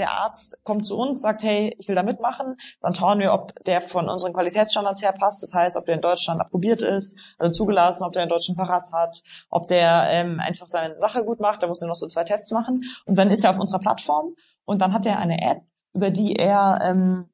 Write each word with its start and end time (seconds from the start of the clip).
der 0.00 0.10
Arzt 0.10 0.60
kommt 0.64 0.86
zu 0.86 0.96
uns, 0.96 1.22
sagt, 1.22 1.42
hey, 1.42 1.76
ich 1.78 1.86
will 1.86 1.94
da 1.94 2.02
mitmachen. 2.02 2.56
Dann 2.80 2.94
schauen 2.94 3.18
wir, 3.20 3.32
ob 3.32 3.54
der 3.64 3.80
von 3.80 4.08
unseren 4.08 4.32
Qualitätsstandards 4.32 5.02
her 5.02 5.12
passt. 5.12 5.42
Das 5.42 5.54
heißt, 5.54 5.76
ob 5.76 5.86
der 5.86 5.94
in 5.94 6.00
Deutschland 6.00 6.40
approbiert 6.40 6.82
ist, 6.82 7.20
also 7.38 7.52
zugelassen, 7.52 8.04
ob 8.04 8.12
der 8.12 8.22
einen 8.22 8.30
deutschen 8.30 8.56
Facharzt 8.56 8.92
hat, 8.92 9.22
ob 9.50 9.68
der 9.68 10.06
ähm, 10.10 10.40
einfach 10.40 10.66
seine 10.66 10.96
Sache 10.96 11.24
gut 11.24 11.38
macht. 11.38 11.62
Da 11.62 11.66
muss 11.66 11.82
er 11.82 11.88
noch 11.88 11.94
so 11.94 12.06
zwei 12.06 12.24
Tests 12.24 12.50
machen. 12.50 12.84
Und 13.04 13.16
dann 13.16 13.30
ist 13.30 13.44
er 13.44 13.50
auf 13.50 13.60
unserer 13.60 13.78
Plattform 13.78 14.34
und 14.64 14.80
dann 14.80 14.92
hat 14.92 15.06
er 15.06 15.18
eine 15.18 15.40
App, 15.42 15.62
über 15.92 16.10
die 16.10 16.34
er 16.36 16.80
ähm, 16.82 17.30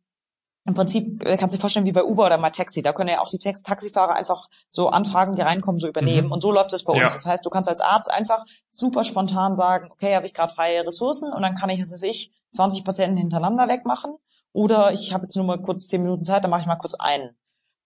im 0.67 0.75
Prinzip 0.75 1.25
kannst 1.25 1.53
du 1.53 1.57
dir 1.57 1.61
vorstellen 1.61 1.87
wie 1.87 1.93
bei 1.93 2.03
Uber 2.03 2.27
oder 2.27 2.39
mal 2.39 2.51
Taxi. 2.51 2.83
Da 2.83 2.93
können 2.93 3.09
ja 3.09 3.21
auch 3.21 3.29
die 3.29 3.39
Taxifahrer 3.39 4.14
einfach 4.14 4.48
so 4.69 4.89
Anfragen, 4.89 5.35
die 5.35 5.43
reinkommen, 5.43 5.79
so 5.79 5.87
übernehmen. 5.87 6.27
Mhm. 6.27 6.33
Und 6.33 6.43
so 6.43 6.51
läuft 6.51 6.73
es 6.73 6.83
bei 6.83 6.93
uns. 6.93 7.03
Ja. 7.03 7.09
Das 7.09 7.25
heißt, 7.25 7.46
du 7.46 7.51
kannst 7.51 7.69
als 7.69 7.80
Arzt 7.80 8.11
einfach 8.11 8.45
super 8.71 9.05
spontan 9.05 9.55
sagen, 9.55 9.91
okay, 9.93 10.17
habe 10.17 10.27
ich 10.27 10.35
gerade 10.35 10.53
freie 10.53 10.85
Ressourcen 10.85 11.32
und 11.32 11.43
dann 11.43 11.54
kann 11.54 11.71
ich, 11.71 11.80
was 11.80 11.93
weiß 11.93 12.03
ich, 12.03 12.32
20 12.57 12.85
Patienten 12.85 13.17
hintereinander 13.17 13.69
wegmachen. 13.69 14.17
Oder 14.53 14.93
ich 14.93 15.13
habe 15.13 15.25
jetzt 15.25 15.37
nur 15.37 15.45
mal 15.45 15.61
kurz 15.61 15.87
10 15.89 16.03
Minuten 16.03 16.25
Zeit, 16.25 16.43
dann 16.43 16.51
mache 16.51 16.63
ich 16.63 16.67
mal 16.67 16.77
kurz 16.77 16.95
einen. 16.95 17.37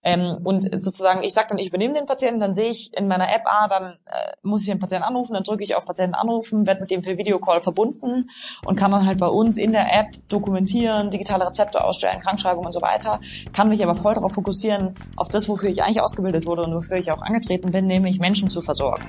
Ähm, 0.03 0.39
und 0.45 0.63
sozusagen, 0.83 1.23
ich 1.23 1.35
sage 1.35 1.49
dann, 1.51 1.59
ich 1.59 1.69
übernehme 1.69 1.93
den 1.93 2.07
Patienten, 2.07 2.41
dann 2.41 2.55
sehe 2.55 2.71
ich 2.71 2.91
in 2.97 3.07
meiner 3.07 3.29
App, 3.35 3.43
ah, 3.45 3.69
dann 3.69 3.99
äh, 4.07 4.33
muss 4.43 4.63
ich 4.63 4.69
den 4.69 4.79
Patienten 4.79 5.05
anrufen, 5.05 5.35
dann 5.35 5.43
drücke 5.43 5.63
ich 5.63 5.75
auf 5.75 5.85
Patienten 5.85 6.15
anrufen, 6.15 6.67
werde 6.67 6.81
mit 6.81 6.91
dem 6.91 7.03
per 7.03 7.19
Videocall 7.19 7.61
verbunden 7.61 8.31
und 8.65 8.77
kann 8.77 8.91
dann 8.91 9.07
halt 9.07 9.19
bei 9.19 9.27
uns 9.27 9.59
in 9.59 9.73
der 9.73 9.93
App 9.93 10.07
dokumentieren, 10.29 11.11
digitale 11.11 11.47
Rezepte 11.47 11.85
ausstellen, 11.85 12.19
Krankschreibung 12.19 12.65
und 12.65 12.73
so 12.73 12.81
weiter, 12.81 13.21
kann 13.53 13.69
mich 13.69 13.83
aber 13.83 13.95
voll 13.95 14.15
darauf 14.15 14.33
fokussieren, 14.33 14.95
auf 15.17 15.29
das, 15.29 15.51
wofür 15.51 15.69
ich 15.69 15.83
eigentlich 15.83 16.01
ausgebildet 16.01 16.47
wurde 16.47 16.63
und 16.63 16.75
wofür 16.75 16.97
ich 16.97 17.13
auch 17.13 17.21
angetreten 17.21 17.71
bin, 17.71 17.87
nämlich 17.87 18.21
Menschen 18.21 18.49
zu 18.49 18.63
versorgen. 18.63 19.05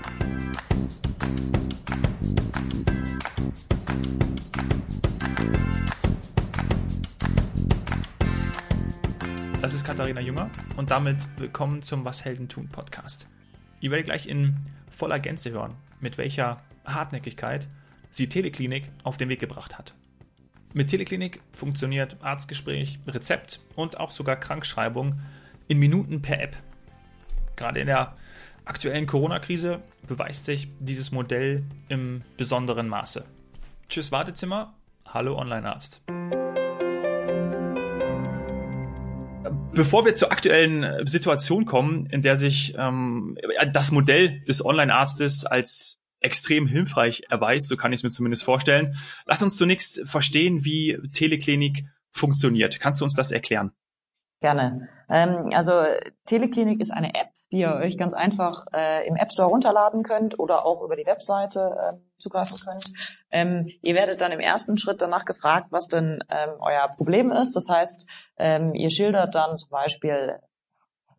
Katharina 9.91 10.21
Jünger 10.21 10.49
und 10.77 10.89
damit 10.89 11.17
willkommen 11.37 11.81
zum 11.81 12.05
Was 12.05 12.23
Helden 12.23 12.47
tun 12.47 12.69
Podcast. 12.69 13.27
Ihr 13.81 13.91
werdet 13.91 14.05
gleich 14.05 14.25
in 14.25 14.55
voller 14.89 15.19
Gänze 15.19 15.51
hören, 15.51 15.75
mit 15.99 16.17
welcher 16.17 16.61
Hartnäckigkeit 16.85 17.67
sie 18.09 18.29
Teleklinik 18.29 18.89
auf 19.03 19.17
den 19.17 19.27
Weg 19.27 19.41
gebracht 19.41 19.77
hat. 19.77 19.93
Mit 20.71 20.91
Teleklinik 20.91 21.41
funktioniert 21.51 22.15
Arztgespräch, 22.21 22.99
Rezept 23.05 23.59
und 23.75 23.99
auch 23.99 24.11
sogar 24.11 24.37
Krankschreibung 24.37 25.19
in 25.67 25.77
Minuten 25.77 26.21
per 26.21 26.41
App. 26.41 26.55
Gerade 27.57 27.81
in 27.81 27.87
der 27.87 28.15
aktuellen 28.63 29.07
Corona-Krise 29.07 29.81
beweist 30.07 30.45
sich 30.45 30.69
dieses 30.79 31.11
Modell 31.11 31.65
im 31.89 32.21
besonderen 32.37 32.87
Maße. 32.87 33.25
Tschüss 33.89 34.09
Wartezimmer, 34.09 34.73
hallo 35.05 35.37
Online-Arzt. 35.37 35.99
Bevor 39.73 40.03
wir 40.05 40.15
zur 40.15 40.31
aktuellen 40.31 40.83
äh, 40.83 41.05
Situation 41.05 41.65
kommen, 41.65 42.05
in 42.07 42.21
der 42.21 42.35
sich 42.35 42.75
ähm, 42.77 43.37
das 43.73 43.91
Modell 43.91 44.41
des 44.41 44.65
Online-Arztes 44.65 45.45
als 45.45 46.01
extrem 46.19 46.67
hilfreich 46.67 47.23
erweist, 47.29 47.69
so 47.69 47.77
kann 47.77 47.93
ich 47.93 47.99
es 47.99 48.03
mir 48.03 48.09
zumindest 48.09 48.43
vorstellen, 48.43 48.95
lass 49.25 49.41
uns 49.41 49.55
zunächst 49.55 50.07
verstehen, 50.07 50.65
wie 50.65 50.99
Teleklinik 51.13 51.85
funktioniert. 52.11 52.79
Kannst 52.79 52.99
du 52.99 53.05
uns 53.05 53.15
das 53.15 53.31
erklären? 53.31 53.71
Gerne. 54.41 54.89
Ähm, 55.09 55.49
also 55.53 55.73
Teleklinik 56.25 56.81
ist 56.81 56.91
eine 56.91 57.15
App, 57.15 57.29
die 57.51 57.59
ihr 57.59 57.73
euch 57.75 57.97
ganz 57.97 58.13
einfach 58.13 58.65
äh, 58.73 59.05
im 59.07 59.15
App 59.15 59.31
Store 59.31 59.49
runterladen 59.49 60.03
könnt 60.03 60.39
oder 60.39 60.65
auch 60.65 60.83
über 60.83 60.95
die 60.95 61.05
Webseite 61.05 61.59
äh, 61.59 61.97
zugreifen 62.17 62.55
könnt. 62.65 62.93
Ähm, 63.29 63.69
ihr 63.81 63.95
werdet 63.95 64.21
dann 64.21 64.31
im 64.31 64.39
ersten 64.39 64.77
Schritt 64.77 65.01
danach 65.01 65.25
gefragt, 65.25 65.67
was 65.69 65.87
denn 65.87 66.23
ähm, 66.29 66.51
euer 66.59 66.87
Problem 66.89 67.31
ist. 67.31 67.55
Das 67.55 67.69
heißt, 67.69 68.07
ähm, 68.37 68.73
ihr 68.73 68.89
schildert 68.89 69.35
dann 69.35 69.57
zum 69.57 69.69
Beispiel 69.69 70.39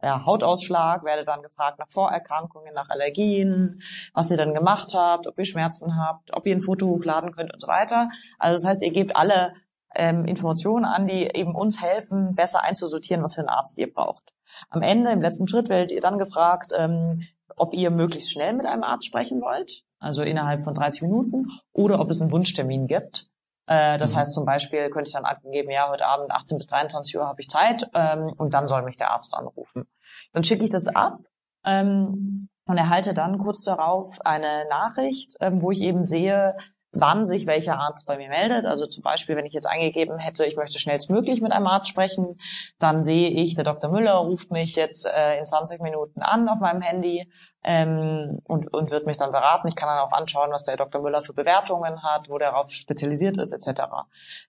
ja, 0.03 0.25
Hautausschlag, 0.27 1.05
werdet 1.05 1.29
dann 1.29 1.43
gefragt 1.43 1.79
nach 1.79 1.91
Vorerkrankungen, 1.91 2.75
nach 2.75 2.91
Allergien, 2.91 3.83
was 4.15 4.31
ihr 4.31 4.37
dann 4.37 4.53
gemacht 4.53 4.93
habt, 4.95 5.29
ob 5.29 5.39
ihr 5.39 5.45
Schmerzen 5.45 5.97
habt, 5.97 6.35
ob 6.35 6.45
ihr 6.47 6.57
ein 6.57 6.63
Foto 6.63 6.87
hochladen 6.87 7.31
könnt 7.31 7.53
und 7.53 7.61
so 7.61 7.69
weiter. 7.69 8.11
Also 8.39 8.61
das 8.61 8.69
heißt, 8.69 8.83
ihr 8.83 8.91
gebt 8.91 9.15
alle 9.15 9.55
ähm, 9.95 10.25
Informationen 10.25 10.85
an, 10.85 11.07
die 11.07 11.31
eben 11.35 11.55
uns 11.55 11.81
helfen, 11.83 12.35
besser 12.35 12.65
einzusortieren, 12.65 13.23
was 13.23 13.35
für 13.35 13.43
einen 13.43 13.49
Arzt 13.49 13.79
ihr 13.79 13.93
braucht. 13.93 14.33
Am 14.71 14.83
Ende, 14.83 15.11
im 15.11 15.23
letzten 15.23 15.47
Schritt, 15.47 15.69
werdet 15.69 15.93
ihr 15.93 16.01
dann 16.01 16.19
gefragt, 16.19 16.73
ähm, 16.77 17.27
ob 17.57 17.75
ihr 17.75 17.91
möglichst 17.91 18.33
schnell 18.33 18.55
mit 18.55 18.67
einem 18.67 18.83
Arzt 18.83 19.07
sprechen 19.07 19.41
wollt, 19.41 19.85
also 19.99 20.23
innerhalb 20.23 20.65
von 20.65 20.75
30 20.75 21.03
Minuten, 21.03 21.47
oder 21.73 22.01
ob 22.01 22.11
es 22.11 22.21
einen 22.21 22.33
Wunschtermin 22.33 22.87
gibt. 22.87 23.29
Äh, 23.67 23.99
das 23.99 24.13
mhm. 24.13 24.19
heißt 24.19 24.35
zum 24.35 24.45
Beispiel, 24.45 24.91
könnte 24.91 25.09
ich 25.09 25.15
dann 25.15 25.25
angeben, 25.25 25.71
ja, 25.71 25.89
heute 25.89 26.07
Abend 26.07 26.31
18 26.31 26.59
bis 26.59 26.67
23 26.67 27.17
Uhr 27.17 27.27
habe 27.27 27.41
ich 27.41 27.49
Zeit 27.49 27.89
ähm, 27.95 28.33
und 28.37 28.55
dann 28.55 28.67
soll 28.67 28.83
mich 28.83 28.97
der 28.97 29.11
Arzt 29.11 29.35
anrufen. 29.35 29.87
Dann 30.33 30.45
schicke 30.45 30.65
ich 30.65 30.71
das 30.71 30.89
ab 30.89 31.19
ähm, 31.65 32.49
und 32.67 32.79
erhalte 32.79 33.15
dann 33.15 33.39
kurz 33.39 33.63
darauf 33.63 34.21
eine 34.25 34.67
Nachricht, 34.69 35.37
ähm, 35.41 35.63
wo 35.63 35.71
ich 35.71 35.83
eben 35.83 36.05
sehe, 36.05 36.57
wann 36.93 37.25
sich 37.25 37.47
welcher 37.47 37.79
Arzt 37.79 38.07
bei 38.07 38.19
mir 38.19 38.29
meldet. 38.29 38.67
Also 38.67 38.87
zum 38.87 39.03
Beispiel, 39.03 39.35
wenn 39.37 39.47
ich 39.47 39.55
jetzt 39.55 39.67
eingegeben 39.67 40.19
hätte, 40.19 40.45
ich 40.45 40.57
möchte 40.57 40.79
schnellstmöglich 40.79 41.41
mit 41.41 41.53
einem 41.53 41.67
Arzt 41.67 41.89
sprechen, 41.89 42.39
dann 42.79 43.03
sehe 43.03 43.31
ich, 43.31 43.55
der 43.55 43.65
Dr. 43.65 43.91
Müller 43.91 44.15
ruft 44.15 44.51
mich 44.51 44.77
jetzt 44.77 45.07
äh, 45.07 45.39
in 45.39 45.47
20 45.47 45.81
Minuten 45.81 46.21
an 46.21 46.49
auf 46.49 46.61
meinem 46.61 46.83
Handy 46.83 47.31
ähm, 47.65 48.41
und, 48.45 48.73
und 48.73 48.91
wird 48.91 49.07
mich 49.07 49.17
dann 49.17 49.33
beraten. 49.33 49.69
Ich 49.69 49.77
kann 49.77 49.89
dann 49.89 50.01
auch 50.01 50.13
anschauen, 50.13 50.51
was 50.51 50.65
der 50.65 50.77
Dr. 50.77 51.01
Müller 51.01 51.23
für 51.23 51.33
Bewertungen 51.33 52.03
hat, 52.03 52.29
wo 52.29 52.39
der 52.39 52.53
darauf 52.53 52.71
spezialisiert 52.71 53.39
ist, 53.39 53.53
etc. 53.53 53.83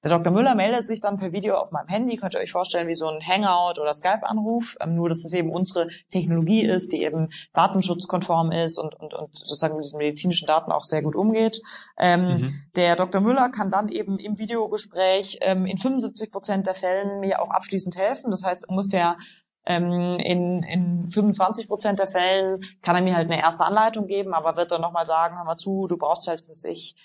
Der 0.04 0.10
Dr. 0.10 0.32
Müller 0.32 0.56
meldet 0.56 0.86
sich 0.86 1.02
dann 1.02 1.18
per 1.18 1.32
Video 1.32 1.56
auf 1.56 1.72
meinem 1.72 1.88
Handy. 1.88 2.18
Könnt 2.18 2.34
ihr 2.34 2.42
euch 2.42 2.52
vorstellen, 2.52 2.88
wie 2.88 2.96
so 2.96 3.08
ein 3.08 3.22
Hangout 3.26 3.80
oder 3.80 3.94
Skype-Anruf, 3.94 4.78
ähm, 4.82 4.96
nur 4.96 5.10
dass 5.10 5.24
es 5.24 5.34
eben 5.34 5.52
unsere 5.52 5.88
Technologie 6.10 6.66
ist, 6.66 6.92
die 6.92 7.04
eben 7.04 7.30
datenschutzkonform 7.54 8.52
ist 8.52 8.78
und, 8.78 8.96
und, 8.96 9.14
und 9.14 9.36
sozusagen 9.36 9.76
mit 9.76 9.86
diesen 9.86 10.00
medizinischen 10.00 10.48
Daten 10.48 10.72
auch 10.72 10.84
sehr 10.84 11.02
gut 11.02 11.16
umgeht. 11.16 11.62
Ähm, 11.98 12.22
mhm. 12.22 12.64
Der 12.76 12.96
Dr. 12.96 13.22
Müller 13.22 13.50
kann 13.50 13.72
dann 13.72 13.90
eben 13.90 14.18
im 14.18 14.38
Videogespräch 14.38 15.40
ähm, 15.42 15.66
in 15.66 15.78
75 15.78 16.32
Prozent 16.32 16.68
der 16.68 16.74
Fällen 16.74 17.20
mir 17.20 17.42
auch 17.42 17.52
abschließend 17.52 17.96
helfen. 17.96 18.32
Das 18.32 18.44
heißt 18.44 18.68
ungefähr 18.70 19.18
ähm, 19.66 20.18
in, 20.20 20.64
in 20.64 21.10
25 21.10 21.68
Prozent 21.68 22.00
der 22.00 22.08
Fällen 22.08 22.64
kann 22.82 22.96
er 22.96 23.02
mir 23.02 23.16
halt 23.16 23.32
eine 23.32 23.42
erste 23.42 23.66
Anleitung 23.66 24.08
geben, 24.08 24.34
aber 24.34 24.58
wird 24.58 24.72
dann 24.72 24.82
nochmal 24.82 25.06
sagen, 25.06 25.38
hör 25.38 25.46
mal 25.46 25.58
zu, 25.58 25.88
du 25.88 25.98
brauchst 25.98 26.28
halt, 26.28 26.40
dass 26.40 26.66
ich 26.66 26.96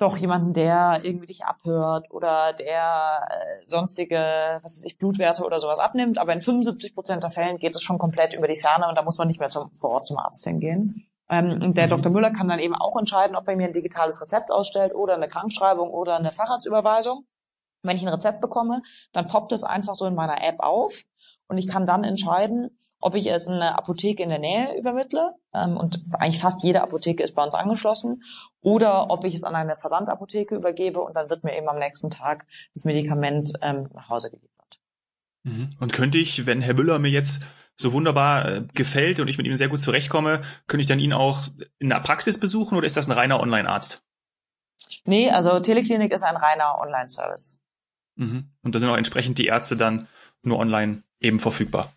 doch 0.00 0.16
jemanden, 0.16 0.52
der 0.52 1.00
irgendwie 1.02 1.26
dich 1.26 1.44
abhört 1.44 2.10
oder 2.10 2.54
der 2.54 3.26
äh, 3.28 3.66
sonstige, 3.66 4.58
was 4.62 4.76
weiß 4.76 4.84
ich, 4.86 4.98
Blutwerte 4.98 5.44
oder 5.44 5.60
sowas 5.60 5.78
abnimmt. 5.78 6.18
Aber 6.18 6.32
in 6.32 6.40
75 6.40 6.94
Prozent 6.94 7.22
der 7.22 7.30
Fällen 7.30 7.58
geht 7.58 7.74
es 7.74 7.82
schon 7.82 7.98
komplett 7.98 8.34
über 8.34 8.48
die 8.48 8.56
Ferne 8.56 8.88
und 8.88 8.96
da 8.96 9.02
muss 9.02 9.18
man 9.18 9.28
nicht 9.28 9.40
mehr 9.40 9.50
zum, 9.50 9.72
vor 9.74 9.90
Ort 9.90 10.06
zum 10.06 10.18
Arzt 10.18 10.44
hingehen. 10.44 11.06
Ähm, 11.28 11.62
und 11.62 11.76
der 11.76 11.86
mhm. 11.86 11.90
Dr. 11.90 12.12
Müller 12.12 12.30
kann 12.30 12.48
dann 12.48 12.58
eben 12.58 12.74
auch 12.74 12.98
entscheiden, 12.98 13.36
ob 13.36 13.46
er 13.46 13.56
mir 13.56 13.66
ein 13.66 13.74
digitales 13.74 14.20
Rezept 14.20 14.50
ausstellt 14.50 14.94
oder 14.94 15.14
eine 15.14 15.28
Krankschreibung 15.28 15.90
oder 15.90 16.16
eine 16.16 16.32
Facharztüberweisung. 16.32 17.26
Wenn 17.82 17.96
ich 17.96 18.02
ein 18.02 18.12
Rezept 18.12 18.40
bekomme, 18.40 18.82
dann 19.12 19.26
poppt 19.26 19.52
es 19.52 19.64
einfach 19.64 19.94
so 19.94 20.06
in 20.06 20.14
meiner 20.14 20.42
App 20.42 20.60
auf 20.60 21.04
und 21.50 21.58
ich 21.58 21.66
kann 21.66 21.84
dann 21.84 22.04
entscheiden, 22.04 22.70
ob 23.00 23.14
ich 23.14 23.26
es 23.26 23.46
in 23.46 23.54
eine 23.54 23.76
Apotheke 23.76 24.22
in 24.22 24.28
der 24.28 24.38
Nähe 24.38 24.78
übermittle 24.78 25.32
ähm, 25.52 25.76
und 25.76 26.00
eigentlich 26.12 26.38
fast 26.38 26.62
jede 26.62 26.82
Apotheke 26.82 27.22
ist 27.22 27.34
bei 27.34 27.42
uns 27.42 27.54
angeschlossen 27.54 28.22
oder 28.60 29.10
ob 29.10 29.24
ich 29.24 29.34
es 29.34 29.42
an 29.42 29.54
eine 29.54 29.74
Versandapotheke 29.74 30.54
übergebe 30.54 31.00
und 31.00 31.16
dann 31.16 31.28
wird 31.28 31.42
mir 31.42 31.56
eben 31.56 31.68
am 31.68 31.78
nächsten 31.78 32.10
Tag 32.10 32.46
das 32.72 32.84
Medikament 32.84 33.52
ähm, 33.62 33.88
nach 33.94 34.08
Hause 34.08 34.30
geliefert. 34.30 34.78
Mhm. 35.42 35.70
Und 35.80 35.92
könnte 35.92 36.18
ich, 36.18 36.46
wenn 36.46 36.60
Herr 36.60 36.74
Müller 36.74 36.98
mir 36.98 37.10
jetzt 37.10 37.42
so 37.76 37.92
wunderbar 37.92 38.48
äh, 38.48 38.62
gefällt 38.74 39.18
und 39.18 39.28
ich 39.28 39.38
mit 39.38 39.46
ihm 39.46 39.56
sehr 39.56 39.68
gut 39.68 39.80
zurechtkomme, 39.80 40.42
könnte 40.68 40.82
ich 40.82 40.86
dann 40.86 41.00
ihn 41.00 41.14
auch 41.14 41.48
in 41.78 41.88
der 41.88 42.00
Praxis 42.00 42.38
besuchen 42.38 42.76
oder 42.76 42.86
ist 42.86 42.96
das 42.96 43.08
ein 43.08 43.12
reiner 43.12 43.40
Online-Arzt? 43.40 44.04
Nee, 45.04 45.30
also 45.30 45.58
Teleklinik 45.58 46.12
ist 46.12 46.22
ein 46.22 46.36
reiner 46.36 46.78
Online-Service. 46.78 47.62
Mhm. 48.16 48.50
Und 48.62 48.74
da 48.74 48.78
sind 48.78 48.90
auch 48.90 48.96
entsprechend 48.96 49.38
die 49.38 49.46
Ärzte 49.46 49.76
dann 49.76 50.06
nur 50.42 50.58
online 50.58 51.02
eben 51.20 51.38
verfügbar. 51.38 51.92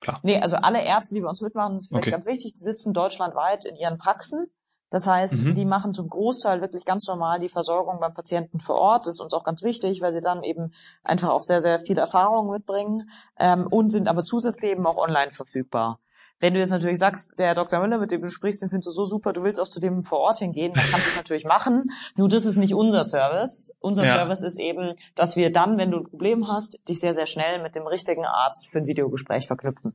Klar. 0.00 0.20
Nee, 0.22 0.40
also 0.40 0.56
alle 0.56 0.82
Ärzte, 0.84 1.14
die 1.14 1.20
bei 1.22 1.28
uns 1.28 1.40
mitmachen, 1.40 1.74
das 1.74 1.84
ist 1.84 1.92
okay. 1.92 2.10
ganz 2.10 2.26
wichtig, 2.26 2.54
die 2.54 2.60
sitzen 2.60 2.92
deutschlandweit 2.92 3.64
in 3.64 3.76
ihren 3.76 3.98
Praxen. 3.98 4.46
Das 4.90 5.06
heißt, 5.06 5.44
mhm. 5.44 5.54
die 5.54 5.64
machen 5.64 5.92
zum 5.92 6.08
Großteil 6.08 6.60
wirklich 6.60 6.84
ganz 6.84 7.08
normal 7.08 7.40
die 7.40 7.48
Versorgung 7.48 7.98
beim 7.98 8.14
Patienten 8.14 8.60
vor 8.60 8.76
Ort. 8.76 9.06
Das 9.06 9.14
ist 9.14 9.20
uns 9.20 9.34
auch 9.34 9.42
ganz 9.42 9.62
wichtig, 9.62 10.00
weil 10.00 10.12
sie 10.12 10.20
dann 10.20 10.44
eben 10.44 10.72
einfach 11.02 11.30
auch 11.30 11.42
sehr, 11.42 11.60
sehr 11.60 11.80
viel 11.80 11.98
Erfahrung 11.98 12.50
mitbringen 12.50 13.10
ähm, 13.38 13.66
und 13.66 13.90
sind 13.90 14.06
aber 14.06 14.22
zusätzlich 14.22 14.70
eben 14.70 14.86
auch 14.86 14.96
online 14.96 15.32
verfügbar. 15.32 15.98
Wenn 16.38 16.52
du 16.52 16.60
jetzt 16.60 16.70
natürlich 16.70 16.98
sagst, 16.98 17.38
der 17.38 17.54
Dr. 17.54 17.80
Müller, 17.80 17.98
mit 17.98 18.10
dem 18.10 18.20
du 18.20 18.28
sprichst, 18.28 18.62
den 18.62 18.68
findest 18.68 18.88
du 18.88 18.92
so 18.92 19.04
super, 19.04 19.32
du 19.32 19.42
willst 19.42 19.60
auch 19.60 19.68
zu 19.68 19.80
dem 19.80 20.04
vor 20.04 20.18
Ort 20.18 20.38
hingehen, 20.38 20.74
dann 20.74 20.84
kannst 20.90 21.06
du 21.06 21.10
es 21.10 21.16
natürlich 21.16 21.44
machen. 21.44 21.90
Nur 22.16 22.28
das 22.28 22.44
ist 22.44 22.56
nicht 22.56 22.74
unser 22.74 23.04
Service. 23.04 23.76
Unser 23.80 24.04
ja. 24.04 24.10
Service 24.10 24.42
ist 24.42 24.60
eben, 24.60 24.94
dass 25.14 25.36
wir 25.36 25.50
dann, 25.50 25.78
wenn 25.78 25.90
du 25.90 25.98
ein 25.98 26.04
Problem 26.04 26.48
hast, 26.48 26.78
dich 26.88 27.00
sehr, 27.00 27.14
sehr 27.14 27.26
schnell 27.26 27.62
mit 27.62 27.74
dem 27.74 27.86
richtigen 27.86 28.26
Arzt 28.26 28.68
für 28.68 28.78
ein 28.78 28.86
Videogespräch 28.86 29.46
verknüpfen. 29.46 29.94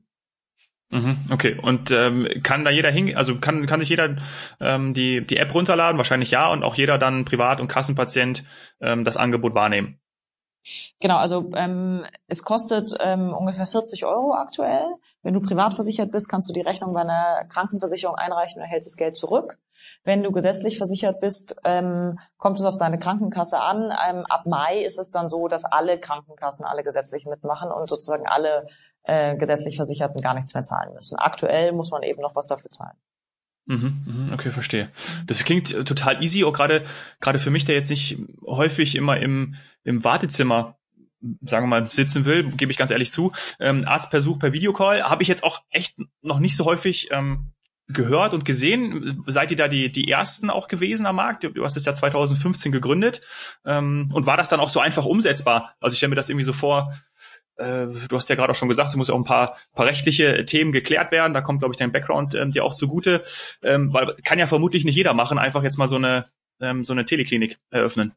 Mhm, 0.90 1.18
okay, 1.30 1.58
und 1.62 1.90
ähm, 1.92 2.28
kann 2.44 2.66
da 2.66 2.70
jeder 2.70 2.92
hin, 2.92 3.16
also 3.16 3.38
kann, 3.38 3.66
kann 3.66 3.80
sich 3.80 3.88
jeder 3.88 4.18
ähm, 4.60 4.94
die, 4.94 5.26
die 5.26 5.38
App 5.38 5.54
runterladen? 5.54 5.98
Wahrscheinlich 5.98 6.32
ja, 6.32 6.50
und 6.50 6.64
auch 6.64 6.76
jeder 6.76 6.98
dann 6.98 7.24
Privat- 7.24 7.62
und 7.62 7.70
Kassenpatient 7.70 8.44
ähm, 8.82 9.06
das 9.06 9.16
Angebot 9.16 9.56
wahrnehmen. 9.56 10.01
Genau, 11.00 11.18
also 11.18 11.50
ähm, 11.56 12.06
es 12.28 12.44
kostet 12.44 12.96
ähm, 13.00 13.34
ungefähr 13.34 13.66
40 13.66 14.06
Euro 14.06 14.34
aktuell. 14.34 14.86
Wenn 15.24 15.34
du 15.34 15.42
privat 15.42 15.74
versichert 15.74 16.12
bist, 16.12 16.30
kannst 16.30 16.50
du 16.50 16.54
die 16.54 16.62
Rechnung 16.62 16.94
bei 16.94 17.02
einer 17.02 17.46
Krankenversicherung 17.46 18.16
einreichen 18.16 18.60
und 18.60 18.66
erhältst 18.66 18.88
das 18.88 18.98
Geld 18.98 19.16
zurück. 19.16 19.58
Wenn 20.04 20.24
du 20.24 20.32
gesetzlich 20.32 20.78
versichert 20.78 21.20
bist, 21.20 21.56
ähm, 21.64 22.20
kommt 22.38 22.60
es 22.60 22.66
auf 22.66 22.78
deine 22.78 23.00
Krankenkasse 23.00 23.60
an. 23.60 23.92
Ähm, 24.08 24.26
ab 24.30 24.46
Mai 24.46 24.84
ist 24.84 25.00
es 25.00 25.12
dann 25.12 25.30
so, 25.30 25.48
dass 25.48 25.66
alle 25.66 26.00
Krankenkassen, 26.00 26.66
alle 26.66 26.84
gesetzlich 26.84 27.26
mitmachen 27.26 27.72
und 27.72 27.90
sozusagen 27.90 28.28
alle 28.28 28.68
äh, 29.04 29.36
gesetzlich 29.36 29.76
Versicherten 29.76 30.22
gar 30.22 30.34
nichts 30.34 30.54
mehr 30.54 30.64
zahlen 30.64 30.94
müssen. 30.94 31.18
Aktuell 31.18 31.72
muss 31.72 31.92
man 31.92 32.04
eben 32.04 32.22
noch 32.22 32.36
was 32.36 32.48
dafür 32.48 32.70
zahlen. 32.70 32.98
Mhm, 33.66 34.04
mhm, 34.06 34.34
okay, 34.34 34.50
verstehe. 34.50 34.90
Das 35.28 35.44
klingt 35.44 35.74
äh, 35.74 35.84
total 35.84 36.22
easy, 36.24 36.44
auch 36.44 36.54
gerade 36.54 36.86
gerade 37.20 37.40
für 37.40 37.52
mich, 37.52 37.66
der 37.66 37.76
jetzt 37.76 37.90
nicht 37.90 38.18
häufig 38.46 38.96
immer 38.96 39.18
im 39.20 39.56
im 39.84 40.04
Wartezimmer 40.04 40.78
sagen 41.46 41.66
wir 41.66 41.82
mal, 41.82 41.92
sitzen 41.92 42.26
will, 42.26 42.44
gebe 42.52 42.72
ich 42.72 42.78
ganz 42.78 42.92
ehrlich 42.92 43.12
zu. 43.12 43.32
Ähm, 43.60 43.88
Arztbesuch 43.88 44.40
per 44.40 44.54
Videocall 44.54 45.04
habe 45.04 45.22
ich 45.22 45.30
jetzt 45.30 45.44
auch 45.44 45.62
echt 45.70 45.96
noch 46.22 46.40
nicht 46.40 46.56
so 46.56 46.66
häufig 46.66 47.10
ähm, 47.12 47.52
gehört 47.88 48.34
und 48.34 48.46
gesehen. 48.46 49.24
Seid 49.28 49.52
ihr 49.52 49.58
da 49.58 49.68
die, 49.68 49.92
die 49.92 50.10
ersten 50.10 50.50
auch 50.50 50.68
gewesen 50.68 51.06
am 51.06 51.18
Markt? 51.18 51.44
Du 51.44 51.64
hast 51.64 51.78
es 51.78 51.86
ja 51.86 51.94
2015 51.94 52.72
gegründet. 52.72 53.22
Ähm, 53.66 54.10
und 54.14 54.26
war 54.26 54.38
das 54.38 54.50
dann 54.50 54.60
auch 54.60 54.70
so 54.70 54.80
einfach 54.80 55.06
umsetzbar? 55.06 55.76
Also 55.80 55.94
ich 55.94 55.98
stelle 55.98 56.12
mir 56.12 56.16
das 56.16 56.30
irgendwie 56.30 56.46
so 56.46 56.54
vor, 56.54 56.94
äh, 57.62 58.08
du 58.08 58.16
hast 58.16 58.30
ja 58.30 58.36
gerade 58.36 58.52
auch 58.52 58.56
schon 58.56 58.70
gesagt, 58.70 58.90
es 58.90 58.96
muss 58.96 59.10
auch 59.10 59.18
ein 59.18 59.24
paar, 59.24 59.56
paar 59.74 59.86
rechtliche 59.86 60.46
Themen 60.46 60.72
geklärt 60.72 61.12
werden. 61.12 61.34
Da 61.34 61.42
kommt, 61.42 61.60
glaube 61.60 61.74
ich, 61.74 61.78
dein 61.78 61.92
Background 61.92 62.36
ähm, 62.36 62.52
dir 62.52 62.66
auch 62.66 62.74
zugute. 62.74 63.24
Ähm, 63.64 63.94
weil 63.94 64.16
kann 64.24 64.40
ja 64.40 64.48
vermutlich 64.48 64.84
nicht 64.84 64.96
jeder 64.96 65.14
machen, 65.14 65.40
einfach 65.40 65.64
jetzt 65.64 65.78
mal 65.78 65.88
so 65.88 65.96
eine, 65.96 66.26
ähm, 66.60 66.84
so 66.84 66.94
eine 66.94 67.06
Teleklinik 67.06 67.60
eröffnen. 67.70 68.14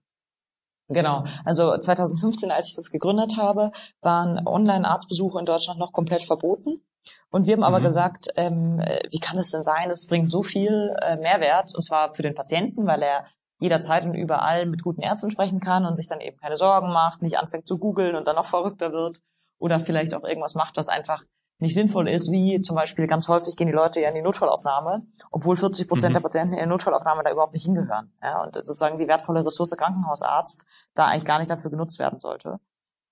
Genau. 0.88 1.24
Also 1.44 1.76
2015, 1.76 2.50
als 2.50 2.68
ich 2.68 2.76
das 2.76 2.90
gegründet 2.90 3.36
habe, 3.38 3.72
waren 4.02 4.46
Online-Arztbesuche 4.46 5.38
in 5.38 5.46
Deutschland 5.46 5.78
noch 5.78 5.92
komplett 5.92 6.24
verboten. 6.24 6.82
Und 7.30 7.46
wir 7.46 7.54
haben 7.54 7.64
aber 7.64 7.80
mhm. 7.80 7.84
gesagt, 7.84 8.28
ähm, 8.36 8.78
wie 9.10 9.18
kann 9.18 9.38
es 9.38 9.50
denn 9.50 9.62
sein? 9.62 9.90
Es 9.90 10.06
bringt 10.06 10.30
so 10.30 10.42
viel 10.42 10.94
äh, 11.02 11.16
Mehrwert, 11.16 11.74
und 11.74 11.82
zwar 11.82 12.12
für 12.12 12.22
den 12.22 12.34
Patienten, 12.34 12.86
weil 12.86 13.02
er 13.02 13.26
jederzeit 13.60 14.04
und 14.04 14.14
überall 14.14 14.66
mit 14.66 14.82
guten 14.82 15.00
Ärzten 15.00 15.30
sprechen 15.30 15.60
kann 15.60 15.86
und 15.86 15.96
sich 15.96 16.08
dann 16.08 16.20
eben 16.20 16.36
keine 16.36 16.56
Sorgen 16.56 16.88
macht, 16.88 17.22
nicht 17.22 17.38
anfängt 17.38 17.66
zu 17.66 17.78
googeln 17.78 18.14
und 18.14 18.28
dann 18.28 18.36
noch 18.36 18.46
verrückter 18.46 18.92
wird 18.92 19.20
oder 19.58 19.80
vielleicht 19.80 20.14
auch 20.14 20.24
irgendwas 20.24 20.54
macht, 20.54 20.76
was 20.76 20.88
einfach 20.88 21.22
nicht 21.58 21.74
sinnvoll 21.74 22.08
ist, 22.08 22.30
wie 22.30 22.60
zum 22.60 22.76
Beispiel 22.76 23.06
ganz 23.06 23.28
häufig 23.28 23.56
gehen 23.56 23.68
die 23.68 23.72
Leute 23.72 24.00
ja 24.00 24.08
in 24.08 24.14
die 24.14 24.22
Notfallaufnahme, 24.22 25.06
obwohl 25.30 25.56
40 25.56 25.88
Prozent 25.88 26.10
mhm. 26.10 26.14
der 26.14 26.20
Patienten 26.20 26.52
in 26.52 26.58
der 26.58 26.66
Notfallaufnahme 26.66 27.22
da 27.22 27.30
überhaupt 27.30 27.52
nicht 27.52 27.64
hingehören. 27.64 28.12
Ja, 28.22 28.42
und 28.42 28.54
sozusagen 28.54 28.98
die 28.98 29.08
wertvolle 29.08 29.44
Ressource 29.44 29.76
Krankenhausarzt 29.76 30.66
da 30.94 31.06
eigentlich 31.06 31.24
gar 31.24 31.38
nicht 31.38 31.50
dafür 31.50 31.70
genutzt 31.70 31.98
werden 31.98 32.18
sollte. 32.18 32.58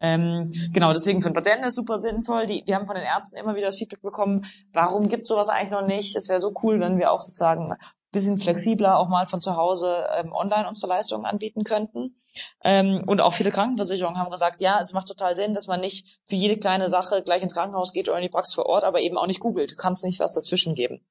Ähm, 0.00 0.52
genau, 0.72 0.92
deswegen 0.92 1.22
für 1.22 1.28
den 1.28 1.34
Patienten 1.34 1.64
ist 1.64 1.76
super 1.76 1.96
sinnvoll. 1.96 2.46
Die, 2.46 2.64
wir 2.66 2.74
haben 2.74 2.86
von 2.86 2.96
den 2.96 3.04
Ärzten 3.04 3.36
immer 3.36 3.54
wieder 3.54 3.66
das 3.66 3.78
Feedback 3.78 4.02
bekommen, 4.02 4.44
warum 4.72 5.08
gibt 5.08 5.28
sowas 5.28 5.48
eigentlich 5.48 5.70
noch 5.70 5.86
nicht? 5.86 6.16
Es 6.16 6.28
wäre 6.28 6.40
so 6.40 6.52
cool, 6.64 6.80
wenn 6.80 6.98
wir 6.98 7.12
auch 7.12 7.20
sozusagen 7.20 7.76
bisschen 8.12 8.38
flexibler 8.38 8.98
auch 8.98 9.08
mal 9.08 9.26
von 9.26 9.40
zu 9.40 9.56
Hause 9.56 10.06
ähm, 10.16 10.32
online 10.32 10.68
unsere 10.68 10.86
Leistungen 10.86 11.24
anbieten 11.24 11.64
könnten. 11.64 12.22
Ähm, 12.62 13.02
und 13.06 13.20
auch 13.20 13.32
viele 13.32 13.50
Krankenversicherungen 13.50 14.18
haben 14.18 14.30
gesagt, 14.30 14.60
ja, 14.60 14.80
es 14.80 14.92
macht 14.92 15.08
total 15.08 15.34
Sinn, 15.36 15.54
dass 15.54 15.66
man 15.66 15.80
nicht 15.80 16.20
für 16.24 16.36
jede 16.36 16.56
kleine 16.56 16.88
Sache 16.88 17.22
gleich 17.22 17.42
ins 17.42 17.54
Krankenhaus 17.54 17.92
geht 17.92 18.08
oder 18.08 18.18
in 18.18 18.22
die 18.22 18.28
Praxis 18.28 18.54
vor 18.54 18.66
Ort, 18.66 18.84
aber 18.84 19.00
eben 19.00 19.18
auch 19.18 19.26
nicht 19.26 19.40
googelt. 19.40 19.72
Du 19.72 19.76
kannst 19.76 20.04
nicht 20.04 20.20
was 20.20 20.32
dazwischen 20.32 20.74
geben. 20.74 21.04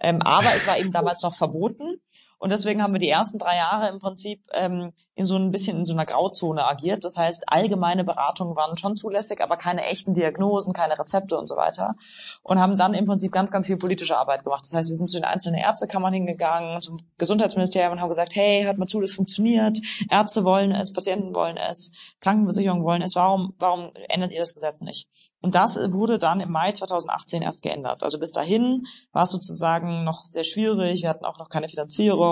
Ähm, 0.00 0.20
aber 0.22 0.54
es 0.54 0.66
war 0.66 0.78
eben 0.78 0.92
damals 0.92 1.22
noch 1.22 1.34
verboten. 1.34 2.00
Und 2.38 2.52
deswegen 2.52 2.82
haben 2.82 2.92
wir 2.92 3.00
die 3.00 3.08
ersten 3.08 3.38
drei 3.38 3.56
Jahre 3.56 3.88
im 3.88 3.98
Prinzip 3.98 4.42
ähm, 4.52 4.92
in 5.18 5.24
so 5.24 5.36
ein 5.36 5.50
bisschen 5.50 5.78
in 5.78 5.84
so 5.84 5.92
einer 5.92 6.06
Grauzone 6.06 6.64
agiert. 6.64 7.04
Das 7.04 7.16
heißt, 7.16 7.44
allgemeine 7.48 8.04
Beratungen 8.04 8.54
waren 8.54 8.78
schon 8.78 8.94
zulässig, 8.94 9.40
aber 9.42 9.56
keine 9.56 9.84
echten 9.84 10.14
Diagnosen, 10.14 10.72
keine 10.72 10.96
Rezepte 10.96 11.36
und 11.36 11.48
so 11.48 11.56
weiter. 11.56 11.96
Und 12.44 12.60
haben 12.60 12.78
dann 12.78 12.94
im 12.94 13.04
Prinzip 13.04 13.32
ganz, 13.32 13.50
ganz 13.50 13.66
viel 13.66 13.76
politische 13.76 14.16
Arbeit 14.16 14.44
gemacht. 14.44 14.62
Das 14.62 14.74
heißt, 14.74 14.88
wir 14.88 14.94
sind 14.94 15.10
zu 15.10 15.16
den 15.16 15.24
einzelnen 15.24 15.58
Ärztekammern 15.58 16.12
hingegangen, 16.12 16.80
zum 16.80 16.98
Gesundheitsministerium 17.18 17.92
und 17.92 18.00
haben 18.00 18.08
gesagt, 18.08 18.36
hey, 18.36 18.62
hört 18.62 18.78
mal 18.78 18.86
zu, 18.86 19.00
das 19.00 19.12
funktioniert. 19.12 19.78
Ärzte 20.08 20.44
wollen 20.44 20.70
es, 20.70 20.92
Patienten 20.92 21.34
wollen 21.34 21.56
es, 21.56 21.90
Krankenversicherungen 22.20 22.84
wollen 22.84 23.02
es. 23.02 23.16
Warum, 23.16 23.54
warum 23.58 23.90
ändert 24.08 24.30
ihr 24.30 24.38
das 24.38 24.54
Gesetz 24.54 24.80
nicht? 24.80 25.08
Und 25.40 25.54
das 25.54 25.76
wurde 25.92 26.18
dann 26.18 26.40
im 26.40 26.50
Mai 26.50 26.72
2018 26.72 27.42
erst 27.42 27.62
geändert. 27.62 28.02
Also 28.02 28.18
bis 28.18 28.32
dahin 28.32 28.86
war 29.12 29.22
es 29.22 29.30
sozusagen 29.30 30.04
noch 30.04 30.24
sehr 30.24 30.44
schwierig. 30.44 31.02
Wir 31.02 31.10
hatten 31.10 31.24
auch 31.24 31.38
noch 31.38 31.48
keine 31.48 31.68
Finanzierung. 31.68 32.27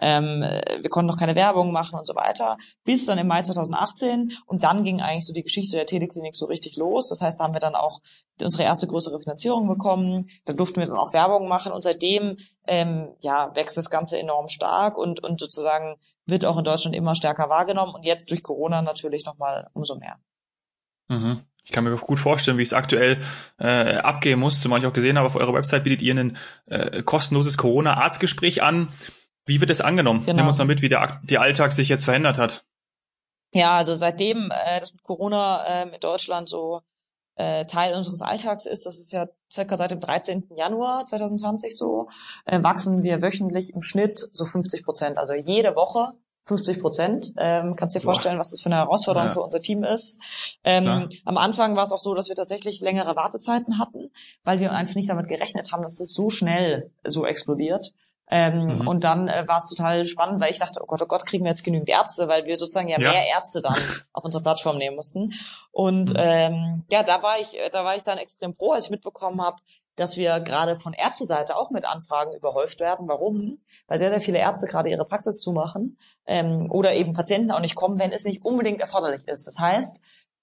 Ähm, 0.00 0.40
wir 0.40 0.90
konnten 0.90 1.06
noch 1.06 1.18
keine 1.18 1.34
Werbung 1.34 1.72
machen 1.72 1.98
und 1.98 2.06
so 2.06 2.14
weiter. 2.14 2.56
Bis 2.84 3.06
dann 3.06 3.18
im 3.18 3.26
Mai 3.26 3.42
2018. 3.42 4.32
Und 4.46 4.64
dann 4.64 4.84
ging 4.84 5.00
eigentlich 5.00 5.26
so 5.26 5.32
die 5.32 5.42
Geschichte 5.42 5.76
der 5.76 5.86
Teleklinik 5.86 6.34
so 6.34 6.46
richtig 6.46 6.76
los. 6.76 7.08
Das 7.08 7.20
heißt, 7.20 7.38
da 7.38 7.44
haben 7.44 7.54
wir 7.54 7.60
dann 7.60 7.74
auch 7.74 8.00
unsere 8.42 8.64
erste 8.64 8.86
größere 8.86 9.20
Finanzierung 9.20 9.68
bekommen. 9.68 10.28
Da 10.44 10.52
durften 10.52 10.80
wir 10.80 10.86
dann 10.86 10.96
auch 10.96 11.12
Werbung 11.12 11.48
machen. 11.48 11.72
Und 11.72 11.82
seitdem 11.82 12.36
ähm, 12.66 13.14
ja, 13.20 13.54
wächst 13.54 13.76
das 13.76 13.90
Ganze 13.90 14.18
enorm 14.18 14.48
stark 14.48 14.98
und, 14.98 15.22
und 15.22 15.38
sozusagen 15.38 15.96
wird 16.26 16.44
auch 16.44 16.58
in 16.58 16.64
Deutschland 16.64 16.96
immer 16.96 17.14
stärker 17.14 17.48
wahrgenommen. 17.48 17.94
Und 17.94 18.04
jetzt 18.04 18.30
durch 18.30 18.42
Corona 18.42 18.82
natürlich 18.82 19.24
nochmal 19.24 19.68
umso 19.72 19.96
mehr. 19.96 20.18
Mhm. 21.08 21.44
Ich 21.64 21.72
kann 21.72 21.84
mir 21.84 21.96
gut 21.96 22.18
vorstellen, 22.18 22.58
wie 22.58 22.62
es 22.62 22.74
aktuell 22.74 23.22
äh, 23.58 23.96
abgehen 23.96 24.38
muss, 24.38 24.60
zumal 24.60 24.80
ich 24.80 24.86
auch 24.86 24.92
gesehen 24.92 25.16
habe, 25.16 25.26
auf 25.26 25.36
eurer 25.36 25.54
Website 25.54 25.84
bietet 25.84 26.02
ihr 26.02 26.14
ein 26.14 26.36
äh, 26.66 27.02
kostenloses 27.02 27.56
Corona-Arztgespräch 27.56 28.62
an. 28.62 28.88
Wie 29.46 29.60
wird 29.60 29.70
das 29.70 29.80
angenommen? 29.80 30.24
Genau. 30.24 30.36
Nimm 30.36 30.46
uns 30.46 30.58
mal 30.58 30.64
mit, 30.66 30.82
wie 30.82 30.88
der, 30.88 31.20
der 31.24 31.40
Alltag 31.40 31.72
sich 31.72 31.88
jetzt 31.88 32.04
verändert 32.04 32.38
hat. 32.38 32.64
Ja, 33.52 33.76
also 33.76 33.94
seitdem 33.94 34.50
äh, 34.50 34.80
das 34.80 34.92
mit 34.92 35.02
Corona 35.02 35.64
äh, 35.64 35.94
in 35.94 36.00
Deutschland 36.00 36.48
so 36.48 36.82
äh, 37.36 37.64
Teil 37.66 37.94
unseres 37.94 38.20
Alltags 38.22 38.66
ist, 38.66 38.84
das 38.86 38.98
ist 38.98 39.12
ja 39.12 39.28
circa 39.50 39.76
seit 39.76 39.90
dem 39.90 40.00
13. 40.00 40.50
Januar 40.56 41.04
2020 41.04 41.76
so, 41.76 42.08
äh, 42.44 42.62
wachsen 42.62 43.02
wir 43.02 43.22
wöchentlich 43.22 43.74
im 43.74 43.82
Schnitt 43.82 44.18
so 44.32 44.44
50 44.44 44.84
Prozent. 44.84 45.18
Also 45.18 45.34
jede 45.34 45.76
Woche 45.76 46.12
50 46.44 46.80
Prozent. 46.80 47.32
Ähm, 47.38 47.74
kannst 47.74 47.96
dir 47.96 48.00
vorstellen, 48.00 48.38
was 48.38 48.50
das 48.50 48.60
für 48.60 48.68
eine 48.68 48.76
Herausforderung 48.76 49.28
ja. 49.28 49.34
für 49.34 49.40
unser 49.40 49.60
Team 49.60 49.82
ist. 49.82 50.20
Ähm, 50.62 51.08
am 51.24 51.38
Anfang 51.38 51.74
war 51.74 51.84
es 51.84 51.92
auch 51.92 51.98
so, 51.98 52.14
dass 52.14 52.28
wir 52.28 52.36
tatsächlich 52.36 52.80
längere 52.80 53.16
Wartezeiten 53.16 53.78
hatten, 53.78 54.10
weil 54.44 54.58
wir 54.58 54.72
einfach 54.72 54.94
nicht 54.94 55.08
damit 55.08 55.28
gerechnet 55.28 55.72
haben, 55.72 55.82
dass 55.82 56.00
es 56.00 56.12
so 56.12 56.30
schnell 56.30 56.90
so 57.04 57.24
explodiert. 57.26 57.94
Ähm, 58.30 58.78
mhm. 58.78 58.88
Und 58.88 59.04
dann 59.04 59.28
äh, 59.28 59.46
war 59.46 59.58
es 59.58 59.68
total 59.68 60.06
spannend, 60.06 60.40
weil 60.40 60.50
ich 60.50 60.58
dachte, 60.58 60.80
oh 60.82 60.86
Gott, 60.86 61.00
oh 61.02 61.06
Gott, 61.06 61.26
kriegen 61.26 61.44
wir 61.44 61.50
jetzt 61.50 61.62
genügend 61.62 61.90
Ärzte, 61.90 62.26
weil 62.26 62.46
wir 62.46 62.56
sozusagen 62.56 62.88
ja, 62.88 62.98
ja. 62.98 63.10
mehr 63.10 63.28
Ärzte 63.28 63.60
dann 63.60 63.76
auf 64.12 64.24
unsere 64.24 64.42
Plattform 64.42 64.78
nehmen 64.78 64.96
mussten. 64.96 65.34
Und 65.72 66.10
mhm. 66.10 66.18
ähm, 66.18 66.84
ja, 66.90 67.02
da 67.02 67.22
war 67.22 67.38
ich, 67.38 67.56
da 67.72 67.84
war 67.84 67.96
ich 67.96 68.02
dann 68.02 68.18
extrem 68.18 68.54
froh, 68.54 68.72
als 68.72 68.86
ich 68.86 68.90
mitbekommen 68.90 69.42
habe, 69.42 69.56
dass 69.96 70.16
wir 70.16 70.40
gerade 70.40 70.78
von 70.78 70.92
Ärzteseite 70.92 71.56
auch 71.56 71.70
mit 71.70 71.84
Anfragen 71.84 72.32
überhäuft 72.32 72.80
werden. 72.80 73.08
Warum? 73.08 73.58
Weil 73.86 73.98
sehr, 73.98 74.10
sehr 74.10 74.20
viele 74.20 74.38
Ärzte 74.38 74.66
gerade 74.66 74.90
ihre 74.90 75.04
Praxis 75.04 75.38
zumachen 75.38 75.98
ähm, 76.26 76.70
oder 76.70 76.94
eben 76.94 77.12
Patienten 77.12 77.50
auch 77.50 77.60
nicht 77.60 77.76
kommen, 77.76 77.98
wenn 77.98 78.12
es 78.12 78.24
nicht 78.24 78.44
unbedingt 78.44 78.80
erforderlich 78.80 79.26
ist. 79.28 79.46
Das 79.46 79.58
heißt, 79.58 80.02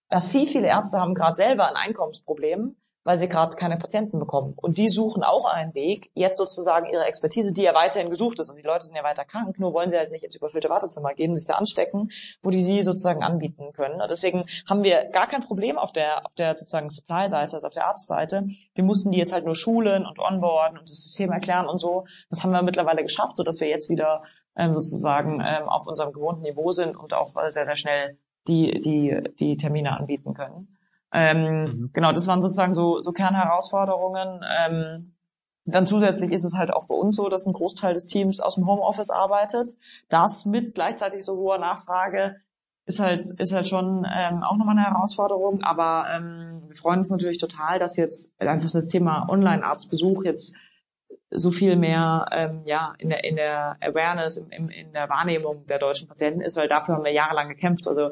massiv 0.10 0.51
viele 0.51 0.67
Ärzte 0.67 1.00
haben 1.00 1.13
gerade 1.13 1.36
selber 1.36 1.67
ein 1.67 1.75
Einkommensproblem 1.75 2.75
weil 3.03 3.17
sie 3.17 3.27
gerade 3.27 3.55
keine 3.55 3.77
Patienten 3.77 4.20
bekommen. 4.20 4.53
Und 4.55 4.77
die 4.77 4.89
suchen 4.89 5.24
auch 5.24 5.46
einen 5.46 5.74
Weg, 5.74 6.12
jetzt 6.13 6.38
sozusagen 6.38 6.88
ihre 6.89 7.05
Expertise, 7.05 7.53
die 7.53 7.63
ja 7.63 7.74
weiterhin 7.74 8.10
gesucht 8.10 8.39
ist. 8.39 8.50
Also 8.50 8.62
die 8.62 8.67
Leute 8.67 8.86
sind 8.86 8.96
ja 8.96 9.03
weiter 9.03 9.25
krank, 9.25 9.60
nur 9.60 9.74
wollen 9.74 9.89
sie 9.89 9.98
halt 9.98 10.12
nicht 10.12 10.24
ins 10.24 10.36
überfüllte 10.36 10.70
Wartezimmer 10.70 11.13
gehen, 11.13 11.36
sich 11.36 11.46
da 11.46 11.55
anstecken, 11.55 12.12
wo 12.43 12.50
die 12.50 12.62
sie 12.62 12.84
sozusagen 12.84 13.24
anbieten 13.24 13.74
können. 13.74 14.01
Und 14.01 14.12
deswegen 14.12 14.46
haben 14.70 14.84
wir 14.84 15.05
gar 15.05 15.27
kein 15.27 15.41
Problem 15.41 15.77
auf 15.77 15.91
der, 15.91 16.25
auf 16.25 16.34
der 16.36 16.55
sozusagen 16.58 16.89
Supply-Seite, 16.89 17.55
also 17.55 17.67
auf 17.67 17.74
der 17.74 17.88
Arztseite. 17.88 18.48
Wir 18.75 18.84
mussten 18.84 19.12
die 19.12 19.17
jetzt 19.17 19.34
halt 19.34 19.46
nur 19.46 19.55
schulen 19.55 20.05
und 20.05 20.20
onboarden 20.20 20.77
und 20.77 20.89
das 20.89 20.98
System 20.98 21.31
erklären 21.31 21.67
und 21.67 21.79
so. 21.79 22.05
Das 22.29 22.43
haben 22.43 22.51
wir 22.51 22.62
mittlerweile 22.62 23.03
geschafft, 23.03 23.36
so 23.36 23.43
dass 23.43 23.60
wir 23.60 23.67
jetzt 23.67 23.89
wieder 23.89 24.24
ähm, 24.55 24.75
sozusagen 24.75 25.41
ähm, 25.43 25.67
auf 25.67 25.88
unserem 25.88 26.13
gewohnten 26.13 26.43
Niveau 26.43 26.72
sind 26.72 26.96
und 26.96 27.13
auch 27.13 27.34
sehr, 27.50 27.65
sehr 27.65 27.75
schnell 27.75 28.17
die, 28.48 28.79
die, 28.79 29.22
die 29.39 29.55
Termine 29.55 29.98
anbieten 29.98 30.34
können. 30.34 30.77
Ähm, 31.13 31.63
mhm. 31.63 31.89
Genau, 31.94 32.12
das 32.12 32.27
waren 32.27 32.41
sozusagen 32.41 32.74
so, 32.74 33.01
so 33.01 33.12
Kernherausforderungen. 33.12 34.41
Ähm, 34.58 35.15
dann 35.65 35.86
zusätzlich 35.86 36.32
ist 36.32 36.44
es 36.44 36.58
halt 36.58 36.74
auch 36.74 36.88
bei 36.88 36.96
uns 36.96 37.15
so, 37.15 37.30
dass 37.30 37.46
ein 37.46 37.53
Großteil 37.53 37.94
des 37.94 38.08
Teams 38.08 38.41
aus 38.41 38.56
dem 38.56 38.65
Homeoffice 38.65 39.12
arbeitet. 39.12 39.77
Das 40.10 40.46
mit 40.46 40.74
gleichzeitig 40.74 41.24
so 41.24 41.38
hoher 41.38 41.60
Nachfrage 41.60 42.38
ist 42.86 43.00
halt, 43.00 43.27
ist 43.38 43.53
halt 43.53 43.68
schon 43.68 44.08
ähm, 44.12 44.44
auch 44.44 44.58
nochmal 44.58 44.77
eine 44.77 44.88
Herausforderung. 44.88 45.62
Aber 45.63 46.08
ähm, 46.12 46.62
wir 46.68 46.75
freuen 46.75 47.00
uns 47.00 47.12
natürlich 47.12 47.38
total, 47.38 47.77
dass 47.77 47.96
jetzt 47.96 48.34
einfach 48.39 48.72
das 48.72 48.88
Thema 48.88 49.27
Online-Arztbesuch 49.30 50.24
jetzt 50.24 50.58
so 51.30 51.51
viel 51.51 51.77
mehr 51.77 52.25
ähm, 52.32 52.63
ja 52.65 52.94
in 52.98 53.10
der 53.10 53.24
in 53.24 53.38
der 53.38 53.77
Awareness, 53.80 54.38
in, 54.38 54.70
in 54.70 54.91
der 54.91 55.10
Wahrnehmung 55.10 55.65
der 55.68 55.80
deutschen 55.80 56.08
Patienten 56.08 56.41
ist, 56.41 56.58
weil 56.58 56.68
dafür 56.68 56.96
haben 56.96 57.06
wir 57.06 57.13
jahrelang 57.13 57.48
gekämpft. 57.48 57.88
Also 57.88 58.12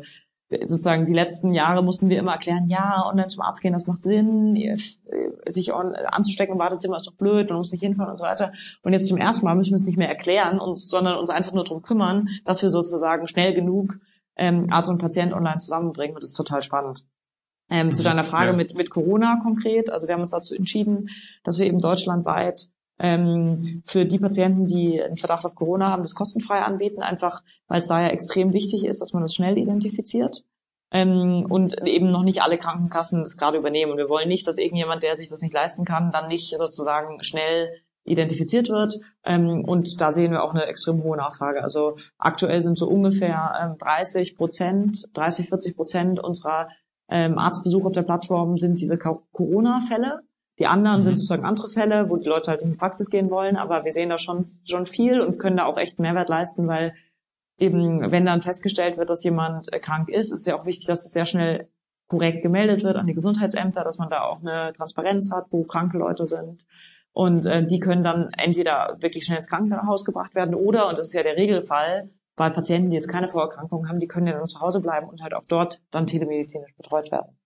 sozusagen 0.49 1.05
die 1.05 1.13
letzten 1.13 1.53
Jahre 1.53 1.83
mussten 1.83 2.09
wir 2.09 2.17
immer 2.17 2.33
erklären, 2.33 2.69
ja, 2.69 3.05
online 3.05 3.27
zum 3.27 3.43
Arzt 3.43 3.61
gehen, 3.61 3.73
das 3.73 3.87
macht 3.87 4.03
Sinn, 4.03 4.55
sich 5.45 5.73
anzustecken 5.73 6.53
im 6.53 6.59
Wartezimmer 6.59 6.97
ist 6.97 7.07
doch 7.07 7.15
blöd, 7.15 7.49
man 7.49 7.59
muss 7.59 7.71
nicht 7.71 7.81
hinfahren 7.81 8.11
und 8.11 8.17
so 8.17 8.25
weiter. 8.25 8.51
Und 8.83 8.93
jetzt 8.93 9.07
zum 9.07 9.17
ersten 9.17 9.45
Mal 9.45 9.55
müssen 9.55 9.71
wir 9.71 9.75
es 9.75 9.85
nicht 9.85 9.97
mehr 9.97 10.09
erklären, 10.09 10.59
uns, 10.59 10.89
sondern 10.89 11.17
uns 11.17 11.29
einfach 11.29 11.53
nur 11.53 11.63
darum 11.63 11.81
kümmern, 11.81 12.29
dass 12.45 12.61
wir 12.61 12.69
sozusagen 12.69 13.27
schnell 13.27 13.53
genug 13.53 13.99
ähm, 14.35 14.67
Arzt 14.71 14.89
und 14.89 14.97
Patient 14.97 15.33
online 15.33 15.57
zusammenbringen 15.57 16.15
und 16.15 16.23
das 16.23 16.31
ist 16.31 16.37
total 16.37 16.63
spannend. 16.63 17.05
Ähm, 17.69 17.93
zu 17.93 18.01
mhm. 18.01 18.05
deiner 18.05 18.23
Frage 18.23 18.51
ja. 18.51 18.57
mit, 18.57 18.73
mit 18.75 18.89
Corona 18.89 19.39
konkret, 19.43 19.91
also 19.91 20.07
wir 20.07 20.15
haben 20.15 20.21
uns 20.21 20.31
dazu 20.31 20.55
entschieden, 20.55 21.09
dass 21.43 21.59
wir 21.59 21.67
eben 21.67 21.79
deutschlandweit 21.79 22.69
ähm, 22.99 23.81
für 23.85 24.05
die 24.05 24.19
Patienten, 24.19 24.67
die 24.67 25.01
einen 25.01 25.15
Verdacht 25.15 25.45
auf 25.45 25.55
Corona 25.55 25.89
haben, 25.89 26.03
das 26.03 26.15
kostenfrei 26.15 26.59
anbieten, 26.59 27.01
einfach 27.01 27.41
weil 27.67 27.79
es 27.79 27.87
da 27.87 28.01
ja 28.01 28.09
extrem 28.09 28.53
wichtig 28.53 28.85
ist, 28.85 29.01
dass 29.01 29.13
man 29.13 29.23
das 29.23 29.33
schnell 29.33 29.57
identifiziert. 29.57 30.43
Ähm, 30.91 31.45
und 31.47 31.81
eben 31.85 32.09
noch 32.09 32.23
nicht 32.23 32.41
alle 32.41 32.57
Krankenkassen 32.57 33.19
das 33.21 33.37
gerade 33.37 33.57
übernehmen. 33.57 33.91
Und 33.91 33.97
wir 33.97 34.09
wollen 34.09 34.27
nicht, 34.27 34.47
dass 34.47 34.57
irgendjemand, 34.57 35.03
der 35.03 35.15
sich 35.15 35.29
das 35.29 35.41
nicht 35.41 35.53
leisten 35.53 35.85
kann, 35.85 36.11
dann 36.11 36.27
nicht 36.27 36.55
sozusagen 36.57 37.23
schnell 37.23 37.69
identifiziert 38.05 38.69
wird. 38.69 38.99
Ähm, 39.23 39.63
und 39.65 40.01
da 40.01 40.11
sehen 40.11 40.31
wir 40.31 40.43
auch 40.43 40.53
eine 40.53 40.65
extrem 40.65 41.03
hohe 41.03 41.17
Nachfrage. 41.17 41.61
Also 41.61 41.97
aktuell 42.17 42.61
sind 42.63 42.77
so 42.77 42.87
ungefähr 42.89 43.53
ähm, 43.61 43.77
30 43.77 44.35
Prozent, 44.35 45.09
30, 45.13 45.47
40 45.49 45.75
Prozent 45.75 46.19
unserer 46.19 46.69
ähm, 47.07 47.37
Arztbesuche 47.37 47.87
auf 47.87 47.93
der 47.93 48.03
Plattform 48.03 48.57
sind 48.57 48.79
diese 48.79 48.97
Corona-Fälle. 48.97 50.21
Die 50.59 50.67
anderen 50.67 51.01
mhm. 51.01 51.05
sind 51.05 51.17
sozusagen 51.17 51.45
andere 51.45 51.69
Fälle, 51.69 52.09
wo 52.09 52.17
die 52.17 52.27
Leute 52.27 52.51
halt 52.51 52.61
in 52.61 52.71
die 52.71 52.77
Praxis 52.77 53.09
gehen 53.09 53.29
wollen, 53.29 53.55
aber 53.55 53.85
wir 53.85 53.91
sehen 53.91 54.09
da 54.09 54.17
schon, 54.17 54.45
schon 54.65 54.85
viel 54.85 55.21
und 55.21 55.39
können 55.39 55.57
da 55.57 55.65
auch 55.65 55.77
echt 55.77 55.99
Mehrwert 55.99 56.29
leisten, 56.29 56.67
weil 56.67 56.93
eben, 57.57 58.11
wenn 58.11 58.25
dann 58.25 58.41
festgestellt 58.41 58.97
wird, 58.97 59.09
dass 59.09 59.23
jemand 59.23 59.71
äh, 59.71 59.79
krank 59.79 60.09
ist, 60.09 60.31
ist 60.31 60.45
ja 60.45 60.55
auch 60.55 60.65
wichtig, 60.65 60.85
dass 60.85 61.05
es 61.05 61.13
sehr 61.13 61.25
schnell 61.25 61.69
korrekt 62.07 62.41
gemeldet 62.41 62.83
wird 62.83 62.95
an 62.95 63.07
die 63.07 63.13
Gesundheitsämter, 63.13 63.83
dass 63.83 63.99
man 63.99 64.09
da 64.09 64.23
auch 64.23 64.39
eine 64.39 64.73
Transparenz 64.73 65.31
hat, 65.31 65.45
wo 65.51 65.63
kranke 65.63 65.97
Leute 65.97 66.25
sind. 66.25 66.65
Und 67.11 67.45
äh, 67.45 67.65
die 67.65 67.79
können 67.79 68.03
dann 68.03 68.29
entweder 68.37 68.97
wirklich 68.99 69.25
schnell 69.25 69.37
ins 69.37 69.47
Krankenhaus 69.47 70.05
gebracht 70.05 70.35
werden 70.35 70.55
oder, 70.55 70.89
und 70.89 70.97
das 70.97 71.07
ist 71.07 71.13
ja 71.13 71.23
der 71.23 71.37
Regelfall, 71.37 72.09
bei 72.35 72.49
Patienten, 72.49 72.89
die 72.89 72.95
jetzt 72.95 73.09
keine 73.09 73.27
Vorerkrankungen 73.27 73.89
haben, 73.89 73.99
die 73.99 74.07
können 74.07 74.27
ja 74.27 74.33
dann 74.33 74.47
zu 74.47 74.61
Hause 74.61 74.79
bleiben 74.79 75.09
und 75.09 75.21
halt 75.21 75.33
auch 75.33 75.43
dort 75.47 75.81
dann 75.91 76.07
telemedizinisch 76.07 76.73
betreut 76.77 77.11
werden. 77.11 77.37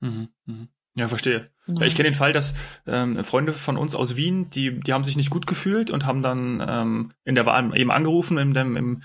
Mhm, 0.00 0.28
mh. 0.44 0.68
Ja, 0.98 1.06
verstehe. 1.06 1.48
Ja. 1.68 1.82
Ich 1.82 1.94
kenne 1.94 2.10
den 2.10 2.16
Fall, 2.16 2.32
dass 2.32 2.54
ähm, 2.84 3.22
Freunde 3.22 3.52
von 3.52 3.76
uns 3.76 3.94
aus 3.94 4.16
Wien, 4.16 4.50
die, 4.50 4.80
die 4.80 4.92
haben 4.92 5.04
sich 5.04 5.16
nicht 5.16 5.30
gut 5.30 5.46
gefühlt 5.46 5.92
und 5.92 6.04
haben 6.04 6.22
dann 6.22 6.64
ähm, 6.66 7.12
in 7.24 7.36
der 7.36 7.46
Wahl 7.46 7.70
eben 7.78 7.92
angerufen 7.92 8.36
im, 8.36 8.56
im, 8.56 9.02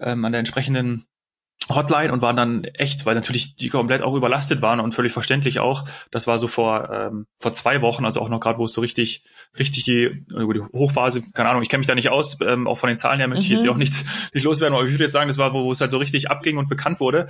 ähm, 0.00 0.24
an 0.24 0.32
der 0.32 0.40
entsprechenden 0.40 1.06
Hotline 1.68 2.12
und 2.12 2.22
waren 2.22 2.34
dann 2.34 2.64
echt, 2.64 3.06
weil 3.06 3.14
natürlich 3.14 3.54
die 3.54 3.68
komplett 3.68 4.02
auch 4.02 4.14
überlastet 4.14 4.62
waren 4.62 4.80
und 4.80 4.94
völlig 4.94 5.12
verständlich 5.12 5.60
auch. 5.60 5.84
Das 6.10 6.26
war 6.26 6.38
so 6.38 6.48
vor 6.48 6.90
ähm, 6.92 7.26
vor 7.38 7.52
zwei 7.52 7.82
Wochen, 7.82 8.04
also 8.04 8.20
auch 8.20 8.30
noch 8.30 8.40
gerade, 8.40 8.58
wo 8.58 8.64
es 8.64 8.72
so 8.72 8.80
richtig 8.80 9.22
richtig 9.56 9.84
die, 9.84 10.24
die 10.28 10.60
Hochphase, 10.72 11.22
keine 11.34 11.50
Ahnung, 11.50 11.62
ich 11.62 11.68
kenne 11.68 11.80
mich 11.80 11.86
da 11.86 11.94
nicht 11.94 12.10
aus, 12.10 12.38
ähm, 12.40 12.66
auch 12.66 12.78
von 12.78 12.88
den 12.88 12.96
Zahlen 12.96 13.20
her 13.20 13.28
möchte 13.28 13.44
ich 13.44 13.50
jetzt 13.50 13.64
mhm. 13.64 13.70
auch 13.70 13.76
nichts 13.76 14.04
nicht 14.34 14.42
loswerden, 14.42 14.74
aber 14.74 14.84
ich 14.86 14.90
würde 14.90 15.04
jetzt 15.04 15.12
sagen, 15.12 15.28
das 15.28 15.38
war, 15.38 15.54
wo, 15.54 15.64
wo 15.64 15.72
es 15.72 15.80
halt 15.80 15.92
so 15.92 15.98
richtig 15.98 16.30
abging 16.32 16.56
und 16.56 16.68
bekannt 16.68 16.98
wurde. 16.98 17.28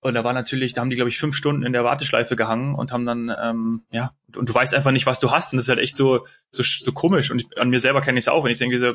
Und 0.00 0.14
da 0.14 0.22
war 0.22 0.32
natürlich, 0.32 0.72
da 0.72 0.82
haben 0.82 0.90
die, 0.90 0.96
glaube 0.96 1.08
ich, 1.08 1.18
fünf 1.18 1.36
Stunden 1.36 1.64
in 1.64 1.72
der 1.72 1.82
Warteschleife 1.82 2.36
gehangen 2.36 2.74
und 2.74 2.92
haben 2.92 3.06
dann, 3.06 3.34
ähm, 3.42 3.82
ja, 3.90 4.12
und 4.36 4.48
du 4.48 4.54
weißt 4.54 4.74
einfach 4.74 4.92
nicht, 4.92 5.06
was 5.06 5.20
du 5.20 5.30
hast. 5.30 5.52
Und 5.52 5.56
das 5.56 5.64
ist 5.64 5.68
halt 5.68 5.80
echt 5.80 5.96
so, 5.96 6.26
so, 6.50 6.62
so 6.62 6.92
komisch. 6.92 7.30
Und 7.30 7.40
ich, 7.40 7.58
an 7.58 7.70
mir 7.70 7.80
selber 7.80 8.02
kenne 8.02 8.18
ich 8.18 8.24
es 8.24 8.28
auch, 8.28 8.44
wenn 8.44 8.52
ich 8.52 8.58
denke, 8.58 8.78
so, 8.78 8.92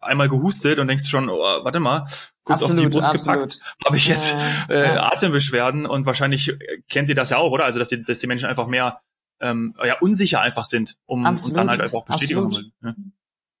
einmal 0.00 0.28
gehustet 0.28 0.78
und 0.78 0.88
denkst 0.88 1.08
schon, 1.08 1.28
oh, 1.28 1.38
warte 1.38 1.80
mal, 1.80 2.06
kurz 2.44 2.62
absolut, 2.62 2.84
auf 2.84 2.90
die 2.90 2.98
Brust 2.98 3.12
gepackt, 3.12 3.60
habe 3.86 3.96
ich 3.96 4.06
jetzt 4.06 4.34
äh, 4.68 4.88
Atembeschwerden 4.88 5.86
und 5.86 6.04
wahrscheinlich 6.04 6.52
kennt 6.88 7.08
ihr 7.08 7.14
das 7.14 7.30
ja 7.30 7.38
auch, 7.38 7.52
oder? 7.52 7.64
Also 7.64 7.78
dass 7.78 7.88
die, 7.88 8.02
dass 8.02 8.18
die 8.18 8.26
Menschen 8.26 8.48
einfach 8.48 8.66
mehr 8.66 9.00
ähm, 9.40 9.74
ja, 9.82 9.98
unsicher 10.00 10.40
einfach 10.40 10.64
sind, 10.64 10.96
um 11.06 11.24
und 11.24 11.56
dann 11.56 11.70
halt 11.70 11.80
einfach 11.80 11.98
auch 11.98 12.04
Bestätigung 12.06 12.46
absolut. 12.46 12.72
haben. 12.82 12.96
Ja. 12.96 13.12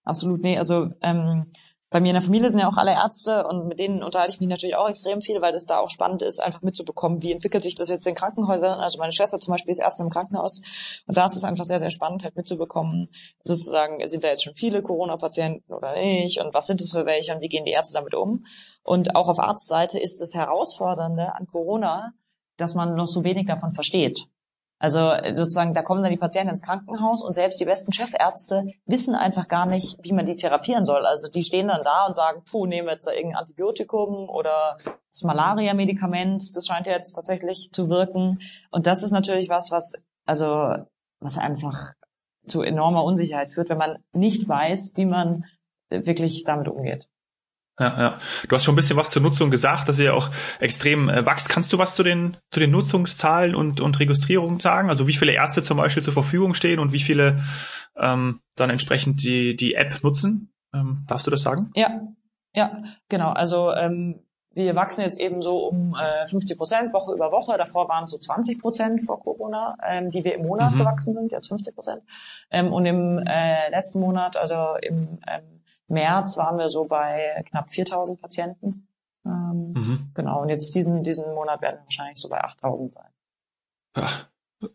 Absolut, 0.04 0.42
nee, 0.42 0.58
also 0.58 0.90
ähm, 1.02 1.46
bei 1.90 2.00
mir 2.00 2.10
in 2.10 2.14
der 2.14 2.22
Familie 2.22 2.48
sind 2.48 2.60
ja 2.60 2.68
auch 2.68 2.76
alle 2.76 2.92
Ärzte 2.92 3.46
und 3.48 3.66
mit 3.66 3.80
denen 3.80 4.04
unterhalte 4.04 4.32
ich 4.32 4.40
mich 4.40 4.48
natürlich 4.48 4.76
auch 4.76 4.88
extrem 4.88 5.20
viel, 5.20 5.42
weil 5.42 5.54
es 5.54 5.66
da 5.66 5.80
auch 5.80 5.90
spannend 5.90 6.22
ist, 6.22 6.40
einfach 6.40 6.62
mitzubekommen, 6.62 7.20
wie 7.20 7.32
entwickelt 7.32 7.64
sich 7.64 7.74
das 7.74 7.88
jetzt 7.88 8.06
in 8.06 8.14
Krankenhäusern. 8.14 8.78
Also 8.78 9.00
meine 9.00 9.10
Schwester 9.10 9.40
zum 9.40 9.52
Beispiel 9.52 9.72
ist 9.72 9.80
Ärztin 9.80 10.06
im 10.06 10.10
Krankenhaus 10.10 10.62
und 11.06 11.16
da 11.16 11.26
ist 11.26 11.36
es 11.36 11.42
einfach 11.42 11.64
sehr, 11.64 11.80
sehr 11.80 11.90
spannend, 11.90 12.22
halt 12.22 12.36
mitzubekommen, 12.36 13.08
sozusagen, 13.42 14.06
sind 14.06 14.22
da 14.22 14.28
jetzt 14.28 14.44
schon 14.44 14.54
viele 14.54 14.82
Corona-Patienten 14.82 15.72
oder 15.72 15.96
nicht 15.96 16.40
und 16.40 16.54
was 16.54 16.68
sind 16.68 16.80
es 16.80 16.92
für 16.92 17.06
welche 17.06 17.34
und 17.34 17.40
wie 17.40 17.48
gehen 17.48 17.64
die 17.64 17.72
Ärzte 17.72 17.98
damit 17.98 18.14
um. 18.14 18.46
Und 18.84 19.16
auch 19.16 19.28
auf 19.28 19.40
Arztseite 19.40 19.98
ist 19.98 20.20
das 20.20 20.34
Herausfordernde 20.34 21.34
an 21.34 21.46
Corona, 21.46 22.12
dass 22.56 22.74
man 22.74 22.94
noch 22.94 23.08
so 23.08 23.24
wenig 23.24 23.46
davon 23.46 23.72
versteht. 23.72 24.28
Also 24.80 25.12
sozusagen, 25.34 25.74
da 25.74 25.82
kommen 25.82 26.02
dann 26.02 26.10
die 26.10 26.16
Patienten 26.16 26.48
ins 26.48 26.62
Krankenhaus 26.62 27.22
und 27.22 27.34
selbst 27.34 27.60
die 27.60 27.66
besten 27.66 27.92
Chefärzte 27.92 28.64
wissen 28.86 29.14
einfach 29.14 29.46
gar 29.46 29.66
nicht, 29.66 29.98
wie 30.02 30.14
man 30.14 30.24
die 30.24 30.36
therapieren 30.36 30.86
soll. 30.86 31.04
Also 31.04 31.28
die 31.28 31.44
stehen 31.44 31.68
dann 31.68 31.84
da 31.84 32.06
und 32.06 32.14
sagen, 32.14 32.42
puh, 32.50 32.64
nehmen 32.64 32.88
wir 32.88 32.94
jetzt 32.94 33.06
da 33.06 33.12
irgendein 33.12 33.40
Antibiotikum 33.40 34.30
oder 34.30 34.78
das 35.10 35.22
Malaria-Medikament, 35.22 36.56
das 36.56 36.66
scheint 36.66 36.86
ja 36.86 36.94
jetzt 36.94 37.12
tatsächlich 37.12 37.72
zu 37.72 37.90
wirken. 37.90 38.40
Und 38.70 38.86
das 38.86 39.02
ist 39.02 39.12
natürlich 39.12 39.50
was, 39.50 39.70
was, 39.70 40.02
also, 40.24 40.74
was 41.20 41.36
einfach 41.36 41.92
zu 42.46 42.62
enormer 42.62 43.04
Unsicherheit 43.04 43.50
führt, 43.50 43.68
wenn 43.68 43.76
man 43.76 43.98
nicht 44.12 44.48
weiß, 44.48 44.94
wie 44.96 45.04
man 45.04 45.44
wirklich 45.90 46.44
damit 46.44 46.68
umgeht. 46.68 47.06
Ja, 47.78 47.98
ja. 47.98 48.18
Du 48.48 48.54
hast 48.54 48.64
schon 48.64 48.74
ein 48.74 48.76
bisschen 48.76 48.96
was 48.96 49.10
zur 49.10 49.22
Nutzung 49.22 49.50
gesagt, 49.50 49.88
dass 49.88 49.98
ihr 49.98 50.06
ja 50.06 50.12
auch 50.12 50.30
extrem 50.58 51.08
äh, 51.08 51.24
wächst. 51.24 51.48
Kannst 51.48 51.72
du 51.72 51.78
was 51.78 51.94
zu 51.94 52.02
den, 52.02 52.36
zu 52.50 52.60
den 52.60 52.70
Nutzungszahlen 52.70 53.54
und, 53.54 53.80
und 53.80 53.98
Registrierungen 53.98 54.60
sagen? 54.60 54.90
Also 54.90 55.06
wie 55.06 55.14
viele 55.14 55.32
Ärzte 55.32 55.62
zum 55.62 55.78
Beispiel 55.78 56.02
zur 56.02 56.12
Verfügung 56.12 56.54
stehen 56.54 56.78
und 56.78 56.92
wie 56.92 57.00
viele 57.00 57.42
ähm, 57.96 58.40
dann 58.56 58.70
entsprechend 58.70 59.22
die, 59.22 59.56
die 59.56 59.74
App 59.74 60.02
nutzen? 60.02 60.52
Ähm, 60.74 61.04
darfst 61.06 61.26
du 61.26 61.30
das 61.30 61.42
sagen? 61.42 61.70
Ja, 61.74 62.02
ja, 62.54 62.82
genau. 63.08 63.30
Also 63.30 63.72
ähm, 63.72 64.20
wir 64.52 64.74
wachsen 64.74 65.02
jetzt 65.02 65.20
eben 65.20 65.40
so 65.40 65.68
um 65.68 65.94
äh, 65.94 66.26
50 66.26 66.58
Prozent 66.58 66.92
Woche 66.92 67.14
über 67.14 67.30
Woche. 67.30 67.56
Davor 67.56 67.88
waren 67.88 68.04
es 68.04 68.10
so 68.10 68.18
20 68.18 68.60
Prozent 68.60 69.04
vor 69.04 69.20
Corona, 69.20 69.76
ähm, 69.86 70.10
die 70.10 70.24
wir 70.24 70.34
im 70.34 70.42
Monat 70.42 70.74
mhm. 70.74 70.78
gewachsen 70.80 71.12
sind, 71.12 71.32
jetzt 71.32 71.48
50 71.48 71.74
Prozent. 71.74 72.02
Ähm, 72.50 72.72
und 72.72 72.84
im 72.84 73.18
äh, 73.18 73.70
letzten 73.70 74.00
Monat, 74.00 74.36
also 74.36 74.74
im 74.82 75.18
ähm, 75.26 75.59
März 75.90 76.36
waren 76.38 76.58
wir 76.58 76.68
so 76.68 76.84
bei 76.84 77.44
knapp 77.48 77.70
4000 77.70 78.20
Patienten. 78.20 78.88
Ähm, 79.26 79.72
mhm. 79.74 80.10
Genau, 80.14 80.42
und 80.42 80.48
jetzt 80.48 80.74
diesen, 80.74 81.02
diesen 81.02 81.34
Monat 81.34 81.60
werden 81.60 81.76
wir 81.80 81.84
wahrscheinlich 81.84 82.18
so 82.18 82.28
bei 82.28 82.42
8000 82.42 82.92
sein. 82.92 83.08
Ja, 83.96 84.08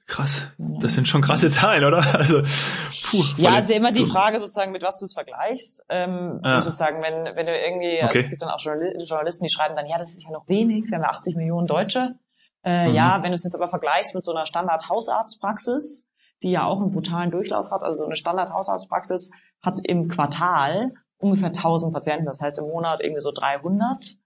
krass. 0.08 0.42
Das 0.58 0.94
sind 0.94 1.08
schon 1.08 1.22
krasse 1.22 1.50
Zahlen, 1.50 1.84
oder? 1.84 2.04
Also, 2.16 2.42
puh, 2.42 3.24
ja, 3.38 3.52
also 3.52 3.74
immer 3.74 3.92
die 3.92 4.06
Frage 4.06 4.40
sozusagen, 4.40 4.72
mit 4.72 4.84
was 4.84 5.00
du 5.00 5.06
es 5.06 5.14
vergleichst. 5.14 5.86
Ähm, 5.90 6.42
ja. 6.44 6.56
Muss 6.56 6.68
ich 6.68 6.74
sagen, 6.74 7.02
wenn, 7.02 7.36
wenn 7.36 7.46
du 7.46 7.58
irgendwie, 7.58 8.02
also 8.02 8.10
okay. 8.10 8.20
es 8.20 8.30
gibt 8.30 8.42
dann 8.42 8.50
auch 8.50 8.60
Journalisten, 8.60 9.46
die 9.46 9.50
schreiben 9.50 9.76
dann, 9.76 9.88
ja, 9.88 9.98
das 9.98 10.16
ist 10.16 10.24
ja 10.24 10.32
noch 10.32 10.48
wenig, 10.48 10.86
wir 10.90 10.98
haben 10.98 11.04
ja 11.04 11.10
80 11.10 11.36
Millionen 11.36 11.68
Deutsche. 11.68 12.16
Äh, 12.64 12.90
mhm. 12.90 12.96
Ja, 12.96 13.24
wenn 13.24 13.32
du 13.32 13.36
es 13.36 13.44
jetzt 13.44 13.56
aber 13.56 13.70
vergleichst 13.70 14.16
mit 14.16 14.26
so 14.26 14.32
einer 14.32 14.46
Standard-Hausarztpraxis, 14.46 16.08
die 16.44 16.52
ja 16.52 16.66
auch 16.66 16.82
einen 16.82 16.92
brutalen 16.92 17.32
Durchlauf 17.32 17.72
hat, 17.72 17.84
also 17.84 18.00
so 18.00 18.06
eine 18.06 18.16
Standard-Hausarztpraxis 18.16 19.32
hat 19.62 19.80
im 19.84 20.08
Quartal 20.08 20.94
ungefähr 21.26 21.50
1000 21.50 21.94
Patienten, 21.94 22.26
das 22.26 22.42
heißt 22.42 22.60
im 22.60 22.68
Monat 22.68 23.02
irgendwie 23.02 23.22
so 23.22 23.32
300. 23.32 24.18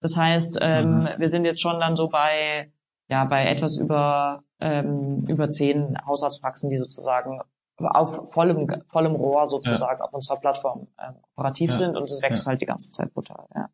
Das 0.00 0.16
heißt, 0.16 0.58
ähm, 0.60 0.98
mhm. 0.98 1.08
wir 1.18 1.28
sind 1.28 1.44
jetzt 1.44 1.60
schon 1.60 1.80
dann 1.80 1.96
so 1.96 2.08
bei 2.08 2.70
ja 3.08 3.24
bei 3.24 3.46
etwas 3.46 3.78
über 3.78 4.42
ähm, 4.60 5.24
über 5.28 5.48
zehn 5.48 5.96
Haushaltspraxen, 6.06 6.70
die 6.70 6.78
sozusagen 6.78 7.40
auf 7.78 8.32
vollem 8.32 8.66
vollem 8.86 9.14
Rohr 9.14 9.46
sozusagen 9.46 9.98
ja. 10.00 10.04
auf 10.04 10.14
unserer 10.14 10.38
Plattform 10.38 10.88
ähm, 10.98 11.16
operativ 11.34 11.70
ja. 11.70 11.76
sind 11.76 11.96
und 11.96 12.04
es 12.04 12.22
wächst 12.22 12.46
ja. 12.46 12.50
halt 12.50 12.60
die 12.60 12.66
ganze 12.66 12.92
Zeit 12.92 13.12
brutal. 13.12 13.46
Ja. 13.54 13.68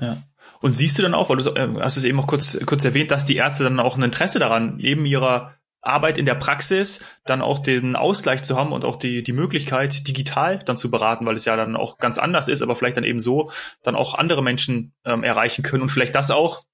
Ja. 0.00 0.16
Und 0.60 0.76
siehst 0.76 0.96
du 0.96 1.02
dann 1.02 1.14
auch, 1.14 1.28
weil 1.28 1.38
du 1.38 1.50
äh, 1.50 1.80
hast 1.80 1.96
es 1.96 2.04
eben 2.04 2.20
auch 2.20 2.26
kurz 2.26 2.58
kurz 2.66 2.84
erwähnt, 2.84 3.10
dass 3.10 3.24
die 3.24 3.36
Ärzte 3.36 3.64
dann 3.64 3.80
auch 3.80 3.96
ein 3.96 4.02
Interesse 4.02 4.38
daran 4.38 4.76
neben 4.76 5.04
ihrer 5.06 5.54
Arbeit 5.80 6.18
in 6.18 6.26
der 6.26 6.34
Praxis 6.34 7.04
dann 7.24 7.40
auch 7.40 7.60
den 7.60 7.96
Ausgleich 7.96 8.42
zu 8.42 8.56
haben 8.56 8.72
und 8.72 8.84
auch 8.84 8.96
die, 8.96 9.22
die 9.22 9.32
Möglichkeit, 9.32 10.08
digital 10.08 10.58
dann 10.58 10.76
zu 10.76 10.90
beraten, 10.90 11.24
weil 11.26 11.36
es 11.36 11.44
ja 11.44 11.56
dann 11.56 11.76
auch 11.76 11.98
ganz 11.98 12.18
anders 12.18 12.48
ist, 12.48 12.62
aber 12.62 12.74
vielleicht 12.74 12.96
dann 12.96 13.04
eben 13.04 13.20
so 13.20 13.50
dann 13.82 13.94
auch 13.94 14.14
andere 14.14 14.42
Menschen 14.42 14.92
ähm, 15.04 15.22
erreichen 15.22 15.62
können 15.62 15.82
und 15.82 15.90
vielleicht 15.90 16.14
das 16.14 16.30
auch, 16.30 16.64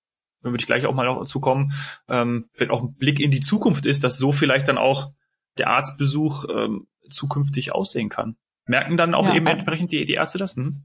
da 0.43 0.51
würde 0.51 0.61
ich 0.61 0.67
gleich 0.67 0.87
auch 0.87 0.95
mal 0.95 1.07
dazu 1.07 1.41
kommen, 1.41 1.73
ähm, 2.09 2.49
vielleicht 2.53 2.71
auch 2.71 2.83
ein 2.83 2.95
Blick 2.95 3.21
in 3.21 3.31
die 3.31 3.41
Zukunft 3.41 3.87
ist, 3.87 4.05
dass 4.05 4.19
so 4.19 4.33
vielleicht 4.33 4.69
dann 4.69 4.79
auch 4.79 5.11
der 5.59 5.69
Arztbesuch 5.69 6.47
ähm, 6.49 6.87
zukünftig 7.11 7.73
aussehen 7.73 8.09
kann. 8.09 8.37
Merken 8.67 8.97
dann 8.97 9.15
auch 9.15 9.27
ja, 9.29 9.35
eben 9.35 9.47
entsprechend 9.47 9.93
die, 9.93 10.07
die 10.07 10.15
Ärzte 10.15 10.39
das? 10.39 10.57
Hm? 10.57 10.85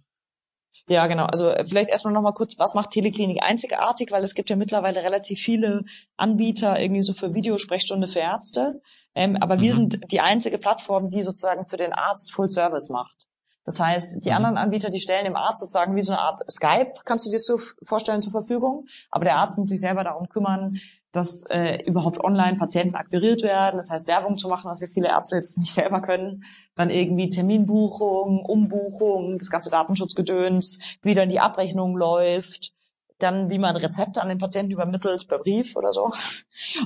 Ja, 0.90 1.06
genau. 1.06 1.26
Also 1.26 1.50
äh, 1.50 1.64
vielleicht 1.66 1.92
erstmal 1.92 2.14
nochmal 2.14 2.34
kurz, 2.34 2.58
was 2.58 2.74
macht 2.74 2.90
Teleklinik 2.90 3.44
einzigartig? 3.44 4.12
Weil 4.12 4.24
es 4.24 4.34
gibt 4.34 4.50
ja 4.50 4.56
mittlerweile 4.56 5.04
relativ 5.04 5.40
viele 5.40 5.86
Anbieter 6.18 6.80
irgendwie 6.80 7.04
so 7.04 7.14
für 7.14 7.36
Videosprechstunde 7.36 8.08
für 8.08 8.20
Ärzte. 8.20 8.82
Ähm, 9.14 9.38
aber 9.40 9.58
mhm. 9.58 9.62
wir 9.62 9.74
sind 9.76 10.12
die 10.12 10.20
einzige 10.20 10.58
Plattform, 10.58 11.10
die 11.10 11.22
sozusagen 11.22 11.68
für 11.68 11.78
den 11.78 11.94
Arzt 11.94 12.34
Full 12.34 12.50
Service 12.50 12.90
macht. 12.90 13.28
Das 13.66 13.80
heißt, 13.80 14.26
die 14.26 14.30
mhm. 14.30 14.36
anderen 14.38 14.58
Anbieter, 14.58 14.90
die 14.90 15.00
stellen 15.00 15.26
dem 15.26 15.36
Arzt 15.36 15.62
sozusagen 15.62 15.96
wie 15.96 16.02
so 16.02 16.14
eine 16.14 16.22
Art 16.22 16.42
Skype, 16.52 16.94
kannst 17.06 17.28
du 17.28 17.30
dir 17.30 17.40
zu, 17.40 17.60
vorstellen, 17.84 18.24
zur 18.24 18.32
Verfügung. 18.32 18.88
Aber 19.12 19.26
der 19.26 19.36
Arzt 19.36 19.60
muss 19.60 19.70
sich 19.70 19.80
selber 19.80 20.04
darum 20.04 20.28
kümmern, 20.28 20.80
dass 21.12 21.46
äh, 21.50 21.84
überhaupt 21.86 22.24
online 22.24 22.58
Patienten 22.58 22.96
akquiriert 22.96 23.42
werden, 23.44 23.78
das 23.78 23.90
heißt 23.90 24.08
Werbung 24.08 24.38
zu 24.38 24.48
machen, 24.48 24.70
was 24.70 24.82
ja 24.82 24.88
viele 24.88 25.10
Ärzte 25.10 25.38
jetzt 25.38 25.58
nicht 25.58 25.74
selber 25.74 26.02
können, 26.02 26.44
dann 26.76 26.90
irgendwie 26.90 27.30
Terminbuchung, 27.30 28.46
Umbuchung, 28.46 29.38
das 29.38 29.50
ganze 29.50 29.70
Datenschutzgedöns, 29.70 30.80
wie 31.02 31.14
dann 31.14 31.30
die 31.30 31.40
Abrechnung 31.40 31.98
läuft, 31.98 32.72
dann 33.20 33.50
wie 33.50 33.60
man 33.60 33.76
Rezepte 33.76 34.22
an 34.22 34.30
den 34.30 34.38
Patienten 34.38 34.72
übermittelt 34.72 35.28
per 35.28 35.40
Brief 35.40 35.76
oder 35.76 35.92
so. 35.92 36.12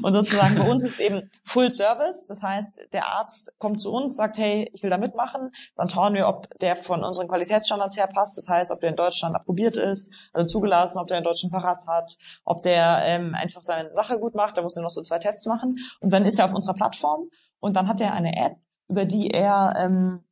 Und 0.01 0.11
sozusagen 0.11 0.55
bei 0.55 0.69
uns 0.69 0.83
ist 0.83 0.99
eben 0.99 1.29
Full 1.45 1.71
Service. 1.71 2.25
Das 2.25 2.43
heißt, 2.43 2.89
der 2.91 3.05
Arzt 3.05 3.55
kommt 3.59 3.79
zu 3.79 3.91
uns, 3.91 4.15
sagt, 4.15 4.37
hey, 4.37 4.69
ich 4.73 4.83
will 4.83 4.89
da 4.89 4.97
mitmachen. 4.97 5.51
Dann 5.75 5.89
schauen 5.89 6.13
wir, 6.13 6.27
ob 6.27 6.49
der 6.59 6.75
von 6.75 7.03
unseren 7.03 7.27
Qualitätsstandards 7.27 7.97
her 7.97 8.07
passt. 8.07 8.37
Das 8.37 8.49
heißt, 8.49 8.71
ob 8.71 8.81
der 8.81 8.89
in 8.89 8.95
Deutschland 8.95 9.35
approbiert 9.35 9.77
ist, 9.77 10.13
also 10.33 10.47
zugelassen, 10.47 10.99
ob 10.99 11.07
der 11.07 11.17
einen 11.17 11.23
deutschen 11.23 11.49
Facharzt 11.49 11.87
hat, 11.87 12.17
ob 12.43 12.61
der 12.61 13.01
ähm, 13.03 13.35
einfach 13.35 13.61
seine 13.61 13.91
Sache 13.91 14.19
gut 14.19 14.35
macht. 14.35 14.57
Da 14.57 14.61
muss 14.61 14.75
er 14.75 14.83
noch 14.83 14.89
so 14.89 15.01
zwei 15.01 15.19
Tests 15.19 15.45
machen. 15.45 15.77
Und 15.99 16.11
dann 16.11 16.25
ist 16.25 16.39
er 16.39 16.45
auf 16.45 16.53
unserer 16.53 16.73
Plattform 16.73 17.29
und 17.59 17.75
dann 17.75 17.87
hat 17.87 18.01
er 18.01 18.13
eine 18.13 18.35
App, 18.35 18.57
über 18.89 19.05
die 19.05 19.29
er 19.29 19.75
ähm, 19.77 20.23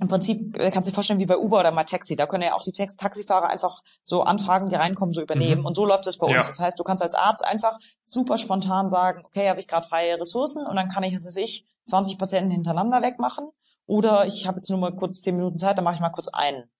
im 0.00 0.06
Prinzip 0.06 0.56
äh, 0.56 0.70
kannst 0.70 0.86
du 0.86 0.90
dir 0.90 0.94
vorstellen 0.94 1.18
wie 1.18 1.26
bei 1.26 1.36
Uber 1.36 1.60
oder 1.60 1.72
mal 1.72 1.84
Taxi. 1.84 2.14
Da 2.14 2.26
können 2.26 2.44
ja 2.44 2.54
auch 2.54 2.62
die 2.62 2.72
Taxifahrer 2.72 3.48
einfach 3.48 3.82
so 4.04 4.22
Anfragen, 4.22 4.68
die 4.68 4.76
reinkommen, 4.76 5.12
so 5.12 5.20
übernehmen. 5.20 5.62
Mhm. 5.62 5.66
Und 5.66 5.76
so 5.76 5.84
läuft 5.84 6.06
es 6.06 6.18
bei 6.18 6.26
uns. 6.26 6.36
Ja. 6.36 6.42
Das 6.42 6.60
heißt, 6.60 6.78
du 6.78 6.84
kannst 6.84 7.02
als 7.02 7.14
Arzt 7.14 7.44
einfach 7.44 7.78
super 8.04 8.38
spontan 8.38 8.90
sagen, 8.90 9.22
okay, 9.24 9.48
habe 9.48 9.58
ich 9.58 9.66
gerade 9.66 9.86
freie 9.86 10.20
Ressourcen 10.20 10.66
und 10.66 10.76
dann 10.76 10.88
kann 10.88 11.02
ich, 11.02 11.14
was 11.14 11.26
weiß 11.26 11.36
ich, 11.38 11.66
20 11.86 12.16
Patienten 12.16 12.50
hintereinander 12.50 13.02
wegmachen. 13.02 13.48
Oder 13.86 14.26
ich 14.26 14.46
habe 14.46 14.58
jetzt 14.58 14.70
nur 14.70 14.78
mal 14.78 14.94
kurz 14.94 15.20
10 15.22 15.34
Minuten 15.34 15.58
Zeit, 15.58 15.78
dann 15.78 15.84
mache 15.84 15.94
ich 15.94 16.00
mal 16.00 16.10
kurz 16.10 16.28
einen. 16.28 16.70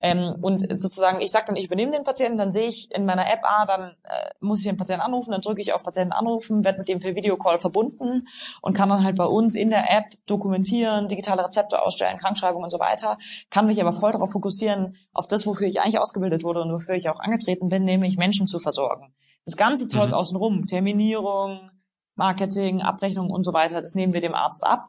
Ähm, 0.00 0.36
und 0.42 0.60
sozusagen, 0.78 1.20
ich 1.22 1.30
sage 1.30 1.46
dann, 1.46 1.56
ich 1.56 1.66
übernehme 1.66 1.92
den 1.92 2.04
Patienten, 2.04 2.36
dann 2.36 2.52
sehe 2.52 2.68
ich 2.68 2.90
in 2.94 3.06
meiner 3.06 3.30
App, 3.32 3.40
ah, 3.42 3.64
dann 3.64 3.96
äh, 4.02 4.30
muss 4.40 4.60
ich 4.60 4.66
den 4.66 4.76
Patienten 4.76 5.00
anrufen, 5.00 5.30
dann 5.30 5.40
drücke 5.40 5.62
ich 5.62 5.72
auf 5.72 5.82
Patienten 5.82 6.12
anrufen, 6.12 6.64
werde 6.64 6.78
mit 6.78 6.88
dem 6.88 7.00
per 7.00 7.14
Videocall 7.14 7.58
verbunden 7.58 8.28
und 8.60 8.76
kann 8.76 8.90
dann 8.90 9.04
halt 9.04 9.16
bei 9.16 9.24
uns 9.24 9.54
in 9.54 9.70
der 9.70 9.90
App 9.90 10.04
dokumentieren, 10.26 11.08
digitale 11.08 11.44
Rezepte 11.44 11.80
ausstellen, 11.80 12.18
Krankschreibung 12.18 12.62
und 12.62 12.70
so 12.70 12.78
weiter, 12.78 13.16
kann 13.48 13.66
mich 13.66 13.80
aber 13.80 13.94
voll 13.94 14.12
darauf 14.12 14.30
fokussieren, 14.30 14.96
auf 15.12 15.26
das, 15.26 15.46
wofür 15.46 15.66
ich 15.66 15.80
eigentlich 15.80 15.98
ausgebildet 15.98 16.44
wurde 16.44 16.60
und 16.60 16.72
wofür 16.72 16.94
ich 16.94 17.08
auch 17.08 17.20
angetreten 17.20 17.68
bin, 17.68 17.84
nämlich 17.84 18.18
Menschen 18.18 18.46
zu 18.46 18.58
versorgen. 18.58 19.14
Das 19.46 19.56
ganze 19.56 19.88
Zeug 19.88 20.08
mhm. 20.08 20.14
außenrum, 20.14 20.66
Terminierung, 20.66 21.70
Marketing, 22.16 22.82
Abrechnung 22.82 23.30
und 23.30 23.44
so 23.44 23.54
weiter, 23.54 23.80
das 23.80 23.94
nehmen 23.94 24.12
wir 24.12 24.20
dem 24.20 24.34
Arzt 24.34 24.66
ab 24.66 24.88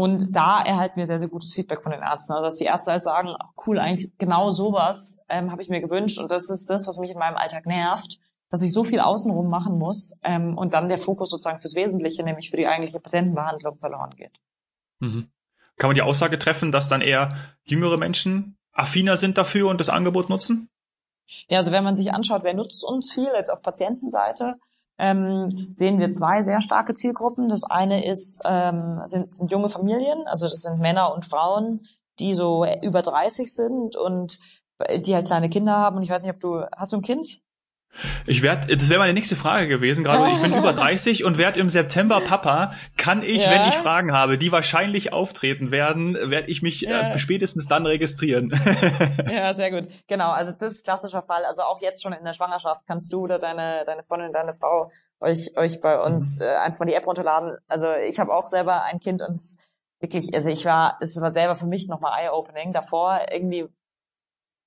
und 0.00 0.34
da 0.34 0.62
erhalten 0.62 0.96
wir 0.96 1.04
sehr, 1.04 1.18
sehr 1.18 1.28
gutes 1.28 1.52
Feedback 1.52 1.82
von 1.82 1.92
den 1.92 2.00
Ärzten. 2.00 2.32
Also 2.32 2.44
dass 2.44 2.56
die 2.56 2.64
Ärzte 2.64 2.92
halt 2.92 3.02
sagen, 3.02 3.34
ach, 3.38 3.50
cool, 3.66 3.78
eigentlich 3.78 4.10
genau 4.16 4.48
sowas 4.48 5.22
ähm, 5.28 5.52
habe 5.52 5.60
ich 5.60 5.68
mir 5.68 5.82
gewünscht. 5.82 6.18
Und 6.18 6.30
das 6.30 6.48
ist 6.48 6.70
das, 6.70 6.88
was 6.88 6.96
mich 6.98 7.10
in 7.10 7.18
meinem 7.18 7.36
Alltag 7.36 7.66
nervt, 7.66 8.18
dass 8.48 8.62
ich 8.62 8.72
so 8.72 8.82
viel 8.82 9.00
außenrum 9.00 9.50
machen 9.50 9.76
muss 9.76 10.18
ähm, 10.22 10.56
und 10.56 10.72
dann 10.72 10.88
der 10.88 10.96
Fokus 10.96 11.28
sozusagen 11.28 11.60
fürs 11.60 11.74
Wesentliche, 11.74 12.22
nämlich 12.22 12.48
für 12.48 12.56
die 12.56 12.66
eigentliche 12.66 12.98
Patientenbehandlung 12.98 13.76
verloren 13.76 14.16
geht. 14.16 14.40
Mhm. 15.00 15.28
Kann 15.76 15.88
man 15.88 15.94
die 15.94 16.02
Aussage 16.02 16.38
treffen, 16.38 16.72
dass 16.72 16.88
dann 16.88 17.02
eher 17.02 17.36
jüngere 17.64 17.98
Menschen 17.98 18.56
affiner 18.72 19.18
sind 19.18 19.36
dafür 19.36 19.68
und 19.68 19.80
das 19.80 19.90
Angebot 19.90 20.30
nutzen? 20.30 20.70
Ja, 21.48 21.58
also 21.58 21.72
wenn 21.72 21.84
man 21.84 21.94
sich 21.94 22.14
anschaut, 22.14 22.42
wer 22.42 22.54
nutzt 22.54 22.82
uns 22.86 23.12
viel 23.12 23.28
jetzt 23.36 23.50
auf 23.50 23.60
Patientenseite, 23.60 24.54
ähm, 25.00 25.74
sehen 25.76 25.98
wir 25.98 26.10
zwei 26.10 26.42
sehr 26.42 26.60
starke 26.60 26.94
Zielgruppen. 26.94 27.48
Das 27.48 27.64
eine 27.64 28.06
ist, 28.06 28.40
ähm, 28.44 29.00
sind, 29.04 29.34
sind 29.34 29.50
junge 29.50 29.68
Familien, 29.68 30.26
also 30.26 30.46
das 30.46 30.62
sind 30.62 30.78
Männer 30.78 31.12
und 31.14 31.24
Frauen, 31.24 31.86
die 32.18 32.34
so 32.34 32.66
über 32.82 33.02
30 33.02 33.52
sind 33.52 33.96
und 33.96 34.38
die 35.04 35.14
halt 35.14 35.26
kleine 35.26 35.48
Kinder 35.50 35.76
haben. 35.76 35.96
Und 35.96 36.02
ich 36.02 36.10
weiß 36.10 36.24
nicht, 36.24 36.34
ob 36.34 36.40
du, 36.40 36.62
hast 36.76 36.92
du 36.92 36.98
ein 36.98 37.02
Kind? 37.02 37.40
Ich 38.26 38.42
werde, 38.42 38.76
das 38.76 38.88
wäre 38.88 39.00
meine 39.00 39.12
nächste 39.12 39.36
Frage 39.36 39.68
gewesen. 39.68 40.04
Gerade 40.04 40.30
ich 40.30 40.40
bin 40.40 40.52
über 40.58 40.72
30 40.72 41.24
und 41.24 41.38
werde 41.38 41.60
im 41.60 41.68
September 41.68 42.20
Papa. 42.20 42.72
Kann 42.96 43.22
ich, 43.22 43.44
ja. 43.44 43.50
wenn 43.50 43.68
ich 43.68 43.74
Fragen 43.74 44.12
habe, 44.12 44.38
die 44.38 44.52
wahrscheinlich 44.52 45.12
auftreten 45.12 45.70
werden, 45.70 46.14
werde 46.30 46.48
ich 46.48 46.62
mich 46.62 46.86
äh, 46.86 46.90
ja. 46.90 47.14
äh, 47.14 47.18
spätestens 47.18 47.66
dann 47.66 47.86
registrieren. 47.86 48.52
ja, 49.30 49.52
sehr 49.54 49.70
gut. 49.70 49.88
Genau, 50.06 50.30
also 50.30 50.52
das 50.58 50.72
ist 50.72 50.84
klassischer 50.84 51.22
Fall. 51.22 51.44
Also 51.44 51.62
auch 51.62 51.80
jetzt 51.80 52.02
schon 52.02 52.12
in 52.12 52.24
der 52.24 52.32
Schwangerschaft 52.32 52.86
kannst 52.86 53.12
du 53.12 53.22
oder 53.22 53.38
deine 53.38 53.84
deine 53.84 54.02
Freundin, 54.02 54.32
deine 54.32 54.54
Frau 54.54 54.90
euch 55.20 55.56
euch 55.56 55.80
bei 55.80 56.00
uns 56.00 56.40
mhm. 56.40 56.46
äh, 56.46 56.56
einfach 56.56 56.86
die 56.86 56.94
App 56.94 57.06
runterladen. 57.06 57.58
Also 57.68 57.92
ich 57.92 58.18
habe 58.18 58.32
auch 58.32 58.46
selber 58.46 58.84
ein 58.84 59.00
Kind 59.00 59.22
und 59.22 59.30
es 59.30 59.58
wirklich, 60.00 60.34
also 60.34 60.48
ich 60.48 60.64
war, 60.64 60.96
es 61.00 61.20
war 61.20 61.32
selber 61.32 61.56
für 61.56 61.66
mich 61.66 61.88
nochmal 61.88 62.22
Eye-Opening. 62.22 62.72
Davor 62.72 63.20
irgendwie 63.30 63.68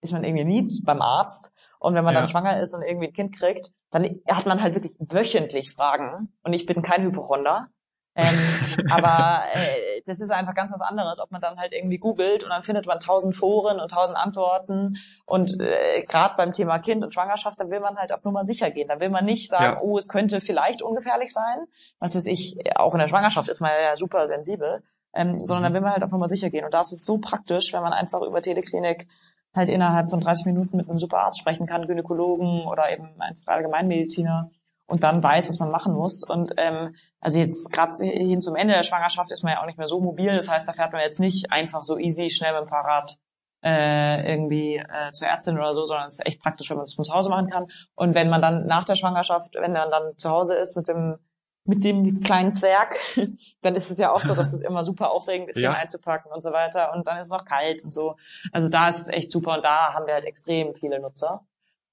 ist 0.02 0.14
man 0.14 0.24
irgendwie 0.24 0.44
nie 0.44 0.68
beim 0.84 1.02
Arzt 1.02 1.54
und 1.84 1.96
wenn 1.96 2.06
man 2.06 2.14
ja. 2.14 2.22
dann 2.22 2.30
schwanger 2.30 2.62
ist 2.62 2.74
und 2.74 2.82
irgendwie 2.82 3.08
ein 3.08 3.14
Kind 3.14 3.38
kriegt, 3.38 3.72
dann 3.92 4.22
hat 4.32 4.46
man 4.46 4.64
halt 4.64 4.74
wirklich 4.74 4.96
wöchentlich 5.00 5.74
Fragen. 5.74 6.34
Und 6.42 6.54
ich 6.54 6.66
bin 6.66 6.82
kein 6.82 7.04
Hypochonder. 7.04 7.68
ähm, 8.16 8.40
aber 8.90 9.42
äh, 9.52 10.02
das 10.06 10.22
ist 10.22 10.32
einfach 10.32 10.54
ganz 10.54 10.72
was 10.72 10.80
anderes, 10.80 11.20
ob 11.20 11.32
man 11.32 11.42
dann 11.42 11.60
halt 11.60 11.74
irgendwie 11.74 11.98
googelt 11.98 12.44
und 12.44 12.52
dann 12.52 12.64
findet 12.64 12.86
man 12.86 13.02
tausend 13.02 13.36
Foren 13.36 13.82
und 13.82 13.92
tausend 13.92 14.18
Antworten 14.18 14.96
und 15.26 15.60
äh, 15.60 16.04
gerade 16.04 16.36
beim 16.38 16.54
Thema 16.54 16.80
Kind 16.80 17.04
und 17.04 17.14
Schwangerschaft, 17.14 17.60
da 17.60 17.70
will 17.70 17.82
man 17.82 17.98
halt 17.98 18.14
auf 18.14 18.24
Nummer 18.24 18.46
sicher 18.46 18.72
gehen. 18.72 18.88
Da 18.88 19.02
will 19.02 19.10
man 19.10 19.26
nicht 19.26 19.50
sagen, 19.50 19.76
ja. 19.76 19.82
oh, 19.82 19.98
es 19.98 20.08
könnte 20.08 20.40
vielleicht 20.40 20.82
ungefährlich 20.82 21.34
sein. 21.34 21.66
Was 22.00 22.16
weiß 22.16 22.28
ich, 22.28 22.58
auch 22.78 22.94
in 22.94 23.00
der 23.00 23.08
Schwangerschaft 23.08 23.50
ist 23.50 23.60
man 23.60 23.72
ja 23.72 23.98
super 23.98 24.28
sensibel, 24.28 24.84
ähm, 25.14 25.38
sondern 25.42 25.64
da 25.64 25.70
mhm. 25.70 25.74
will 25.74 25.82
man 25.82 25.92
halt 25.92 26.04
auf 26.04 26.12
Nummer 26.12 26.28
sicher 26.28 26.50
gehen. 26.50 26.64
Und 26.64 26.74
das 26.74 26.94
ist 26.94 27.04
so 27.04 27.18
praktisch, 27.18 27.74
wenn 27.74 27.84
man 27.84 27.92
einfach 27.92 28.22
über 28.22 28.42
Teleklinik 28.42 29.06
halt 29.54 29.70
innerhalb 29.70 30.10
von 30.10 30.20
30 30.20 30.46
Minuten 30.46 30.78
mit 30.78 30.90
einem 30.90 30.98
super 30.98 31.20
Arzt 31.20 31.40
sprechen 31.40 31.68
kann, 31.68 31.88
Gynäkologen 31.88 32.66
oder 32.66 32.92
eben 32.92 33.10
ein 33.20 33.36
Allgemeinmediziner 33.46 34.50
und 34.88 35.04
dann 35.04 35.24
weiß, 35.24 35.48
was 35.48 35.60
man 35.60 35.72
machen 35.72 35.94
muss. 35.94 36.24
Und 36.28 36.54
ähm, 36.58 36.96
also 37.20 37.40
jetzt 37.40 37.72
gerade 37.72 37.94
hin 38.04 38.42
zum 38.42 38.56
Ende 38.56 38.74
der 38.74 38.84
Schwangerschaft 38.84 39.32
ist 39.32 39.44
man 39.44 39.54
ja 39.54 39.62
auch 39.62 39.66
nicht 39.66 39.78
mehr 39.78 39.88
so 39.88 40.02
mobil. 40.02 40.36
Das 40.36 40.50
heißt, 40.50 40.68
da 40.68 40.74
fährt 40.74 40.92
man 40.92 41.02
jetzt 41.02 41.20
nicht 41.20 41.52
einfach 41.52 41.82
so 41.82 41.98
easy 41.98 42.30
schnell 42.30 42.54
mit 42.54 42.62
dem 42.64 42.68
Fahrrad 42.68 43.18
äh, 43.64 44.30
irgendwie 44.30 44.76
äh, 44.76 45.12
zur 45.14 45.28
Ärztin 45.28 45.58
oder 45.58 45.74
so, 45.74 45.84
sondern 45.84 46.08
es 46.08 46.20
ist 46.20 46.26
echt 46.26 46.42
praktisch, 46.42 46.70
wenn 46.70 46.78
man 46.78 46.84
das 46.84 46.96
von 46.96 47.06
zu 47.06 47.14
Hause 47.14 47.30
machen 47.30 47.50
kann. 47.50 47.68
Und 47.96 48.14
wenn 48.14 48.30
man 48.30 48.42
dann 48.42 48.66
nach 48.66 48.84
der 48.84 48.96
Schwangerschaft, 48.96 49.56
wenn 49.56 49.72
man 49.72 49.90
dann 49.90 50.18
zu 50.18 50.30
Hause 50.30 50.56
ist 50.56 50.76
mit 50.76 50.88
dem 50.88 51.18
mit 51.66 51.84
dem 51.84 52.22
kleinen 52.22 52.54
Zwerg, 52.54 52.96
dann 53.62 53.76
ist 53.76 53.90
es 53.90 53.98
ja 53.98 54.12
auch 54.12 54.22
so, 54.22 54.34
dass 54.36 54.54
es 54.54 54.62
immer 54.62 54.84
super 54.84 55.12
aufregend 55.12 55.50
ist, 55.50 55.58
ja. 55.62 55.72
den 55.72 55.82
einzupacken 55.82 56.32
und 56.32 56.42
so 56.42 56.52
weiter. 56.52 56.94
Und 56.94 57.08
dann 57.08 57.18
ist 57.18 57.28
es 57.28 57.32
noch 57.32 57.46
kalt 57.46 57.84
und 57.86 57.94
so. 57.94 58.16
Also 58.52 58.70
da 58.70 58.90
ist 58.90 59.00
es 59.00 59.10
echt 59.10 59.32
super 59.32 59.56
und 59.56 59.64
da 59.64 59.94
haben 59.94 60.06
wir 60.06 60.14
halt 60.14 60.26
extrem 60.26 60.76
viele 60.76 61.00
Nutzer. 61.00 61.46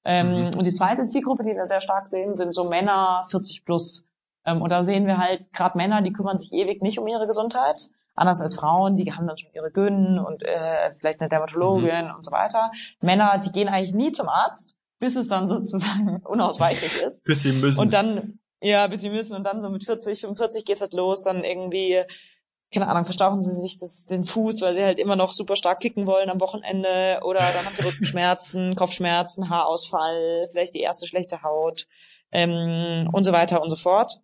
Ähm, 0.04 0.46
mhm. 0.46 0.50
Und 0.56 0.64
die 0.64 0.72
zweite 0.72 1.06
Zielgruppe, 1.06 1.42
die 1.42 1.54
wir 1.54 1.66
sehr 1.66 1.80
stark 1.80 2.08
sehen, 2.08 2.36
sind 2.36 2.54
so 2.54 2.68
Männer 2.68 3.26
40 3.30 3.64
plus. 3.64 4.08
Ähm, 4.44 4.62
und 4.62 4.70
da 4.70 4.82
sehen 4.82 5.06
wir 5.06 5.18
halt 5.18 5.52
gerade 5.52 5.76
Männer, 5.76 6.02
die 6.02 6.12
kümmern 6.12 6.38
sich 6.38 6.52
ewig 6.52 6.82
nicht 6.82 6.98
um 6.98 7.06
ihre 7.06 7.26
Gesundheit. 7.26 7.90
Anders 8.14 8.42
als 8.42 8.56
Frauen, 8.56 8.96
die 8.96 9.12
haben 9.12 9.26
dann 9.26 9.38
schon 9.38 9.52
ihre 9.52 9.70
Gyn 9.70 10.18
und 10.18 10.42
äh, 10.42 10.94
vielleicht 10.96 11.20
eine 11.20 11.28
Dermatologin 11.28 12.06
mhm. 12.06 12.14
und 12.16 12.24
so 12.24 12.32
weiter. 12.32 12.72
Männer, 13.00 13.38
die 13.38 13.52
gehen 13.52 13.68
eigentlich 13.68 13.94
nie 13.94 14.10
zum 14.12 14.28
Arzt, 14.28 14.76
bis 14.98 15.16
es 15.16 15.28
dann 15.28 15.48
sozusagen 15.48 16.16
unausweichlich 16.24 17.00
ist. 17.02 17.24
bis 17.24 17.42
sie 17.42 17.52
müssen. 17.52 17.80
Und 17.80 17.92
dann 17.92 18.40
ja, 18.62 18.86
bis 18.86 19.00
sie 19.00 19.10
müssen 19.10 19.36
und 19.36 19.44
dann 19.44 19.60
so 19.60 19.70
mit 19.70 19.84
40, 19.84 20.20
45 20.20 20.38
40 20.38 20.64
geht's 20.66 20.80
halt 20.82 20.92
los, 20.92 21.22
dann 21.22 21.44
irgendwie, 21.44 22.02
keine 22.72 22.88
Ahnung, 22.88 23.04
verstauchen 23.04 23.40
sie 23.40 23.54
sich 23.54 23.78
das, 23.78 24.04
den 24.04 24.24
Fuß, 24.24 24.60
weil 24.60 24.74
sie 24.74 24.84
halt 24.84 24.98
immer 24.98 25.16
noch 25.16 25.32
super 25.32 25.56
stark 25.56 25.80
kicken 25.80 26.06
wollen 26.06 26.28
am 26.28 26.40
Wochenende 26.40 27.20
oder 27.24 27.40
dann 27.40 27.64
haben 27.64 27.74
sie 27.74 27.84
Rückenschmerzen, 27.84 28.74
Kopfschmerzen, 28.76 29.48
Haarausfall, 29.48 30.46
vielleicht 30.50 30.74
die 30.74 30.80
erste 30.80 31.06
schlechte 31.06 31.42
Haut 31.42 31.86
ähm, 32.32 33.08
und 33.12 33.24
so 33.24 33.32
weiter 33.32 33.62
und 33.62 33.70
so 33.70 33.76
fort 33.76 34.20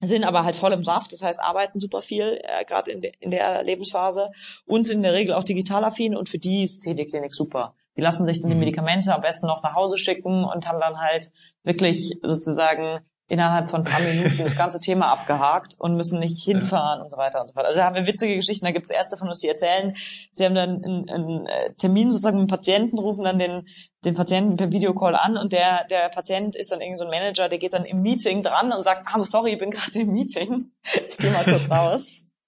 sind 0.00 0.24
aber 0.24 0.44
halt 0.44 0.54
voll 0.54 0.72
im 0.72 0.84
Saft, 0.84 1.12
das 1.12 1.22
heißt 1.22 1.40
arbeiten 1.40 1.80
super 1.80 2.02
viel, 2.02 2.40
äh, 2.42 2.64
gerade 2.64 2.92
in, 2.92 3.00
de 3.00 3.12
in 3.20 3.30
der 3.30 3.64
Lebensphase 3.64 4.30
und 4.64 4.84
sind 4.84 4.98
in 4.98 5.02
der 5.02 5.12
Regel 5.12 5.34
auch 5.34 5.44
digital 5.44 5.84
affin 5.84 6.16
und 6.16 6.28
für 6.28 6.38
die 6.38 6.62
ist 6.62 6.84
TD-Klinik 6.84 7.34
super. 7.34 7.74
Die 7.96 8.00
lassen 8.00 8.24
sich 8.24 8.40
dann 8.40 8.50
die 8.50 8.54
mhm. 8.54 8.60
Medikamente 8.60 9.12
am 9.12 9.22
besten 9.22 9.48
noch 9.48 9.62
nach 9.62 9.74
Hause 9.74 9.98
schicken 9.98 10.44
und 10.44 10.68
haben 10.68 10.78
dann 10.78 11.00
halt 11.00 11.32
wirklich 11.64 12.16
sozusagen 12.22 13.00
innerhalb 13.28 13.70
von 13.70 13.82
ein 13.82 13.84
paar 13.84 14.00
Minuten 14.00 14.38
das 14.38 14.56
ganze 14.56 14.80
Thema 14.80 15.12
abgehakt 15.12 15.74
und 15.78 15.96
müssen 15.96 16.18
nicht 16.18 16.42
hinfahren 16.42 16.98
ja. 16.98 17.02
und 17.04 17.10
so 17.10 17.18
weiter 17.18 17.40
und 17.40 17.46
so 17.46 17.52
fort. 17.52 17.66
Also 17.66 17.80
da 17.80 17.86
haben 17.86 17.94
wir 17.94 18.06
witzige 18.06 18.34
Geschichten, 18.34 18.64
da 18.64 18.72
gibt 18.72 18.86
es 18.86 18.90
Ärzte 18.90 19.18
von 19.18 19.28
uns, 19.28 19.40
die 19.40 19.48
erzählen, 19.48 19.94
sie 20.32 20.46
haben 20.46 20.54
dann 20.54 20.82
einen, 20.82 21.10
einen 21.10 21.46
äh, 21.46 21.74
Termin 21.74 22.10
sozusagen 22.10 22.38
mit 22.38 22.48
dem 22.48 22.50
Patienten, 22.50 22.98
rufen 22.98 23.24
dann 23.24 23.38
den, 23.38 23.66
den 24.04 24.14
Patienten 24.14 24.56
per 24.56 24.72
Videocall 24.72 25.14
an 25.14 25.36
und 25.36 25.52
der, 25.52 25.84
der 25.90 26.08
Patient 26.08 26.56
ist 26.56 26.72
dann 26.72 26.80
irgendwie 26.80 26.96
so 26.96 27.04
ein 27.04 27.10
Manager, 27.10 27.48
der 27.48 27.58
geht 27.58 27.74
dann 27.74 27.84
im 27.84 28.00
Meeting 28.00 28.42
dran 28.42 28.72
und 28.72 28.82
sagt, 28.82 29.02
ah, 29.06 29.22
sorry, 29.24 29.52
ich 29.52 29.58
bin 29.58 29.70
gerade 29.70 29.98
im 29.98 30.12
Meeting, 30.12 30.72
ich 31.08 31.18
gehe 31.18 31.30
mal 31.30 31.44
kurz 31.44 31.70
raus. 31.70 32.30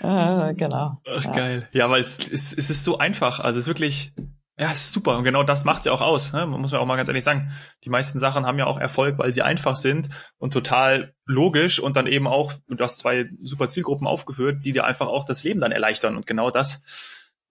Äh, 0.00 0.54
genau. 0.54 1.00
Ach, 1.08 1.24
ja. 1.24 1.32
geil. 1.32 1.68
Ja, 1.72 1.86
aber 1.86 1.98
es, 1.98 2.18
es, 2.18 2.52
es 2.52 2.70
ist 2.70 2.84
so 2.84 2.98
einfach. 2.98 3.40
Also 3.40 3.58
es 3.58 3.64
ist 3.64 3.66
wirklich 3.66 4.12
ja, 4.58 4.74
super. 4.74 5.16
Und 5.16 5.24
genau 5.24 5.44
das 5.44 5.64
macht 5.64 5.84
sie 5.84 5.90
auch 5.90 6.00
aus. 6.00 6.32
Ne? 6.32 6.44
Man 6.44 6.60
muss 6.60 6.72
ja 6.72 6.80
auch 6.80 6.86
mal 6.86 6.96
ganz 6.96 7.08
ehrlich 7.08 7.22
sagen. 7.22 7.52
Die 7.84 7.90
meisten 7.90 8.18
Sachen 8.18 8.44
haben 8.44 8.58
ja 8.58 8.66
auch 8.66 8.78
Erfolg, 8.78 9.16
weil 9.18 9.32
sie 9.32 9.42
einfach 9.42 9.76
sind 9.76 10.08
und 10.38 10.52
total 10.52 11.14
logisch 11.26 11.78
und 11.78 11.96
dann 11.96 12.08
eben 12.08 12.26
auch, 12.26 12.52
du 12.66 12.82
hast 12.82 12.98
zwei 12.98 13.30
super 13.40 13.68
Zielgruppen 13.68 14.06
aufgeführt, 14.06 14.64
die 14.64 14.72
dir 14.72 14.84
einfach 14.84 15.06
auch 15.06 15.24
das 15.24 15.44
Leben 15.44 15.60
dann 15.60 15.70
erleichtern. 15.70 16.16
Und 16.16 16.26
genau 16.26 16.50
das 16.50 16.82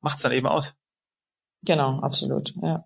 macht's 0.01 0.21
dann 0.21 0.33
eben 0.33 0.47
aus. 0.47 0.75
Genau, 1.63 1.99
absolut, 2.01 2.53
ja. 2.61 2.85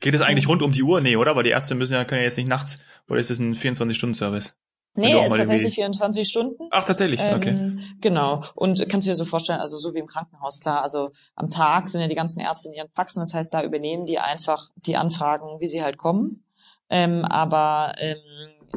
Geht 0.00 0.14
es 0.14 0.20
eigentlich 0.20 0.48
rund 0.48 0.62
um 0.62 0.72
die 0.72 0.82
Uhr? 0.82 1.00
Nee, 1.00 1.16
oder? 1.16 1.30
Aber 1.32 1.42
die 1.42 1.50
Ärzte 1.50 1.74
müssen 1.74 1.94
ja, 1.94 2.04
können 2.04 2.20
ja 2.20 2.26
jetzt 2.26 2.36
nicht 2.36 2.48
nachts, 2.48 2.80
oder 3.08 3.20
ist 3.20 3.30
es 3.30 3.38
ein 3.38 3.54
24-Stunden-Service? 3.54 4.56
Nee, 4.94 5.24
ist 5.24 5.34
tatsächlich 5.34 5.74
24 5.74 6.28
Stunden. 6.28 6.68
Ach, 6.70 6.84
tatsächlich, 6.84 7.18
okay. 7.20 7.50
Ähm, 7.50 7.82
genau. 8.00 8.44
Und 8.54 8.86
kannst 8.90 9.06
du 9.06 9.10
dir 9.10 9.14
so 9.14 9.24
vorstellen, 9.24 9.60
also 9.60 9.78
so 9.78 9.94
wie 9.94 9.98
im 9.98 10.06
Krankenhaus, 10.06 10.60
klar, 10.60 10.82
also 10.82 11.12
am 11.34 11.48
Tag 11.48 11.88
sind 11.88 12.02
ja 12.02 12.08
die 12.08 12.14
ganzen 12.14 12.40
Ärzte 12.40 12.68
in 12.68 12.74
ihren 12.74 12.90
Praxen, 12.90 13.20
das 13.20 13.32
heißt, 13.32 13.54
da 13.54 13.62
übernehmen 13.62 14.04
die 14.04 14.18
einfach 14.18 14.68
die 14.76 14.96
Anfragen, 14.96 15.60
wie 15.60 15.66
sie 15.66 15.82
halt 15.82 15.96
kommen. 15.96 16.44
Ähm, 16.90 17.24
aber 17.24 17.94
ähm, 17.98 18.18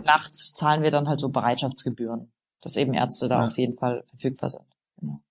nachts 0.05 0.53
zahlen 0.53 0.83
wir 0.83 0.91
dann 0.91 1.09
halt 1.09 1.19
so 1.19 1.29
Bereitschaftsgebühren, 1.29 2.31
dass 2.61 2.77
eben 2.77 2.93
Ärzte 2.93 3.27
da 3.27 3.41
ja. 3.41 3.45
auf 3.47 3.57
jeden 3.57 3.75
Fall 3.75 4.03
verfügbar 4.05 4.49
sind. 4.49 4.63
Genau. 4.97 5.21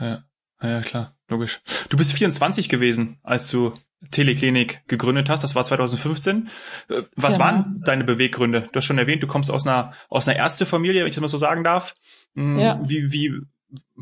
Ja. 0.00 0.24
ja, 0.60 0.80
klar, 0.80 1.14
logisch. 1.28 1.62
Du 1.90 1.96
bist 1.96 2.12
24 2.12 2.68
gewesen, 2.68 3.20
als 3.22 3.48
du 3.50 3.72
Teleklinik 4.10 4.86
gegründet 4.88 5.28
hast. 5.28 5.42
Das 5.42 5.54
war 5.54 5.64
2015. 5.64 6.48
Äh, 6.88 7.02
was 7.16 7.34
genau. 7.34 7.44
waren 7.44 7.82
deine 7.84 8.04
Beweggründe? 8.04 8.68
Du 8.72 8.76
hast 8.76 8.84
schon 8.84 8.98
erwähnt, 8.98 9.22
du 9.22 9.26
kommst 9.26 9.50
aus 9.50 9.66
einer 9.66 9.92
aus 10.08 10.28
einer 10.28 10.38
Ärztefamilie, 10.38 11.02
wenn 11.02 11.08
ich 11.08 11.14
das 11.14 11.20
mal 11.20 11.28
so 11.28 11.38
sagen 11.38 11.64
darf. 11.64 11.94
Hm, 12.34 12.58
ja. 12.58 12.80
Wie 12.82 13.12
wie 13.12 13.32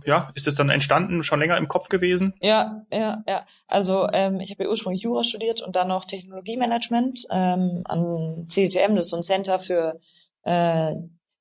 ja, 0.04 0.30
ist 0.34 0.46
das 0.46 0.54
dann 0.54 0.68
entstanden, 0.68 1.22
schon 1.22 1.40
länger 1.40 1.56
im 1.56 1.68
Kopf 1.68 1.88
gewesen? 1.88 2.34
Ja, 2.40 2.84
ja, 2.90 3.22
ja. 3.26 3.46
Also 3.68 4.08
ähm, 4.12 4.40
ich 4.40 4.50
habe 4.50 4.64
ja 4.64 4.68
ursprünglich 4.68 5.02
Jura 5.02 5.24
studiert 5.24 5.62
und 5.62 5.76
dann 5.76 5.88
noch 5.88 6.04
Technologiemanagement 6.04 7.26
ähm, 7.30 7.82
an 7.84 8.44
CDTM, 8.46 8.94
das 8.94 9.06
ist 9.06 9.10
so 9.10 9.16
ein 9.16 9.22
Center 9.22 9.58
für 9.58 10.00
äh, 10.44 10.94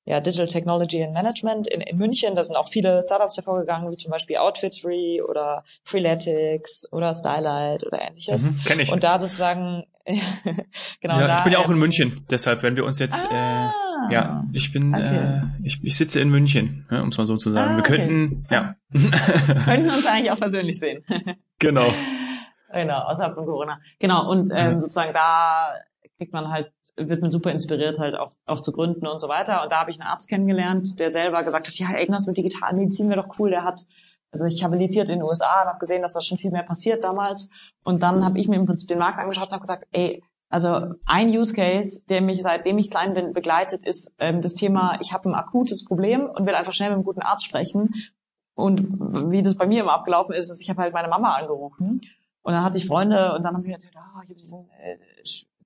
ja, 0.04 0.20
Digital 0.20 0.48
Technology 0.48 1.02
and 1.02 1.12
Management 1.12 1.68
in, 1.68 1.80
in 1.80 1.96
München. 1.96 2.34
Da 2.34 2.42
sind 2.42 2.56
auch 2.56 2.68
viele 2.68 3.02
Startups 3.02 3.36
hervorgegangen, 3.36 3.90
wie 3.90 3.96
zum 3.96 4.10
Beispiel 4.10 4.36
Outfitsry 4.36 5.22
oder 5.22 5.62
Freeletics 5.84 6.92
oder 6.92 7.14
Stylight 7.14 7.86
oder 7.86 8.02
ähnliches. 8.02 8.50
Mhm, 8.50 8.60
kenn 8.64 8.80
ich. 8.80 8.92
Und 8.92 9.04
da 9.04 9.18
sozusagen, 9.18 9.84
genau. 11.00 11.20
Ja, 11.20 11.26
da, 11.26 11.38
ich 11.38 11.44
bin 11.44 11.52
ja 11.52 11.58
auch 11.60 11.70
in 11.70 11.78
München, 11.78 12.26
deshalb, 12.30 12.62
wenn 12.62 12.74
wir 12.74 12.84
uns 12.84 12.98
jetzt, 12.98 13.26
ah, 13.30 13.72
äh, 14.10 14.12
ja, 14.12 14.44
ich 14.52 14.72
bin, 14.72 14.92
okay. 14.92 15.16
äh, 15.16 15.42
ich, 15.62 15.78
ich 15.84 15.96
sitze 15.96 16.20
in 16.20 16.30
München, 16.30 16.86
ja, 16.90 17.00
um 17.00 17.10
es 17.10 17.18
mal 17.18 17.26
so 17.26 17.36
zu 17.36 17.52
sagen. 17.52 17.74
Ah, 17.74 17.76
wir 17.76 17.84
könnten, 17.84 18.44
okay. 18.46 18.54
ja. 18.54 18.74
könnten 19.64 19.88
uns 19.88 20.06
eigentlich 20.10 20.32
auch 20.32 20.38
persönlich 20.38 20.78
sehen. 20.80 21.04
genau. 21.58 21.92
Genau, 22.72 23.00
außerhalb 23.00 23.34
von 23.34 23.44
Corona. 23.44 23.78
Genau, 23.98 24.30
und 24.30 24.50
ähm, 24.54 24.76
mhm. 24.76 24.80
sozusagen 24.80 25.12
da 25.12 25.74
kriegt 26.22 26.32
man 26.32 26.50
halt, 26.50 26.72
wird 26.96 27.20
man 27.20 27.32
super 27.32 27.50
inspiriert, 27.50 27.98
halt 27.98 28.14
auch, 28.14 28.30
auch 28.46 28.60
zu 28.60 28.70
gründen 28.70 29.08
und 29.08 29.20
so 29.20 29.28
weiter. 29.28 29.64
Und 29.64 29.72
da 29.72 29.80
habe 29.80 29.90
ich 29.90 30.00
einen 30.00 30.08
Arzt 30.08 30.28
kennengelernt, 30.28 31.00
der 31.00 31.10
selber 31.10 31.42
gesagt 31.42 31.66
hat, 31.66 31.74
ja, 31.74 31.98
irgendwas 31.98 32.26
mit 32.26 32.36
Digitalmedizin 32.36 33.08
wäre 33.08 33.20
doch 33.20 33.38
cool. 33.40 33.50
Der 33.50 33.64
hat, 33.64 33.80
also 34.30 34.44
ich 34.44 34.62
habilitiert 34.62 35.08
in 35.08 35.18
den 35.18 35.24
USA, 35.24 35.64
habe 35.66 35.78
gesehen, 35.80 36.02
dass 36.02 36.12
da 36.12 36.22
schon 36.22 36.38
viel 36.38 36.52
mehr 36.52 36.62
passiert 36.62 37.02
damals. 37.02 37.50
Und 37.82 38.04
dann 38.04 38.24
habe 38.24 38.38
ich 38.38 38.46
mir 38.46 38.54
im 38.54 38.66
Prinzip 38.66 38.88
den 38.88 39.00
Markt 39.00 39.18
angeschaut 39.18 39.48
und 39.48 39.52
habe 39.54 39.62
gesagt, 39.62 39.88
ey, 39.90 40.22
also 40.48 40.94
ein 41.06 41.28
Use 41.28 41.54
Case, 41.54 42.04
der 42.08 42.20
mich 42.20 42.42
seitdem 42.42 42.78
ich 42.78 42.90
klein 42.90 43.14
bin 43.14 43.32
begleitet, 43.32 43.84
ist 43.84 44.14
ähm, 44.20 44.42
das 44.42 44.54
Thema, 44.54 44.98
ich 45.00 45.12
habe 45.12 45.28
ein 45.28 45.34
akutes 45.34 45.84
Problem 45.84 46.26
und 46.26 46.46
will 46.46 46.54
einfach 46.54 46.72
schnell 46.72 46.90
mit 46.90 46.96
einem 46.96 47.04
guten 47.04 47.22
Arzt 47.22 47.44
sprechen. 47.44 47.94
Und 48.54 48.80
wie 49.30 49.42
das 49.42 49.56
bei 49.56 49.66
mir 49.66 49.80
immer 49.82 49.94
abgelaufen 49.94 50.36
ist, 50.36 50.50
ist, 50.50 50.62
ich 50.62 50.70
habe 50.70 50.82
halt 50.82 50.92
meine 50.92 51.08
Mama 51.08 51.34
angerufen 51.34 52.02
und 52.42 52.52
dann 52.52 52.62
hatte 52.62 52.78
ich 52.78 52.86
Freunde 52.86 53.34
und 53.34 53.42
dann 53.42 53.54
haben 53.54 53.64
wir 53.64 53.72
erzählt, 53.72 53.96
ah, 53.96 54.20
ich 54.22 54.30
habe 54.30 54.38
diesen 54.38 54.68
äh, 54.70 54.98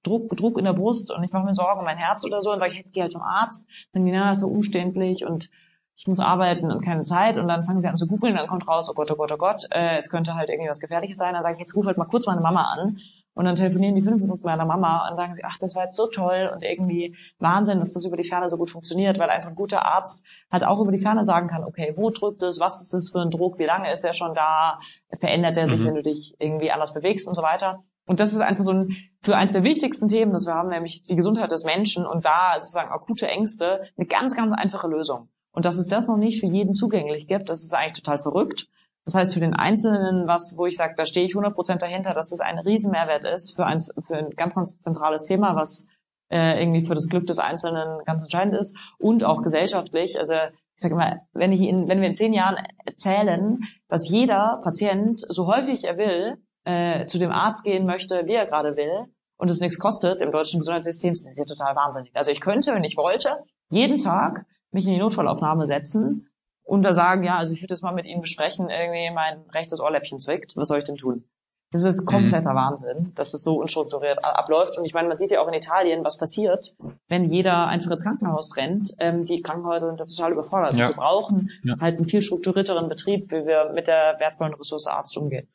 Druck, 0.06 0.36
Druck 0.36 0.58
in 0.58 0.64
der 0.64 0.72
Brust 0.72 1.12
und 1.12 1.22
ich 1.22 1.32
mache 1.32 1.44
mir 1.44 1.52
Sorgen 1.52 1.80
um 1.80 1.84
mein 1.84 1.98
Herz 1.98 2.24
oder 2.24 2.40
so 2.40 2.52
und 2.52 2.58
sage 2.58 2.72
ich, 2.72 2.78
jetzt 2.78 2.94
gehe 2.94 3.02
halt 3.02 3.12
zum 3.12 3.22
Arzt. 3.22 3.68
Dann 3.92 4.04
die, 4.04 4.12
na, 4.12 4.32
ist 4.32 4.40
so 4.40 4.48
umständlich 4.48 5.24
und 5.24 5.50
ich 5.96 6.06
muss 6.06 6.20
arbeiten 6.20 6.70
und 6.70 6.84
keine 6.84 7.04
Zeit 7.04 7.38
und 7.38 7.48
dann 7.48 7.64
fangen 7.64 7.80
sie 7.80 7.88
an 7.88 7.96
zu 7.96 8.06
googeln, 8.06 8.36
dann 8.36 8.46
kommt 8.46 8.68
raus, 8.68 8.88
oh 8.90 8.94
Gott, 8.94 9.10
oh 9.10 9.16
Gott, 9.16 9.32
oh 9.32 9.36
Gott, 9.38 9.66
äh, 9.70 9.96
es 9.96 10.10
könnte 10.10 10.34
halt 10.34 10.50
irgendwie 10.50 10.68
was 10.68 10.80
Gefährliches 10.80 11.16
sein. 11.16 11.32
Dann 11.32 11.42
sage 11.42 11.54
ich, 11.54 11.60
jetzt 11.60 11.74
ruf 11.74 11.86
halt 11.86 11.96
mal 11.96 12.04
kurz 12.04 12.26
meine 12.26 12.42
Mama 12.42 12.64
an 12.64 12.98
und 13.36 13.44
dann 13.44 13.54
telefonieren 13.54 13.94
die 13.94 14.02
fünf 14.02 14.20
Minuten 14.20 14.44
meiner 14.44 14.64
Mama 14.64 15.08
und 15.08 15.16
sagen 15.16 15.34
sie, 15.34 15.44
ach, 15.44 15.58
das 15.58 15.74
war 15.74 15.84
jetzt 15.84 15.96
so 15.96 16.06
toll 16.06 16.50
und 16.54 16.62
irgendwie 16.62 17.16
Wahnsinn, 17.38 17.78
dass 17.78 17.92
das 17.92 18.06
über 18.06 18.16
die 18.16 18.28
Ferne 18.28 18.48
so 18.48 18.56
gut 18.56 18.70
funktioniert, 18.70 19.18
weil 19.18 19.28
einfach 19.28 19.50
ein 19.50 19.54
guter 19.54 19.84
Arzt 19.84 20.24
halt 20.50 20.64
auch 20.64 20.80
über 20.80 20.90
die 20.90 20.98
Ferne 20.98 21.24
sagen 21.24 21.46
kann, 21.46 21.62
okay, 21.62 21.92
wo 21.96 22.10
drückt 22.10 22.42
es, 22.42 22.60
was 22.60 22.80
ist 22.80 22.94
das 22.94 23.10
für 23.10 23.20
ein 23.20 23.30
Druck, 23.30 23.58
wie 23.58 23.64
lange 23.64 23.92
ist 23.92 24.04
der 24.04 24.14
schon 24.14 24.34
da, 24.34 24.78
verändert 25.18 25.56
der 25.56 25.68
sich, 25.68 25.80
mhm. 25.80 25.84
wenn 25.84 25.94
du 25.96 26.02
dich 26.02 26.34
irgendwie 26.38 26.70
anders 26.70 26.94
bewegst 26.94 27.28
und 27.28 27.34
so 27.34 27.42
weiter. 27.42 27.84
Und 28.06 28.20
das 28.20 28.32
ist 28.32 28.40
einfach 28.40 28.64
so 28.64 28.72
ein, 28.72 28.96
für 29.20 29.36
eins 29.36 29.52
der 29.52 29.64
wichtigsten 29.64 30.08
Themen, 30.08 30.32
das 30.32 30.46
wir 30.46 30.54
haben, 30.54 30.68
nämlich 30.68 31.02
die 31.02 31.16
Gesundheit 31.16 31.50
des 31.50 31.64
Menschen 31.64 32.06
und 32.06 32.24
da 32.24 32.54
sozusagen 32.58 32.90
akute 32.90 33.26
Ängste, 33.26 33.82
eine 33.96 34.06
ganz, 34.06 34.36
ganz 34.36 34.52
einfache 34.52 34.88
Lösung. 34.88 35.28
Und 35.52 35.64
dass 35.64 35.78
es 35.78 35.88
das 35.88 36.06
noch 36.06 36.16
nicht 36.16 36.40
für 36.40 36.46
jeden 36.46 36.74
zugänglich 36.74 37.26
gibt, 37.26 37.48
das 37.48 37.64
ist 37.64 37.74
eigentlich 37.74 38.02
total 38.02 38.18
verrückt. 38.18 38.68
Das 39.04 39.14
heißt, 39.14 39.34
für 39.34 39.40
den 39.40 39.54
Einzelnen, 39.54 40.26
was, 40.26 40.56
wo 40.58 40.66
ich 40.66 40.76
sage, 40.76 40.94
da 40.96 41.06
stehe 41.06 41.26
ich 41.26 41.34
100% 41.34 41.78
dahinter, 41.78 42.12
dass 42.12 42.32
es 42.32 42.40
ein 42.40 42.58
Riesenmehrwert 42.58 43.24
ist 43.24 43.54
für 43.54 43.64
ein, 43.64 43.80
für 43.80 44.16
ein 44.16 44.30
ganz, 44.30 44.54
ganz 44.54 44.80
zentrales 44.80 45.22
Thema, 45.24 45.56
was 45.56 45.88
äh, 46.28 46.60
irgendwie 46.60 46.84
für 46.84 46.94
das 46.94 47.08
Glück 47.08 47.26
des 47.26 47.38
Einzelnen 47.38 48.04
ganz 48.04 48.22
entscheidend 48.22 48.56
ist 48.56 48.78
und 48.98 49.24
auch 49.24 49.42
gesellschaftlich. 49.42 50.18
Also 50.18 50.34
ich 50.34 50.82
sage 50.82 50.94
immer, 50.94 51.20
wenn 51.32 51.52
ich 51.52 51.62
in, 51.62 51.88
wenn 51.88 52.00
wir 52.00 52.08
in 52.08 52.14
zehn 52.14 52.32
Jahren 52.32 52.56
erzählen, 52.84 53.60
dass 53.88 54.08
jeder 54.08 54.60
Patient 54.62 55.20
so 55.20 55.46
häufig 55.46 55.84
er 55.84 55.96
will 55.96 56.36
äh, 56.66 57.06
zu 57.06 57.18
dem 57.18 57.32
Arzt 57.32 57.64
gehen 57.64 57.86
möchte, 57.86 58.26
wie 58.26 58.34
er 58.34 58.46
gerade 58.46 58.76
will, 58.76 59.06
und 59.38 59.50
es 59.50 59.60
nichts 59.60 59.78
kostet 59.78 60.22
im 60.22 60.32
deutschen 60.32 60.60
Gesundheitssystem, 60.60 61.12
das 61.12 61.24
ist 61.24 61.38
ja 61.38 61.44
total 61.44 61.76
wahnsinnig. 61.76 62.10
Also 62.14 62.30
ich 62.30 62.40
könnte, 62.40 62.74
wenn 62.74 62.84
ich 62.84 62.96
wollte, 62.96 63.44
jeden 63.70 63.98
Tag 63.98 64.46
mich 64.70 64.86
in 64.86 64.92
die 64.92 64.98
Notfallaufnahme 64.98 65.66
setzen 65.66 66.28
und 66.62 66.82
da 66.82 66.92
sagen, 66.92 67.22
ja, 67.22 67.36
also 67.36 67.52
ich 67.52 67.60
würde 67.60 67.72
das 67.72 67.82
mal 67.82 67.92
mit 67.92 68.06
Ihnen 68.06 68.22
besprechen, 68.22 68.70
irgendwie 68.70 69.10
mein 69.14 69.42
rechtes 69.52 69.80
Ohrläppchen 69.80 70.18
zwickt, 70.18 70.56
was 70.56 70.68
soll 70.68 70.78
ich 70.78 70.84
denn 70.84 70.96
tun? 70.96 71.24
Das 71.72 71.82
ist 71.82 72.06
kompletter 72.06 72.52
mhm. 72.52 72.56
Wahnsinn, 72.56 73.12
dass 73.16 73.32
das 73.32 73.42
so 73.42 73.60
unstrukturiert 73.60 74.24
abläuft. 74.24 74.78
Und 74.78 74.84
ich 74.84 74.94
meine, 74.94 75.08
man 75.08 75.16
sieht 75.16 75.32
ja 75.32 75.40
auch 75.40 75.48
in 75.48 75.54
Italien, 75.54 76.04
was 76.04 76.16
passiert, 76.16 76.76
wenn 77.08 77.28
jeder 77.28 77.66
einfach 77.66 77.90
ins 77.90 78.04
Krankenhaus 78.04 78.56
rennt. 78.56 78.94
Ähm, 79.00 79.24
die 79.24 79.42
Krankenhäuser 79.42 79.88
sind 79.88 80.00
da 80.00 80.04
total 80.04 80.32
überfordert. 80.32 80.74
Ja. 80.74 80.88
Wir 80.88 80.94
brauchen 80.94 81.50
ja. 81.64 81.76
halt 81.80 81.96
einen 81.96 82.06
viel 82.06 82.22
strukturierteren 82.22 82.88
Betrieb, 82.88 83.32
wie 83.32 83.44
wir 83.46 83.72
mit 83.74 83.88
der 83.88 84.16
wertvollen 84.20 84.54
Ressource 84.54 84.86
Arzt 84.86 85.18
umgehen. 85.18 85.48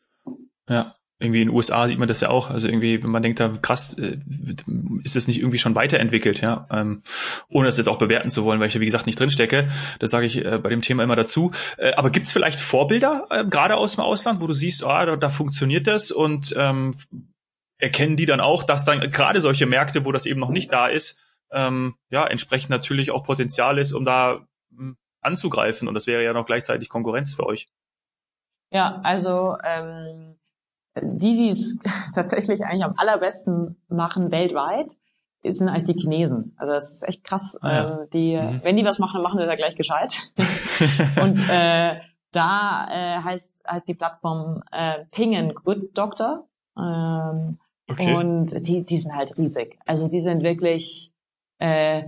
Ja, 0.67 0.95
irgendwie 1.21 1.41
in 1.43 1.49
den 1.49 1.55
USA 1.55 1.87
sieht 1.87 1.99
man 1.99 2.07
das 2.07 2.21
ja 2.21 2.29
auch. 2.29 2.49
Also 2.49 2.67
irgendwie, 2.67 3.01
wenn 3.03 3.11
man 3.11 3.21
denkt, 3.21 3.39
da 3.39 3.49
krass, 3.61 3.95
äh, 3.97 4.17
ist 5.03 5.15
das 5.15 5.27
nicht 5.27 5.39
irgendwie 5.39 5.59
schon 5.59 5.75
weiterentwickelt, 5.75 6.41
ja. 6.41 6.67
Ähm, 6.71 7.03
ohne 7.47 7.67
das 7.67 7.77
jetzt 7.77 7.87
auch 7.87 7.99
bewerten 7.99 8.31
zu 8.31 8.43
wollen, 8.43 8.59
weil 8.59 8.67
ich 8.67 8.73
ja 8.73 8.81
wie 8.81 8.85
gesagt 8.85 9.05
nicht 9.05 9.19
drinstecke. 9.19 9.69
Das 9.99 10.09
sage 10.09 10.25
ich 10.25 10.43
äh, 10.43 10.57
bei 10.57 10.69
dem 10.69 10.81
Thema 10.81 11.03
immer 11.03 11.15
dazu. 11.15 11.51
Äh, 11.77 11.93
aber 11.93 12.09
gibt 12.09 12.25
es 12.25 12.31
vielleicht 12.31 12.59
Vorbilder, 12.59 13.27
äh, 13.29 13.45
gerade 13.45 13.77
aus 13.77 13.95
dem 13.95 14.03
Ausland, 14.03 14.41
wo 14.41 14.47
du 14.47 14.53
siehst, 14.53 14.83
ah, 14.83 15.05
da, 15.05 15.15
da 15.15 15.29
funktioniert 15.29 15.85
das 15.85 16.09
und 16.09 16.55
ähm, 16.57 16.95
erkennen 17.77 18.17
die 18.17 18.25
dann 18.25 18.39
auch, 18.39 18.63
dass 18.63 18.83
dann 18.83 18.99
gerade 18.99 19.41
solche 19.41 19.67
Märkte, 19.67 20.05
wo 20.05 20.11
das 20.11 20.25
eben 20.25 20.39
noch 20.39 20.49
nicht 20.49 20.73
da 20.73 20.87
ist, 20.87 21.21
ähm, 21.51 21.95
ja, 22.09 22.25
entsprechend 22.25 22.71
natürlich 22.71 23.11
auch 23.11 23.23
Potenzial 23.23 23.77
ist, 23.77 23.93
um 23.93 24.05
da 24.05 24.47
ähm, 24.71 24.97
anzugreifen. 25.21 25.87
Und 25.87 25.93
das 25.93 26.07
wäre 26.07 26.23
ja 26.23 26.33
noch 26.33 26.47
gleichzeitig 26.47 26.89
Konkurrenz 26.89 27.33
für 27.33 27.45
euch. 27.45 27.67
Ja, 28.71 29.01
also 29.03 29.57
ähm 29.63 30.37
die, 30.99 31.35
die 31.35 31.49
es 31.49 31.79
tatsächlich 32.15 32.65
eigentlich 32.65 32.83
am 32.83 32.95
allerbesten 32.97 33.77
machen 33.87 34.31
weltweit, 34.31 34.91
sind 35.43 35.69
eigentlich 35.69 35.95
die 35.95 35.99
Chinesen. 35.99 36.53
Also 36.57 36.73
das 36.73 36.91
ist 36.93 37.07
echt 37.07 37.23
krass. 37.23 37.57
Ah, 37.61 37.71
ja. 37.71 37.89
ähm, 37.89 38.07
die, 38.13 38.37
mhm. 38.37 38.61
wenn 38.63 38.77
die 38.77 38.85
was 38.85 38.99
machen, 38.99 39.15
dann 39.15 39.23
machen 39.23 39.39
die 39.39 39.45
da 39.45 39.55
gleich 39.55 39.75
gescheit. 39.75 40.31
und 41.21 41.39
äh, 41.49 41.99
da 42.31 42.87
äh, 42.89 43.21
heißt 43.23 43.63
halt 43.65 43.87
die 43.87 43.95
Plattform 43.95 44.63
äh, 44.71 45.05
Ping 45.11 45.53
Good 45.53 45.97
Doctor. 45.97 46.47
Ähm, 46.77 47.59
okay. 47.89 48.13
Und 48.15 48.67
die, 48.67 48.83
die 48.83 48.97
sind 48.97 49.15
halt 49.15 49.37
riesig. 49.37 49.79
Also 49.85 50.07
die 50.07 50.21
sind 50.21 50.43
wirklich 50.43 51.11
äh, 51.57 52.03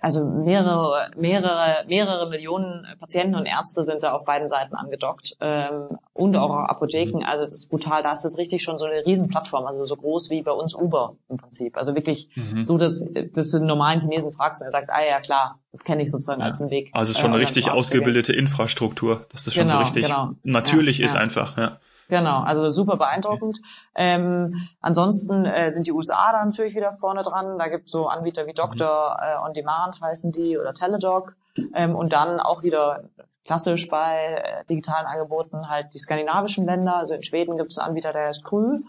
also 0.00 0.24
mehrere, 0.24 1.08
mehrere, 1.16 1.84
mehrere 1.88 2.28
Millionen 2.28 2.86
Patienten 3.00 3.34
und 3.34 3.46
Ärzte 3.46 3.82
sind 3.82 4.02
da 4.02 4.12
auf 4.12 4.24
beiden 4.24 4.48
Seiten 4.48 4.74
angedockt 4.74 5.36
ähm, 5.40 5.98
und 6.12 6.36
auch 6.36 6.54
Apotheken. 6.54 7.18
Mhm. 7.18 7.24
Also 7.24 7.44
das 7.44 7.54
ist 7.54 7.70
brutal. 7.70 8.02
Da 8.02 8.12
ist 8.12 8.24
das 8.24 8.38
richtig 8.38 8.62
schon 8.62 8.78
so 8.78 8.84
eine 8.84 9.04
Riesenplattform, 9.04 9.66
also 9.66 9.84
so 9.84 9.96
groß 9.96 10.30
wie 10.30 10.42
bei 10.42 10.52
uns 10.52 10.74
Uber 10.74 11.16
im 11.28 11.38
Prinzip. 11.38 11.76
Also 11.76 11.94
wirklich 11.94 12.28
mhm. 12.36 12.64
so, 12.64 12.78
dass, 12.78 13.12
dass 13.12 13.50
du 13.50 13.56
einen 13.56 13.66
normalen 13.66 14.00
Chinesen 14.00 14.32
fragst 14.32 14.62
und 14.62 14.68
er 14.68 14.70
sagt, 14.70 14.90
ah 14.90 15.04
ja 15.04 15.20
klar, 15.20 15.58
das 15.72 15.82
kenne 15.82 16.02
ich 16.02 16.10
sozusagen 16.10 16.40
ja. 16.40 16.46
als 16.46 16.60
einen 16.60 16.70
Weg. 16.70 16.90
Also 16.92 17.10
es 17.10 17.16
ist 17.16 17.20
schon 17.20 17.32
äh, 17.32 17.34
eine 17.34 17.42
richtig 17.42 17.70
ausgebildete 17.70 18.32
Infrastruktur, 18.32 19.26
dass 19.32 19.44
das 19.44 19.54
schon 19.54 19.64
genau, 19.64 19.78
so 19.78 19.82
richtig 19.82 20.06
genau. 20.06 20.30
natürlich 20.44 20.98
ja, 20.98 21.06
ist 21.06 21.14
ja. 21.14 21.20
einfach. 21.20 21.56
Ja. 21.56 21.80
Genau, 22.10 22.40
also 22.40 22.68
super 22.68 22.96
beeindruckend. 22.96 23.60
Ähm, 23.94 24.68
ansonsten 24.80 25.44
äh, 25.44 25.70
sind 25.70 25.86
die 25.86 25.92
USA 25.92 26.32
da 26.32 26.44
natürlich 26.44 26.74
wieder 26.74 26.92
vorne 26.92 27.22
dran. 27.22 27.56
Da 27.56 27.68
gibt 27.68 27.86
es 27.86 27.92
so 27.92 28.08
Anbieter 28.08 28.46
wie 28.48 28.52
Doctor 28.52 29.16
äh, 29.22 29.46
On 29.46 29.54
Demand 29.54 30.00
heißen 30.00 30.32
die 30.32 30.58
oder 30.58 30.72
Teledoc. 30.72 31.36
Ähm, 31.72 31.94
und 31.94 32.12
dann 32.12 32.40
auch 32.40 32.64
wieder 32.64 33.04
klassisch 33.44 33.88
bei 33.88 34.42
äh, 34.42 34.64
digitalen 34.68 35.06
Angeboten 35.06 35.68
halt 35.68 35.94
die 35.94 35.98
skandinavischen 35.98 36.66
Länder. 36.66 36.96
Also 36.96 37.14
in 37.14 37.22
Schweden 37.22 37.56
gibt 37.56 37.70
es 37.70 37.78
einen 37.78 37.90
Anbieter, 37.90 38.12
der 38.12 38.26
heißt 38.26 38.44
Krü. 38.44 38.80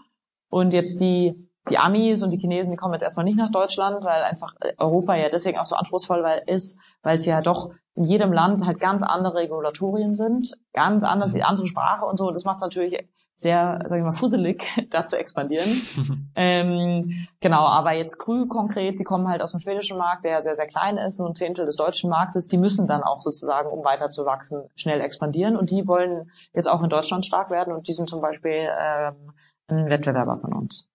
Und 0.50 0.72
jetzt 0.72 1.00
die 1.00 1.48
die 1.70 1.78
Amis 1.78 2.22
und 2.22 2.30
die 2.30 2.38
Chinesen, 2.38 2.70
die 2.70 2.76
kommen 2.76 2.94
jetzt 2.94 3.02
erstmal 3.02 3.24
nicht 3.24 3.38
nach 3.38 3.50
Deutschland, 3.50 4.04
weil 4.04 4.22
einfach 4.22 4.54
Europa 4.78 5.14
ja 5.14 5.28
deswegen 5.28 5.58
auch 5.58 5.66
so 5.66 5.76
anspruchsvoll 5.76 6.24
ist, 6.46 6.80
weil 7.02 7.16
es 7.16 7.24
ja 7.24 7.40
doch 7.40 7.70
in 7.94 8.04
jedem 8.04 8.32
Land 8.32 8.66
halt 8.66 8.80
ganz 8.80 9.02
andere 9.02 9.34
Regulatorien 9.34 10.14
sind, 10.14 10.52
ganz 10.72 11.04
anders, 11.04 11.32
die 11.32 11.42
andere 11.42 11.66
Sprache 11.66 12.04
und 12.04 12.16
so. 12.16 12.30
Das 12.30 12.44
macht 12.44 12.56
es 12.56 12.62
natürlich 12.62 13.06
sehr, 13.36 13.80
sag 13.86 13.98
ich 13.98 14.04
mal, 14.04 14.12
fusselig, 14.12 14.64
da 14.90 15.04
zu 15.04 15.18
expandieren. 15.18 15.82
ähm, 16.36 17.26
genau, 17.40 17.66
aber 17.66 17.92
jetzt 17.92 18.18
Krü 18.18 18.46
konkret, 18.46 18.98
die 18.98 19.04
kommen 19.04 19.28
halt 19.28 19.42
aus 19.42 19.50
dem 19.50 19.60
schwedischen 19.60 19.98
Markt, 19.98 20.24
der 20.24 20.40
sehr, 20.40 20.54
sehr 20.54 20.66
klein 20.66 20.96
ist, 20.96 21.18
nur 21.18 21.28
ein 21.28 21.34
Zehntel 21.34 21.66
des 21.66 21.76
deutschen 21.76 22.08
Marktes, 22.08 22.48
die 22.48 22.58
müssen 22.58 22.86
dann 22.86 23.02
auch 23.02 23.20
sozusagen, 23.20 23.68
um 23.68 23.84
weiter 23.84 24.10
zu 24.10 24.24
wachsen, 24.24 24.68
schnell 24.74 25.00
expandieren 25.00 25.56
und 25.56 25.70
die 25.70 25.86
wollen 25.86 26.30
jetzt 26.54 26.68
auch 26.68 26.82
in 26.82 26.88
Deutschland 26.88 27.26
stark 27.26 27.50
werden 27.50 27.74
und 27.74 27.88
die 27.88 27.92
sind 27.92 28.08
zum 28.08 28.20
Beispiel 28.20 28.68
ähm, 28.80 29.32
ein 29.68 29.90
Wettbewerber 29.90 30.36
von 30.36 30.52
uns. 30.54 30.91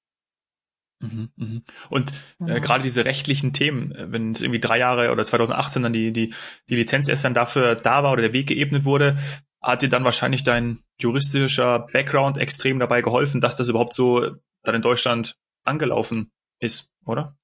Mhm, 0.99 1.29
mhm. 1.35 1.63
Und 1.89 2.11
äh, 2.39 2.53
ja. 2.53 2.59
gerade 2.59 2.83
diese 2.83 3.05
rechtlichen 3.05 3.53
Themen, 3.53 3.91
äh, 3.91 4.11
wenn 4.11 4.31
es 4.31 4.41
irgendwie 4.41 4.59
drei 4.59 4.79
Jahre 4.79 5.11
oder 5.11 5.25
2018 5.25 5.83
dann 5.83 5.93
die, 5.93 6.11
die, 6.11 6.33
die 6.69 6.75
Lizenz 6.75 7.07
erst 7.07 7.23
dann 7.23 7.33
dafür 7.33 7.75
da 7.75 8.03
war 8.03 8.11
oder 8.13 8.23
der 8.23 8.33
Weg 8.33 8.47
geebnet 8.47 8.85
wurde, 8.85 9.17
hat 9.61 9.81
dir 9.81 9.89
dann 9.89 10.03
wahrscheinlich 10.03 10.43
dein 10.43 10.79
juristischer 10.99 11.87
Background 11.91 12.37
extrem 12.37 12.79
dabei 12.79 13.01
geholfen, 13.01 13.41
dass 13.41 13.57
das 13.57 13.69
überhaupt 13.69 13.93
so 13.93 14.31
dann 14.63 14.75
in 14.75 14.81
Deutschland 14.81 15.37
angelaufen 15.63 16.31
ist, 16.59 16.91
oder? 17.05 17.37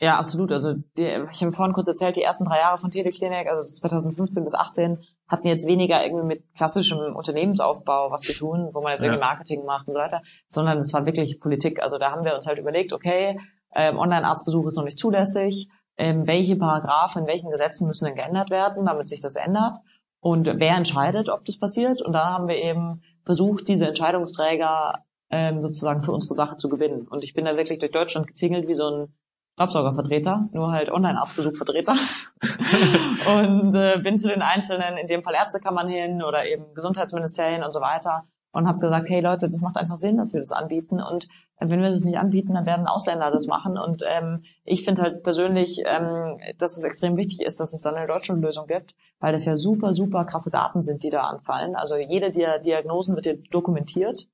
Ja, 0.00 0.18
absolut. 0.18 0.50
Also 0.50 0.74
die, 0.96 1.06
ich 1.30 1.42
habe 1.42 1.52
vorhin 1.52 1.74
kurz 1.74 1.88
erzählt, 1.88 2.16
die 2.16 2.22
ersten 2.22 2.44
drei 2.44 2.58
Jahre 2.58 2.78
von 2.78 2.90
Teleklinik, 2.90 3.46
also 3.46 3.60
2015 3.74 4.44
bis 4.44 4.54
18, 4.54 5.04
hatten 5.30 5.46
jetzt 5.46 5.66
weniger 5.66 6.04
irgendwie 6.04 6.26
mit 6.26 6.54
klassischem 6.54 7.14
Unternehmensaufbau 7.14 8.10
was 8.10 8.22
zu 8.22 8.34
tun, 8.34 8.70
wo 8.72 8.82
man 8.82 8.92
jetzt 8.92 9.02
ja. 9.02 9.08
irgendwie 9.08 9.24
Marketing 9.24 9.64
macht 9.64 9.86
und 9.86 9.94
so 9.94 10.00
weiter, 10.00 10.22
sondern 10.48 10.78
es 10.78 10.92
war 10.92 11.06
wirklich 11.06 11.40
Politik. 11.40 11.82
Also 11.82 11.98
da 11.98 12.10
haben 12.10 12.24
wir 12.24 12.34
uns 12.34 12.46
halt 12.46 12.58
überlegt, 12.58 12.92
okay, 12.92 13.38
ähm, 13.74 13.98
Online-Arztbesuch 13.98 14.66
ist 14.66 14.76
noch 14.76 14.84
nicht 14.84 14.98
zulässig, 14.98 15.68
ähm, 15.96 16.26
welche 16.26 16.56
Paragraphen 16.56 17.22
in 17.22 17.28
welchen 17.28 17.50
Gesetzen 17.50 17.86
müssen 17.86 18.06
denn 18.06 18.16
geändert 18.16 18.50
werden, 18.50 18.84
damit 18.86 19.08
sich 19.08 19.22
das 19.22 19.36
ändert 19.36 19.78
und 20.20 20.46
wer 20.46 20.76
entscheidet, 20.76 21.28
ob 21.28 21.44
das 21.44 21.58
passiert. 21.58 22.02
Und 22.02 22.12
da 22.12 22.26
haben 22.26 22.48
wir 22.48 22.56
eben 22.56 23.02
versucht, 23.24 23.68
diese 23.68 23.86
Entscheidungsträger 23.86 25.04
ähm, 25.30 25.62
sozusagen 25.62 26.02
für 26.02 26.12
unsere 26.12 26.34
Sache 26.34 26.56
zu 26.56 26.68
gewinnen. 26.68 27.06
Und 27.08 27.24
ich 27.24 27.32
bin 27.32 27.44
da 27.44 27.56
wirklich 27.56 27.78
durch 27.78 27.92
Deutschland 27.92 28.26
getingelt 28.26 28.68
wie 28.68 28.74
so 28.74 28.88
ein 28.88 29.14
Staubsaugervertreter, 29.60 30.48
nur 30.52 30.72
halt 30.72 30.90
Online-Arztbesuchvertreter. 30.90 31.92
und 33.38 33.74
äh, 33.74 33.98
bin 34.02 34.18
zu 34.18 34.28
den 34.28 34.40
einzelnen, 34.40 34.96
in 34.96 35.06
dem 35.06 35.22
Fall 35.22 35.34
Ärztekammern 35.34 35.88
hin 35.88 36.22
oder 36.22 36.46
eben 36.46 36.72
Gesundheitsministerien 36.74 37.62
und 37.62 37.72
so 37.72 37.80
weiter 37.80 38.24
und 38.52 38.66
habe 38.66 38.78
gesagt, 38.78 39.10
hey 39.10 39.20
Leute, 39.20 39.50
das 39.50 39.60
macht 39.60 39.76
einfach 39.76 39.98
Sinn, 39.98 40.16
dass 40.16 40.32
wir 40.32 40.40
das 40.40 40.52
anbieten 40.52 41.02
und 41.02 41.24
äh, 41.58 41.68
wenn 41.68 41.82
wir 41.82 41.90
das 41.90 42.04
nicht 42.04 42.16
anbieten, 42.16 42.54
dann 42.54 42.64
werden 42.64 42.86
Ausländer 42.86 43.30
das 43.30 43.48
machen 43.48 43.76
und 43.76 44.02
ähm, 44.08 44.44
ich 44.64 44.82
finde 44.82 45.02
halt 45.02 45.22
persönlich, 45.22 45.82
ähm, 45.84 46.38
dass 46.56 46.78
es 46.78 46.82
extrem 46.82 47.18
wichtig 47.18 47.42
ist, 47.42 47.60
dass 47.60 47.74
es 47.74 47.82
dann 47.82 47.96
eine 47.96 48.06
deutsche 48.06 48.32
Lösung 48.32 48.66
gibt, 48.66 48.94
weil 49.18 49.32
das 49.32 49.44
ja 49.44 49.54
super, 49.54 49.92
super 49.92 50.24
krasse 50.24 50.50
Daten 50.50 50.80
sind, 50.80 51.02
die 51.04 51.10
da 51.10 51.24
anfallen. 51.24 51.76
Also 51.76 51.96
jede 51.96 52.30
der 52.30 52.60
Diagnosen 52.60 53.14
wird 53.14 53.26
ja 53.26 53.34
dokumentiert 53.50 54.26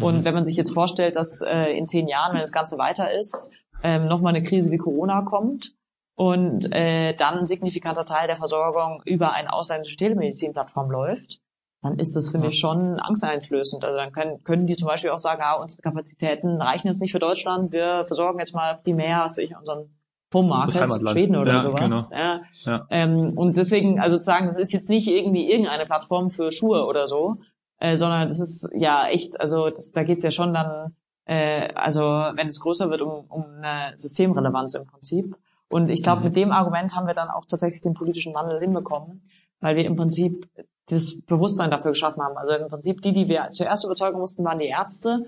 und 0.00 0.18
mhm. 0.18 0.24
wenn 0.24 0.34
man 0.34 0.44
sich 0.44 0.58
jetzt 0.58 0.74
vorstellt, 0.74 1.16
dass 1.16 1.40
äh, 1.40 1.76
in 1.76 1.86
zehn 1.86 2.08
Jahren, 2.08 2.34
wenn 2.34 2.42
das 2.42 2.52
Ganze 2.52 2.76
weiter 2.76 3.10
ist, 3.12 3.54
ähm, 3.82 4.06
nochmal 4.06 4.34
eine 4.34 4.42
Krise 4.42 4.70
wie 4.70 4.78
Corona 4.78 5.22
kommt 5.22 5.74
und 6.14 6.72
äh, 6.72 7.14
dann 7.14 7.40
ein 7.40 7.46
signifikanter 7.46 8.04
Teil 8.04 8.26
der 8.26 8.36
Versorgung 8.36 9.02
über 9.04 9.32
eine 9.32 9.52
ausländische 9.52 9.96
Telemedizinplattform 9.96 10.90
läuft, 10.90 11.40
dann 11.82 11.98
ist 11.98 12.16
das 12.16 12.30
für 12.30 12.38
mich 12.38 12.58
schon 12.58 12.98
angsteinflößend. 12.98 13.84
Also 13.84 13.96
dann 13.96 14.12
können, 14.12 14.42
können 14.42 14.66
die 14.66 14.76
zum 14.76 14.88
Beispiel 14.88 15.10
auch 15.10 15.18
sagen, 15.18 15.42
ah, 15.44 15.54
unsere 15.54 15.82
Kapazitäten 15.82 16.60
reichen 16.60 16.86
jetzt 16.86 17.00
nicht 17.00 17.12
für 17.12 17.18
Deutschland, 17.18 17.72
wir 17.72 18.04
versorgen 18.06 18.38
jetzt 18.38 18.54
mal 18.54 18.76
primär 18.82 19.22
also 19.22 19.42
ich, 19.42 19.56
unseren 19.56 19.90
Home-Market, 20.34 21.10
Schweden 21.10 21.36
oder 21.36 21.54
ja, 21.54 21.60
sowas. 21.60 22.10
Genau. 22.10 22.22
Ja. 22.22 22.40
ja. 22.52 22.86
Ähm, 22.90 23.32
und 23.36 23.56
deswegen, 23.56 24.00
also 24.00 24.16
zu 24.16 24.24
sagen, 24.24 24.46
das 24.46 24.58
ist 24.58 24.72
jetzt 24.72 24.88
nicht 24.88 25.08
irgendwie 25.08 25.50
irgendeine 25.50 25.86
Plattform 25.86 26.30
für 26.30 26.52
Schuhe 26.52 26.84
oder 26.84 27.06
so, 27.06 27.36
äh, 27.78 27.96
sondern 27.96 28.28
das 28.28 28.40
ist 28.40 28.70
ja 28.74 29.08
echt, 29.08 29.40
also 29.40 29.70
das, 29.70 29.92
da 29.92 30.02
geht's 30.02 30.24
ja 30.24 30.30
schon 30.30 30.52
dann 30.52 30.94
äh, 31.26 31.72
also 31.74 32.00
wenn 32.00 32.46
es 32.46 32.60
größer 32.60 32.88
wird, 32.90 33.02
um, 33.02 33.24
um 33.28 33.44
eine 33.60 33.96
Systemrelevanz 33.96 34.74
im 34.74 34.86
Prinzip. 34.86 35.36
Und 35.68 35.90
ich 35.90 36.02
glaube, 36.02 36.20
mhm. 36.20 36.26
mit 36.26 36.36
dem 36.36 36.52
Argument 36.52 36.94
haben 36.96 37.06
wir 37.06 37.14
dann 37.14 37.28
auch 37.28 37.44
tatsächlich 37.44 37.82
den 37.82 37.94
politischen 37.94 38.34
Wandel 38.34 38.60
hinbekommen, 38.60 39.22
weil 39.60 39.76
wir 39.76 39.84
im 39.84 39.96
Prinzip 39.96 40.48
das 40.88 41.20
Bewusstsein 41.22 41.70
dafür 41.70 41.90
geschaffen 41.90 42.22
haben. 42.22 42.36
Also 42.36 42.54
im 42.54 42.68
Prinzip 42.68 43.00
die, 43.02 43.12
die 43.12 43.28
wir 43.28 43.48
zuerst 43.50 43.84
überzeugen 43.84 44.18
mussten, 44.18 44.44
waren 44.44 44.60
die 44.60 44.68
Ärzte, 44.68 45.24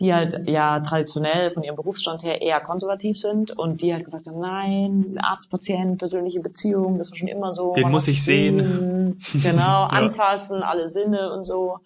die 0.00 0.14
halt 0.14 0.48
ja 0.48 0.80
traditionell 0.80 1.50
von 1.50 1.62
ihrem 1.62 1.76
Berufsstand 1.76 2.22
her 2.22 2.40
eher 2.40 2.60
konservativ 2.60 3.18
sind 3.18 3.56
und 3.56 3.82
die 3.82 3.92
halt 3.92 4.06
gesagt 4.06 4.26
haben, 4.26 4.40
nein, 4.40 5.18
Arzt-Patient, 5.22 5.98
persönliche 5.98 6.40
Beziehung, 6.40 6.96
das 6.96 7.10
war 7.10 7.18
schon 7.18 7.28
immer 7.28 7.52
so. 7.52 7.74
Den 7.74 7.90
muss 7.90 8.08
ich 8.08 8.24
sehen. 8.24 9.18
Genau, 9.34 9.62
ja. 9.62 9.86
anfassen, 9.86 10.62
alle 10.62 10.88
Sinne 10.88 11.32
und 11.32 11.44
so. 11.44 11.78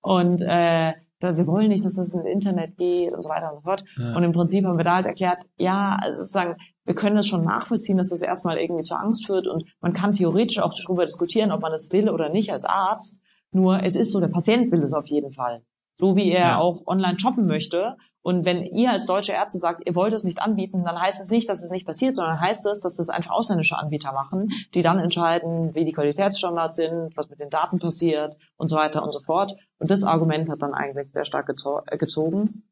Und 0.00 0.42
äh, 0.42 0.92
wir 1.22 1.46
wollen 1.46 1.68
nicht, 1.68 1.84
dass 1.84 1.96
das 1.96 2.14
ins 2.14 2.24
Internet 2.24 2.76
geht 2.76 3.12
und 3.12 3.22
so 3.22 3.28
weiter 3.28 3.52
und 3.52 3.58
so 3.58 3.62
fort. 3.62 3.84
Ja. 3.96 4.16
Und 4.16 4.22
im 4.24 4.32
Prinzip 4.32 4.64
haben 4.64 4.76
wir 4.76 4.84
da 4.84 4.96
halt 4.96 5.06
erklärt, 5.06 5.44
ja, 5.56 5.96
also 6.00 6.18
sozusagen, 6.18 6.56
wir 6.84 6.94
können 6.94 7.16
das 7.16 7.28
schon 7.28 7.44
nachvollziehen, 7.44 7.96
dass 7.96 8.10
das 8.10 8.22
erstmal 8.22 8.58
irgendwie 8.58 8.82
zur 8.82 9.00
Angst 9.00 9.26
führt 9.26 9.46
und 9.46 9.64
man 9.80 9.92
kann 9.92 10.12
theoretisch 10.12 10.58
auch 10.58 10.74
darüber 10.74 11.04
diskutieren, 11.04 11.52
ob 11.52 11.60
man 11.60 11.72
das 11.72 11.90
will 11.92 12.10
oder 12.10 12.28
nicht 12.28 12.52
als 12.52 12.64
Arzt. 12.64 13.22
Nur 13.52 13.82
es 13.84 13.94
ist 13.94 14.12
so, 14.12 14.20
der 14.20 14.28
Patient 14.28 14.72
will 14.72 14.82
es 14.82 14.92
auf 14.92 15.06
jeden 15.06 15.32
Fall. 15.32 15.62
So 15.94 16.16
wie 16.16 16.30
er 16.30 16.40
ja. 16.40 16.58
auch 16.58 16.86
online 16.86 17.18
shoppen 17.18 17.46
möchte 17.46 17.96
und 18.22 18.44
wenn 18.44 18.64
ihr 18.64 18.92
als 18.92 19.06
deutsche 19.06 19.32
Ärzte 19.32 19.58
sagt, 19.58 19.82
ihr 19.84 19.96
wollt 19.96 20.12
es 20.12 20.22
nicht 20.22 20.40
anbieten, 20.40 20.84
dann 20.84 21.00
heißt 21.00 21.20
es 21.20 21.30
nicht, 21.30 21.48
dass 21.48 21.64
es 21.64 21.70
nicht 21.70 21.84
passiert, 21.84 22.14
sondern 22.14 22.40
heißt 22.40 22.66
es, 22.66 22.80
dass 22.80 22.96
das 22.96 23.08
einfach 23.08 23.32
ausländische 23.32 23.76
Anbieter 23.76 24.12
machen, 24.12 24.50
die 24.74 24.82
dann 24.82 25.00
entscheiden, 25.00 25.74
wie 25.74 25.84
die 25.84 25.92
Qualitätsstandards 25.92 26.76
sind, 26.76 27.16
was 27.16 27.28
mit 27.28 27.40
den 27.40 27.50
Daten 27.50 27.80
passiert 27.80 28.36
und 28.56 28.68
so 28.68 28.76
weiter 28.76 29.02
und 29.02 29.12
so 29.12 29.18
fort. 29.18 29.56
Und 29.78 29.90
das 29.90 30.04
Argument 30.04 30.48
hat 30.48 30.62
dann 30.62 30.72
eigentlich 30.72 31.10
sehr 31.10 31.24
stark 31.24 31.48
äh, 31.48 31.98
gezogen. 31.98 32.62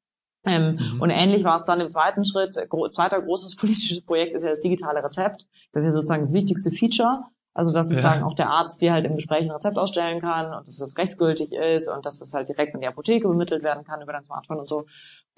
Ähm, 0.46 0.76
mhm. 0.76 1.00
Und 1.00 1.10
ähnlich 1.10 1.42
war 1.42 1.56
es 1.56 1.64
dann 1.64 1.80
im 1.80 1.88
zweiten 1.88 2.24
Schritt. 2.24 2.54
Gro 2.70 2.88
zweiter 2.88 3.20
großes 3.20 3.56
politisches 3.60 4.04
Projekt 4.04 4.36
ist 4.36 4.44
ja 4.44 4.50
das 4.50 4.60
digitale 4.60 5.02
Rezept. 5.02 5.46
Das 5.72 5.82
ist 5.82 5.88
ja 5.88 5.92
sozusagen 5.92 6.22
das 6.22 6.32
wichtigste 6.32 6.70
Feature. 6.70 7.24
Also 7.52 7.72
dass 7.74 7.88
sozusagen 7.88 8.20
ja. 8.20 8.26
auch 8.26 8.34
der 8.34 8.48
Arzt 8.48 8.80
dir 8.80 8.92
halt 8.92 9.04
im 9.04 9.16
Gespräch 9.16 9.42
ein 9.42 9.50
Rezept 9.50 9.76
ausstellen 9.76 10.20
kann 10.20 10.46
und 10.54 10.66
dass 10.66 10.78
das 10.78 10.96
rechtsgültig 10.96 11.52
ist 11.52 11.88
und 11.88 12.06
dass 12.06 12.20
das 12.20 12.32
halt 12.32 12.48
direkt 12.48 12.74
in 12.74 12.80
die 12.80 12.86
Apotheke 12.86 13.26
übermittelt 13.26 13.64
werden 13.64 13.84
kann 13.84 14.00
über 14.00 14.12
dein 14.12 14.22
Smartphone 14.22 14.60
und 14.60 14.68
so. 14.68 14.86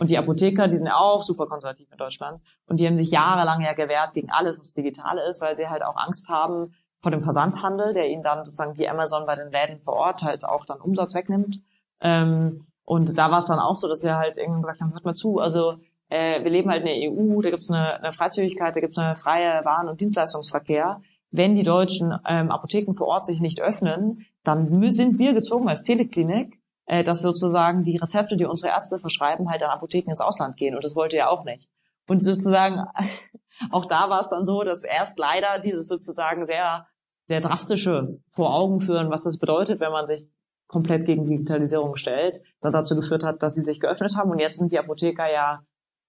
Und 0.03 0.11
die 0.11 0.19
Apotheker, 0.19 0.67
die 0.67 0.79
sind 0.79 0.89
ja 0.89 0.97
auch 0.97 1.23
super 1.23 1.47
konservativ 1.47 1.87
in 1.93 1.97
Deutschland. 1.97 2.41
Und 2.67 2.79
die 2.79 2.89
haben 2.89 2.97
sich 2.97 3.13
jahrelang 3.13 3.61
ja 3.61 3.73
gewehrt 3.73 4.15
gegen 4.15 4.33
alles, 4.33 4.59
was 4.59 4.73
digital 4.73 5.17
ist, 5.31 5.41
weil 5.41 5.55
sie 5.55 5.69
halt 5.69 5.85
auch 5.85 5.95
Angst 5.95 6.29
haben 6.29 6.75
vor 6.99 7.13
dem 7.13 7.21
Versandhandel, 7.21 7.95
der 7.95 8.09
ihnen 8.09 8.25
dann 8.25 8.45
sozusagen 8.45 8.77
wie 8.77 8.89
Amazon 8.89 9.27
bei 9.27 9.37
den 9.37 9.53
Läden 9.53 9.79
vor 9.79 9.95
Ort 9.95 10.25
halt 10.25 10.45
auch 10.45 10.67
dann 10.67 10.81
Umsatz 10.81 11.15
wegnimmt. 11.15 11.61
Ähm, 12.01 12.67
und 12.85 13.17
da 13.17 13.31
war 13.31 13.39
es 13.39 13.45
dann 13.45 13.61
auch 13.61 13.77
so, 13.77 13.87
dass 13.87 14.03
wir 14.03 14.17
halt 14.17 14.39
irgendwann 14.39 14.63
gesagt 14.63 14.81
haben, 14.81 14.93
hört 14.93 15.05
mal 15.05 15.15
zu, 15.15 15.39
also 15.39 15.75
äh, 16.09 16.43
wir 16.43 16.51
leben 16.51 16.69
halt 16.69 16.85
in 16.85 16.89
der 16.89 17.13
EU, 17.13 17.41
da 17.41 17.51
gibt 17.51 17.63
es 17.63 17.71
eine, 17.71 17.95
eine 18.03 18.13
Freizügigkeit, 18.13 18.75
da 18.75 18.81
gibt 18.81 18.95
es 18.95 18.99
eine 18.99 19.15
freie 19.15 19.65
Waren- 19.65 19.89
und 19.89 20.01
Dienstleistungsverkehr. 20.01 21.01
Wenn 21.31 21.55
die 21.55 21.63
deutschen 21.63 22.13
ähm, 22.27 22.51
Apotheken 22.51 22.95
vor 22.97 23.07
Ort 23.07 23.25
sich 23.25 23.39
nicht 23.39 23.63
öffnen, 23.63 24.27
dann 24.43 24.83
sind 24.91 25.21
wir 25.21 25.33
gezwungen 25.33 25.69
als 25.69 25.85
Teleklinik, 25.85 26.59
äh, 26.87 27.03
dass 27.05 27.23
sozusagen 27.23 27.83
die 27.83 27.97
Rezepte, 27.97 28.37
die 28.37 28.45
unsere 28.45 28.73
Ärzte 28.73 28.99
verschreiben, 28.99 29.51
halt 29.51 29.63
an 29.63 29.71
Apotheken 29.71 30.11
ins 30.11 30.21
Ausland 30.21 30.57
gehen. 30.57 30.75
Und 30.75 30.85
das 30.85 30.97
wollte 30.97 31.17
er 31.17 31.31
auch 31.31 31.45
nicht. 31.45 31.71
Und 32.09 32.25
sozusagen, 32.25 32.85
auch 33.71 33.87
da 33.87 34.11
war 34.11 34.21
es 34.21 34.29
dann 34.29 34.45
so, 34.45 34.63
dass 34.63 34.85
erst 34.85 35.19
leider 35.19 35.59
dieses 35.61 35.89
sozusagen 35.89 36.47
sehr, 36.47 36.87
sehr 37.29 37.41
drastische 37.41 38.19
vor 38.31 38.55
Augen 38.55 38.81
führen, 38.81 39.11
was 39.11 39.25
das 39.25 39.39
bedeutet, 39.39 39.81
wenn 39.81 39.93
man 39.93 40.07
sich 40.07 40.29
komplett 40.67 41.07
gegen 41.07 41.27
Digitalisierung 41.27 41.97
stellt, 41.97 42.43
dann 42.61 42.73
dazu 42.73 42.97
geführt 42.97 43.25
hat, 43.25 43.43
dass 43.43 43.55
sie 43.55 43.63
sich 43.63 43.79
geöffnet 43.79 44.17
haben. 44.17 44.31
Und 44.31 44.39
jetzt 44.39 44.59
sind 44.59 44.73
die 44.73 44.79
Apotheker 44.79 45.31
ja 45.31 45.63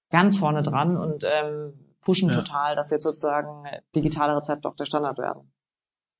ganz 0.09 0.38
vorne 0.38 0.63
dran 0.63 0.95
und 0.95 1.25
ähm, 1.25 1.73
pushen 2.01 2.29
ja. 2.29 2.36
total, 2.36 2.75
dass 2.75 2.91
jetzt 2.91 3.03
sozusagen 3.03 3.65
digitale 3.95 4.36
Rezepte 4.36 4.67
auch 4.67 4.75
der 4.75 4.86
Standard 4.86 5.17
werden. 5.17 5.51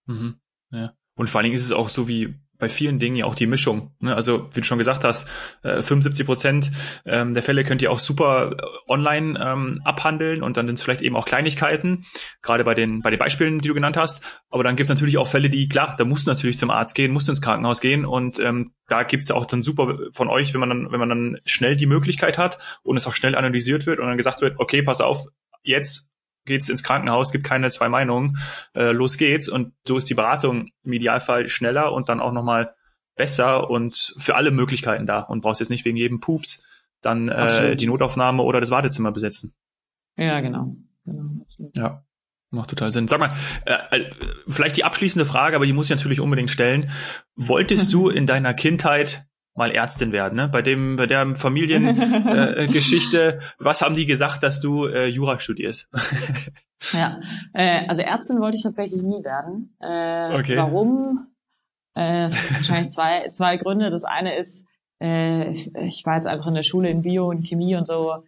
Mhm. 0.06 0.40
Ja. 0.72 0.94
Und 1.16 1.30
vor 1.30 1.40
allen 1.40 1.46
Dingen 1.46 1.56
ist 1.56 1.66
es 1.66 1.72
auch 1.72 1.90
so 1.90 2.08
wie 2.08 2.36
bei 2.64 2.70
vielen 2.70 2.98
Dingen 2.98 3.18
ja 3.18 3.26
auch 3.26 3.36
die 3.36 3.46
Mischung. 3.46 3.92
Ne? 4.00 4.16
Also 4.16 4.50
wie 4.54 4.62
du 4.62 4.66
schon 4.66 4.78
gesagt 4.78 5.04
hast, 5.04 5.28
äh, 5.64 5.82
75 5.82 6.26
Prozent 6.26 6.72
ähm, 7.06 7.34
der 7.34 7.44
Fälle 7.44 7.66
könnt 7.66 7.82
ihr 7.82 7.92
auch 7.92 8.00
super 8.00 8.52
äh, 8.52 8.92
online 8.92 9.38
ähm, 9.38 9.82
abhandeln 9.84 10.44
und 10.44 10.56
dann 10.56 10.66
sind 10.66 10.76
es 10.76 10.82
vielleicht 10.82 11.02
eben 11.02 11.18
auch 11.18 11.26
Kleinigkeiten, 11.26 12.06
gerade 12.42 12.64
bei 12.64 12.74
den 12.74 13.02
bei 13.02 13.10
den 13.10 13.20
Beispielen, 13.20 13.60
die 13.60 13.68
du 13.68 13.74
genannt 13.74 13.98
hast. 13.98 14.24
Aber 14.50 14.64
dann 14.64 14.78
gibt 14.78 14.86
es 14.86 14.90
natürlich 14.90 15.18
auch 15.18 15.28
Fälle, 15.28 15.50
die 15.50 15.68
klar, 15.68 15.96
da 15.98 16.06
musst 16.06 16.26
du 16.26 16.32
natürlich 16.32 16.58
zum 16.58 16.70
Arzt 16.70 16.96
gehen, 16.96 17.12
musst 17.12 17.28
ins 17.28 17.42
Krankenhaus 17.42 17.82
gehen 17.82 18.06
und 18.06 18.40
ähm, 18.40 18.72
da 18.88 19.04
gibt 19.04 19.24
es 19.24 19.30
ja 19.30 19.36
auch 19.36 19.46
dann 19.46 19.62
super 19.62 19.98
von 20.14 20.30
euch, 20.30 20.54
wenn 20.54 20.62
man 20.62 20.70
dann 20.70 20.92
wenn 20.92 21.00
man 21.02 21.10
dann 21.10 21.38
schnell 21.46 21.76
die 21.76 21.86
Möglichkeit 21.86 22.38
hat 22.38 22.60
und 22.82 22.96
es 22.96 23.06
auch 23.08 23.14
schnell 23.14 23.36
analysiert 23.36 23.86
wird 23.86 24.00
und 24.00 24.08
dann 24.08 24.18
gesagt 24.18 24.42
wird, 24.42 24.58
okay, 24.58 24.82
pass 24.84 25.02
auf, 25.02 25.26
jetzt 25.64 26.13
geht's 26.46 26.70
ins 26.70 26.84
Krankenhaus, 26.84 27.32
gibt 27.32 27.44
keine 27.44 27.70
zwei 27.72 27.90
Meinungen, 27.90 28.38
äh, 28.74 28.92
los 28.92 29.18
geht's. 29.18 29.50
Und 29.50 29.74
so 29.86 29.98
ist 29.98 30.10
die 30.10 30.14
Beratung 30.14 30.70
im 30.84 30.94
Idealfall 30.94 31.48
schneller 31.48 31.94
und 31.94 32.10
dann 32.10 32.20
auch 32.20 32.32
nochmal 32.32 32.76
besser 33.16 33.70
und 33.70 34.16
für 34.18 34.36
alle 34.36 34.52
Möglichkeiten 34.52 35.06
da 35.06 35.20
und 35.20 35.42
brauchst 35.42 35.60
jetzt 35.60 35.70
nicht 35.70 35.86
wegen 35.86 35.98
jedem 35.98 36.20
Pups 36.20 36.66
dann 37.02 37.30
äh, 37.30 37.76
die 37.76 37.86
Notaufnahme 37.86 38.44
oder 38.44 38.62
das 38.62 38.72
Wartezimmer 38.72 39.12
besetzen. 39.12 39.54
Ja, 40.18 40.40
genau. 40.40 40.76
genau 41.06 41.46
ja, 41.74 42.04
macht 42.50 42.70
total 42.70 42.92
Sinn. 42.92 43.08
Sag 43.08 43.20
mal, 43.20 43.36
äh, 43.66 44.00
äh, 44.00 44.12
vielleicht 44.48 44.78
die 44.78 44.84
abschließende 44.84 45.26
Frage, 45.26 45.56
aber 45.56 45.66
die 45.66 45.74
muss 45.74 45.88
ich 45.90 45.96
natürlich 45.96 46.20
unbedingt 46.20 46.52
stellen. 46.52 46.92
Wolltest 47.36 47.94
du 47.94 48.10
in 48.10 48.26
deiner 48.26 48.54
Kindheit 48.54 49.26
mal 49.56 49.72
Ärztin 49.72 50.12
werden, 50.12 50.36
ne? 50.36 50.48
Bei 50.48 50.62
dem, 50.62 50.96
bei 50.96 51.06
der 51.06 51.36
Familiengeschichte, 51.36 53.36
äh, 53.36 53.40
was 53.60 53.82
haben 53.82 53.96
die 53.96 54.06
gesagt, 54.06 54.44
dass 54.44 54.60
du 54.60 54.86
äh, 54.86 55.08
Jura 55.08 55.40
studierst? 55.40 55.90
ja, 56.94 57.20
äh, 57.54 57.88
also 57.88 58.02
Ärztin 58.02 58.40
wollte 58.40 58.58
ich 58.58 58.64
tatsächlich 58.64 59.02
nie 59.02 59.24
werden. 59.24 59.76
Äh, 59.80 60.40
okay. 60.40 60.58
Warum? 60.58 61.28
Äh, 61.96 62.30
wahrscheinlich 62.52 62.92
zwei, 62.92 63.30
zwei 63.30 63.58
Gründe. 63.58 63.92
Das 63.92 64.04
eine 64.04 64.36
ist, 64.36 64.68
äh, 65.00 65.52
ich, 65.52 66.06
war 66.06 66.16
jetzt 66.16 66.28
einfach 66.28 66.48
in 66.48 66.56
der 66.56 66.64
Schule 66.64 66.90
in 66.90 67.04
Bio 67.04 67.30
und 67.30 67.48
Chemie 67.48 67.76
und 67.76 67.86
so 67.86 68.24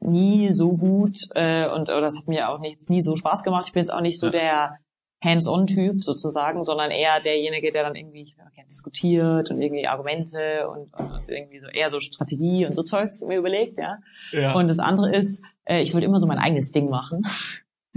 nie 0.00 0.52
so 0.52 0.76
gut 0.76 1.16
äh, 1.34 1.66
und 1.68 1.88
oder 1.88 2.02
das 2.02 2.18
hat 2.18 2.28
mir 2.28 2.50
auch 2.50 2.60
nicht 2.60 2.90
nie 2.90 3.00
so 3.00 3.16
Spaß 3.16 3.44
gemacht. 3.44 3.64
Ich 3.66 3.72
bin 3.72 3.80
jetzt 3.80 3.92
auch 3.92 4.02
nicht 4.02 4.20
so 4.20 4.26
ja. 4.26 4.32
der 4.32 4.78
Hands-on-Typ 5.26 6.02
sozusagen, 6.02 6.64
sondern 6.64 6.90
eher 6.90 7.20
derjenige, 7.20 7.70
der 7.70 7.82
dann 7.82 7.96
irgendwie 7.96 8.34
okay, 8.46 8.64
diskutiert 8.68 9.50
und 9.50 9.60
irgendwie 9.60 9.86
Argumente 9.86 10.68
und, 10.68 10.94
und, 10.94 11.28
irgendwie 11.28 11.60
so 11.60 11.66
eher 11.66 11.90
so 11.90 12.00
Strategie 12.00 12.64
und 12.64 12.74
so 12.74 12.82
Zeugs 12.82 13.22
mir 13.26 13.36
überlegt, 13.36 13.76
ja. 13.76 13.98
ja. 14.32 14.54
Und 14.54 14.68
das 14.68 14.78
andere 14.78 15.14
ist, 15.14 15.46
äh, 15.64 15.82
ich 15.82 15.92
wollte 15.92 16.06
immer 16.06 16.18
so 16.18 16.26
mein 16.26 16.38
eigenes 16.38 16.72
Ding 16.72 16.88
machen. 16.88 17.22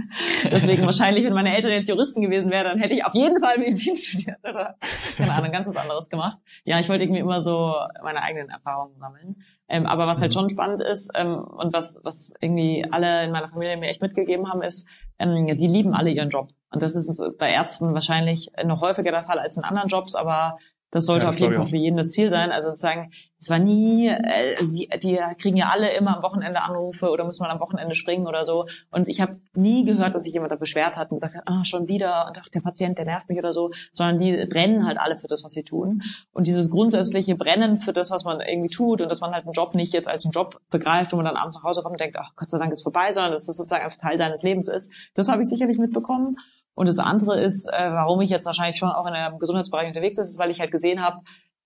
Deswegen 0.50 0.84
wahrscheinlich, 0.84 1.24
wenn 1.24 1.32
meine 1.32 1.54
Eltern 1.54 1.72
jetzt 1.72 1.88
Juristen 1.88 2.22
gewesen 2.22 2.50
wären, 2.50 2.64
dann 2.64 2.78
hätte 2.78 2.94
ich 2.94 3.04
auf 3.04 3.14
jeden 3.14 3.40
Fall 3.40 3.58
Medizin 3.58 3.96
studiert 3.98 4.38
oder 4.42 4.76
keine 5.16 5.32
Ahnung, 5.32 5.52
ganz 5.52 5.68
was 5.68 5.76
anderes 5.76 6.08
gemacht. 6.08 6.38
Ja, 6.64 6.78
ich 6.78 6.88
wollte 6.88 7.04
irgendwie 7.04 7.20
immer 7.20 7.42
so 7.42 7.74
meine 8.02 8.22
eigenen 8.22 8.50
Erfahrungen 8.50 8.98
sammeln. 8.98 9.42
Ähm, 9.68 9.86
aber 9.86 10.06
was 10.06 10.20
halt 10.20 10.32
mhm. 10.32 10.38
schon 10.38 10.48
spannend 10.50 10.82
ist 10.82 11.12
ähm, 11.14 11.38
und 11.38 11.72
was, 11.72 12.00
was 12.02 12.32
irgendwie 12.40 12.84
alle 12.90 13.24
in 13.24 13.30
meiner 13.30 13.48
Familie 13.48 13.76
mir 13.76 13.88
echt 13.88 14.02
mitgegeben 14.02 14.50
haben, 14.50 14.62
ist, 14.62 14.88
ähm, 15.18 15.46
die 15.46 15.68
lieben 15.68 15.94
alle 15.94 16.10
ihren 16.10 16.28
Job. 16.28 16.48
Und 16.72 16.82
das 16.82 16.96
ist 16.96 17.22
bei 17.38 17.50
Ärzten 17.50 17.94
wahrscheinlich 17.94 18.50
noch 18.64 18.80
häufiger 18.80 19.10
der 19.10 19.24
Fall 19.24 19.38
als 19.38 19.56
in 19.56 19.64
anderen 19.64 19.88
Jobs, 19.88 20.14
aber 20.14 20.58
das 20.90 21.06
sollte 21.06 21.24
ja, 21.24 21.30
das 21.30 21.36
auf 21.36 21.40
jeden 21.40 21.54
Fall 21.54 21.66
für 21.66 21.76
jeden 21.76 21.96
das 21.96 22.10
Ziel 22.10 22.30
sein. 22.30 22.50
Also 22.50 22.68
sozusagen, 22.68 23.12
es 23.38 23.48
war 23.48 23.60
nie, 23.60 24.08
äh, 24.08 24.56
sie, 24.64 24.88
die 25.02 25.18
kriegen 25.40 25.56
ja 25.56 25.68
alle 25.70 25.92
immer 25.92 26.16
am 26.16 26.22
Wochenende 26.22 26.62
Anrufe 26.62 27.10
oder 27.10 27.24
muss 27.24 27.38
man 27.38 27.50
am 27.50 27.60
Wochenende 27.60 27.94
springen 27.94 28.26
oder 28.26 28.44
so. 28.44 28.66
Und 28.90 29.08
ich 29.08 29.20
habe 29.20 29.40
nie 29.54 29.84
gehört, 29.84 30.14
dass 30.14 30.24
sich 30.24 30.32
jemand 30.32 30.50
da 30.50 30.56
beschwert 30.56 30.96
hat 30.96 31.12
und 31.12 31.18
gesagt 31.18 31.36
hat, 31.36 31.44
ah, 31.46 31.64
schon 31.64 31.86
wieder 31.86 32.26
und 32.26 32.38
ach, 32.40 32.48
der 32.48 32.60
Patient, 32.60 32.98
der 32.98 33.04
nervt 33.04 33.28
mich 33.28 33.38
oder 33.38 33.52
so, 33.52 33.70
sondern 33.92 34.18
die 34.18 34.46
brennen 34.46 34.84
halt 34.84 34.98
alle 34.98 35.16
für 35.16 35.28
das, 35.28 35.44
was 35.44 35.52
sie 35.52 35.62
tun. 35.62 36.02
Und 36.32 36.48
dieses 36.48 36.70
grundsätzliche 36.70 37.36
Brennen 37.36 37.78
für 37.78 37.92
das, 37.92 38.10
was 38.10 38.24
man 38.24 38.40
irgendwie 38.40 38.70
tut 38.70 39.00
und 39.00 39.08
dass 39.08 39.20
man 39.20 39.32
halt 39.32 39.44
einen 39.44 39.52
Job 39.52 39.74
nicht 39.76 39.92
jetzt 39.92 40.08
als 40.08 40.24
einen 40.24 40.32
Job 40.32 40.60
begreift, 40.70 41.12
wo 41.12 41.16
man 41.16 41.24
dann 41.24 41.36
abends 41.36 41.56
nach 41.56 41.62
Hause 41.64 41.82
kommt 41.82 41.94
und 41.94 42.00
denkt, 42.00 42.16
ach 42.18 42.34
Gott 42.34 42.50
sei 42.50 42.58
Dank 42.58 42.72
ist 42.72 42.82
vorbei, 42.82 43.12
sondern 43.12 43.30
dass 43.30 43.46
das 43.46 43.56
sozusagen 43.56 43.84
einfach 43.84 43.98
Teil 43.98 44.18
seines 44.18 44.42
Lebens 44.42 44.68
ist. 44.68 44.92
Das 45.14 45.28
habe 45.28 45.42
ich 45.42 45.48
sicherlich 45.48 45.78
mitbekommen. 45.78 46.36
Und 46.74 46.86
das 46.86 46.98
andere 46.98 47.40
ist, 47.40 47.70
äh, 47.72 47.92
warum 47.92 48.20
ich 48.20 48.30
jetzt 48.30 48.46
wahrscheinlich 48.46 48.78
schon 48.78 48.90
auch 48.90 49.06
in 49.06 49.12
einem 49.12 49.38
Gesundheitsbereich 49.38 49.88
unterwegs 49.88 50.18
ist, 50.18 50.30
ist, 50.30 50.38
weil 50.38 50.50
ich 50.50 50.60
halt 50.60 50.70
gesehen 50.70 51.02
habe, 51.02 51.18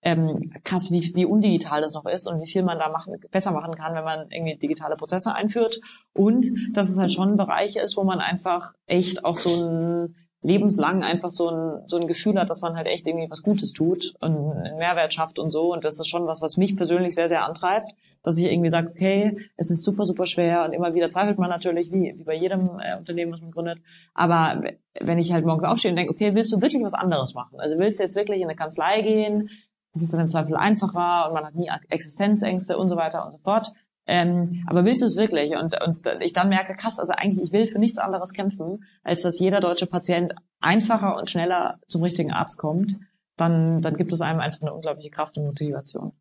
ähm, 0.03 0.53
krass, 0.64 0.90
wie, 0.93 1.14
wie 1.14 1.25
undigital 1.25 1.81
das 1.81 1.95
noch 1.95 2.05
ist 2.05 2.27
und 2.27 2.43
wie 2.43 2.51
viel 2.51 2.62
man 2.62 2.79
da 2.79 2.90
machen, 2.90 3.14
besser 3.31 3.53
machen 3.53 3.75
kann, 3.75 3.95
wenn 3.95 4.05
man 4.05 4.31
irgendwie 4.31 4.57
digitale 4.57 4.97
Prozesse 4.97 5.35
einführt. 5.35 5.81
Und 6.12 6.47
dass 6.75 6.90
es 6.90 6.99
halt 6.99 7.12
schon 7.12 7.33
ein 7.33 7.37
Bereich 7.37 7.77
ist, 7.77 7.97
wo 7.97 8.05
man 8.05 8.21
einfach 8.21 8.73
echt 8.87 9.25
auch 9.25 9.37
so 9.37 9.64
ein 9.64 10.14
lebenslang 10.44 11.02
einfach 11.02 11.30
so 11.30 11.48
ein, 11.48 11.83
so 11.87 11.96
ein 11.96 12.07
Gefühl 12.07 12.38
hat, 12.38 12.50
dass 12.50 12.61
man 12.61 12.76
halt 12.76 12.87
echt 12.87 13.07
irgendwie 13.07 13.30
was 13.30 13.42
Gutes 13.42 13.72
tut 13.72 14.14
und 14.20 14.52
einen 14.52 14.76
Mehrwert 14.76 15.14
schafft 15.14 15.38
und 15.38 15.50
so. 15.50 15.72
Und 15.72 15.85
das 15.85 15.98
ist 15.98 16.07
schon 16.07 16.26
was, 16.26 16.42
was 16.42 16.59
mich 16.59 16.76
persönlich 16.76 17.14
sehr, 17.14 17.28
sehr 17.28 17.44
antreibt, 17.44 17.90
dass 18.22 18.37
ich 18.37 18.44
irgendwie 18.44 18.68
sage, 18.68 18.90
okay, 18.90 19.38
es 19.57 19.70
ist 19.70 19.83
super, 19.83 20.04
super 20.04 20.26
schwer 20.26 20.64
und 20.64 20.74
immer 20.74 20.94
wieder 20.94 21.09
zweifelt 21.09 21.38
man 21.38 21.48
natürlich, 21.48 21.90
wie, 21.90 22.14
wie 22.16 22.24
bei 22.24 22.35
jedem 22.35 22.78
äh, 22.78 22.96
Unternehmen, 22.98 23.33
was 23.33 23.40
man 23.40 23.52
gründet. 23.52 23.78
Aber 24.12 24.62
wenn 25.00 25.18
ich 25.18 25.33
halt 25.33 25.46
morgens 25.46 25.64
aufstehe 25.64 25.90
und 25.90 25.96
denke, 25.96 26.12
okay, 26.12 26.35
willst 26.35 26.52
du 26.52 26.61
wirklich 26.61 26.83
was 26.85 26.94
anderes 26.94 27.35
machen? 27.35 27.59
Also 27.59 27.78
willst 27.78 27.98
du 27.98 28.02
jetzt 28.02 28.16
wirklich 28.16 28.38
in 28.38 28.48
eine 28.48 28.57
Kanzlei 28.57 29.00
gehen? 29.00 29.48
Das 29.94 30.02
ist 30.02 30.12
dann 30.12 30.20
im 30.20 30.28
Zweifel 30.28 30.57
einfacher 30.57 31.28
und 31.28 31.35
man 31.35 31.46
hat 31.46 31.54
nie 31.54 31.70
Existenzängste 31.88 32.76
und 32.76 32.90
so 32.90 32.96
weiter 32.96 33.24
und 33.24 33.33
so 33.33 33.38
fort. 33.38 33.72
Ähm, 34.07 34.64
aber 34.67 34.85
willst 34.85 35.03
du 35.03 35.07
es 35.07 35.17
wirklich? 35.17 35.57
Und, 35.57 35.81
und 35.81 36.07
ich 36.21 36.33
dann 36.33 36.49
merke, 36.49 36.75
krass, 36.75 36.99
also 36.99 37.14
eigentlich, 37.14 37.47
ich 37.47 37.53
will 37.53 37.67
für 37.67 37.79
nichts 37.79 37.99
anderes 37.99 38.35
kämpfen, 38.35 38.85
als 39.03 39.23
dass 39.23 39.38
jeder 39.38 39.61
deutsche 39.61 39.87
Patient 39.87 40.35
einfacher 40.61 41.17
und 41.17 41.31
schneller 41.31 41.79
zum 41.87 42.03
richtigen 42.03 42.33
Arzt 42.33 42.59
kommt, 42.59 42.97
dann, 43.37 43.81
dann 43.81 43.97
gibt 43.97 44.12
es 44.12 44.21
einem 44.21 44.40
einfach 44.40 44.61
eine 44.61 44.75
unglaubliche 44.75 45.11
Kraft 45.11 45.37
und 45.38 45.45
Motivation. 45.45 46.12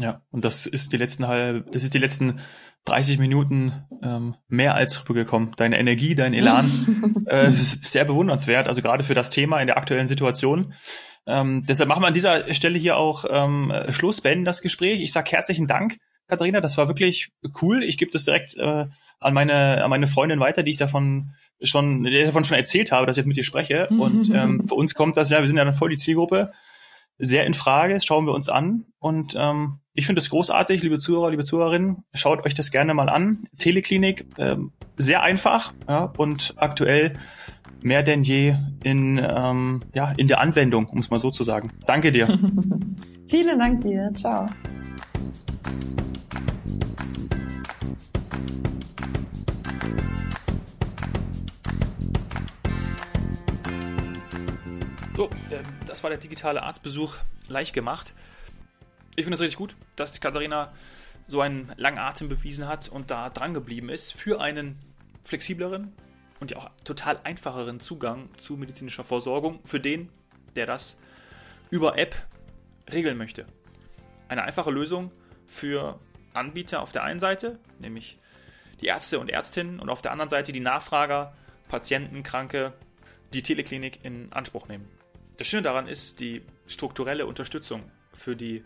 Ja, 0.00 0.22
und 0.30 0.44
das 0.44 0.66
ist 0.66 0.92
die 0.92 0.96
letzten 0.96 1.26
halb, 1.26 1.72
das 1.72 1.82
ist 1.82 1.92
die 1.92 1.98
letzten 1.98 2.40
30 2.84 3.18
Minuten 3.18 3.84
ähm, 4.02 4.36
mehr 4.46 4.74
als 4.74 5.02
rübergekommen. 5.08 5.52
Deine 5.56 5.78
Energie, 5.78 6.14
dein 6.14 6.34
Elan, 6.34 7.24
äh, 7.26 7.50
sehr 7.50 8.04
bewundernswert, 8.04 8.68
also 8.68 8.80
gerade 8.80 9.02
für 9.02 9.14
das 9.14 9.28
Thema 9.28 9.60
in 9.60 9.66
der 9.66 9.76
aktuellen 9.76 10.06
Situation. 10.06 10.72
Ähm, 11.26 11.64
deshalb 11.68 11.88
machen 11.88 12.02
wir 12.02 12.06
an 12.06 12.14
dieser 12.14 12.54
Stelle 12.54 12.78
hier 12.78 12.96
auch 12.96 13.24
ähm, 13.28 13.72
Schluss, 13.90 14.20
beenden 14.20 14.44
das 14.44 14.62
Gespräch. 14.62 15.02
Ich 15.02 15.12
sage 15.12 15.32
herzlichen 15.32 15.66
Dank 15.66 15.98
Katharina. 16.28 16.60
Das 16.60 16.76
war 16.78 16.88
wirklich 16.88 17.30
cool. 17.62 17.82
Ich 17.82 17.98
gebe 17.98 18.10
das 18.10 18.24
direkt 18.24 18.56
äh, 18.56 18.86
an 19.20 19.34
meine 19.34 19.82
an 19.82 19.90
meine 19.90 20.06
Freundin 20.06 20.40
weiter, 20.40 20.62
die 20.62 20.70
ich 20.70 20.76
davon 20.76 21.30
schon 21.62 22.04
die 22.04 22.24
davon 22.24 22.44
schon 22.44 22.56
erzählt 22.56 22.92
habe, 22.92 23.06
dass 23.06 23.16
ich 23.16 23.22
jetzt 23.22 23.28
mit 23.28 23.36
dir 23.36 23.44
spreche. 23.44 23.88
Und 23.90 24.30
ähm, 24.32 24.68
für 24.68 24.74
uns 24.74 24.94
kommt 24.94 25.16
das 25.16 25.30
ja, 25.30 25.40
wir 25.40 25.48
sind 25.48 25.56
ja 25.56 25.64
dann 25.64 25.74
voll 25.74 25.90
die 25.90 25.96
Zielgruppe, 25.96 26.52
sehr 27.18 27.46
in 27.46 27.54
Frage. 27.54 27.94
Das 27.94 28.04
schauen 28.04 28.26
wir 28.26 28.34
uns 28.34 28.48
an. 28.48 28.84
Und 28.98 29.34
ähm, 29.36 29.80
ich 29.94 30.06
finde 30.06 30.20
es 30.20 30.30
großartig, 30.30 30.82
liebe 30.82 31.00
Zuhörer, 31.00 31.30
liebe 31.30 31.44
Zuhörerinnen. 31.44 32.04
Schaut 32.14 32.46
euch 32.46 32.54
das 32.54 32.70
gerne 32.70 32.94
mal 32.94 33.08
an. 33.08 33.42
Teleklinik, 33.58 34.26
ähm, 34.38 34.72
sehr 34.96 35.22
einfach 35.22 35.72
ja, 35.88 36.04
und 36.16 36.54
aktuell 36.56 37.14
mehr 37.82 38.02
denn 38.02 38.22
je 38.22 38.54
in, 38.84 39.18
ähm, 39.18 39.82
ja, 39.94 40.12
in 40.16 40.28
der 40.28 40.40
Anwendung, 40.40 40.88
um 40.88 40.98
es 40.98 41.10
mal 41.10 41.18
so 41.18 41.30
zu 41.30 41.42
sagen. 41.42 41.72
Danke 41.86 42.12
dir. 42.12 42.28
Vielen 43.28 43.58
Dank 43.58 43.80
dir. 43.80 44.10
Ciao. 44.14 44.46
So, 55.18 55.28
ähm, 55.50 55.64
das 55.88 56.04
war 56.04 56.10
der 56.10 56.20
digitale 56.20 56.62
Arztbesuch 56.62 57.16
leicht 57.48 57.74
gemacht. 57.74 58.14
Ich 59.16 59.24
finde 59.24 59.34
es 59.34 59.40
richtig 59.40 59.56
gut, 59.56 59.74
dass 59.96 60.20
Katharina 60.20 60.72
so 61.26 61.40
einen 61.40 61.72
langen 61.76 61.98
Atem 61.98 62.28
bewiesen 62.28 62.68
hat 62.68 62.88
und 62.88 63.10
da 63.10 63.28
dran 63.28 63.52
geblieben 63.52 63.88
ist 63.88 64.12
für 64.12 64.40
einen 64.40 64.78
flexibleren 65.24 65.92
und 66.38 66.52
ja 66.52 66.58
auch 66.58 66.70
total 66.84 67.18
einfacheren 67.24 67.80
Zugang 67.80 68.28
zu 68.38 68.56
medizinischer 68.56 69.02
Versorgung 69.02 69.58
für 69.64 69.80
den, 69.80 70.08
der 70.54 70.66
das 70.66 70.96
über 71.72 71.98
App 71.98 72.14
regeln 72.92 73.18
möchte. 73.18 73.44
Eine 74.28 74.44
einfache 74.44 74.70
Lösung 74.70 75.10
für 75.48 75.98
Anbieter 76.32 76.80
auf 76.80 76.92
der 76.92 77.02
einen 77.02 77.18
Seite, 77.18 77.58
nämlich 77.80 78.18
die 78.80 78.86
Ärzte 78.86 79.18
und 79.18 79.30
Ärztinnen, 79.30 79.80
und 79.80 79.88
auf 79.88 80.00
der 80.00 80.12
anderen 80.12 80.30
Seite 80.30 80.52
die 80.52 80.60
Nachfrager, 80.60 81.34
Patienten, 81.68 82.22
Kranke, 82.22 82.72
die 83.34 83.42
Teleklinik 83.42 84.04
in 84.04 84.32
Anspruch 84.32 84.68
nehmen. 84.68 84.88
Das 85.38 85.46
Schöne 85.46 85.62
daran 85.62 85.86
ist 85.86 86.18
die 86.18 86.42
strukturelle 86.66 87.24
Unterstützung 87.24 87.88
für 88.12 88.34
die 88.34 88.64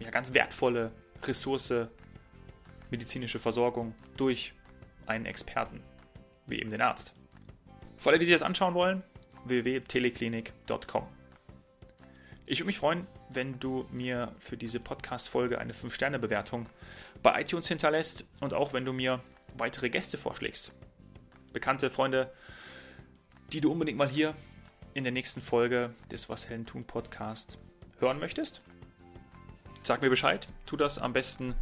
ja, 0.00 0.10
ganz 0.10 0.34
wertvolle 0.34 0.92
Ressource 1.22 1.72
medizinische 2.90 3.38
Versorgung 3.38 3.94
durch 4.18 4.52
einen 5.06 5.24
Experten, 5.24 5.82
wie 6.46 6.60
eben 6.60 6.70
den 6.70 6.82
Arzt. 6.82 7.14
Für 7.96 8.10
alle, 8.10 8.18
die 8.18 8.26
sich 8.26 8.34
das 8.34 8.42
anschauen 8.42 8.74
wollen, 8.74 9.02
www.teleklinik.com. 9.46 11.08
Ich 12.44 12.58
würde 12.58 12.66
mich 12.66 12.78
freuen, 12.78 13.06
wenn 13.30 13.58
du 13.58 13.88
mir 13.90 14.34
für 14.40 14.58
diese 14.58 14.78
Podcast-Folge 14.78 15.58
eine 15.58 15.72
5-Sterne-Bewertung 15.72 16.66
bei 17.22 17.40
iTunes 17.40 17.66
hinterlässt 17.66 18.26
und 18.40 18.52
auch 18.52 18.74
wenn 18.74 18.84
du 18.84 18.92
mir 18.92 19.20
weitere 19.56 19.88
Gäste 19.88 20.18
vorschlägst. 20.18 20.72
Bekannte 21.54 21.88
Freunde, 21.88 22.30
die 23.54 23.62
du 23.62 23.72
unbedingt 23.72 23.96
mal 23.96 24.10
hier 24.10 24.34
in 24.94 25.04
der 25.04 25.12
nächsten 25.12 25.40
Folge 25.40 25.94
des 26.10 26.28
Was 26.28 26.48
Hellen 26.48 26.66
tun 26.66 26.84
Podcast 26.84 27.58
hören 27.98 28.18
möchtest, 28.18 28.62
sag 29.82 30.02
mir 30.02 30.10
Bescheid. 30.10 30.46
Tu 30.66 30.76
das 30.76 30.98
am 30.98 31.12
besten 31.12 31.54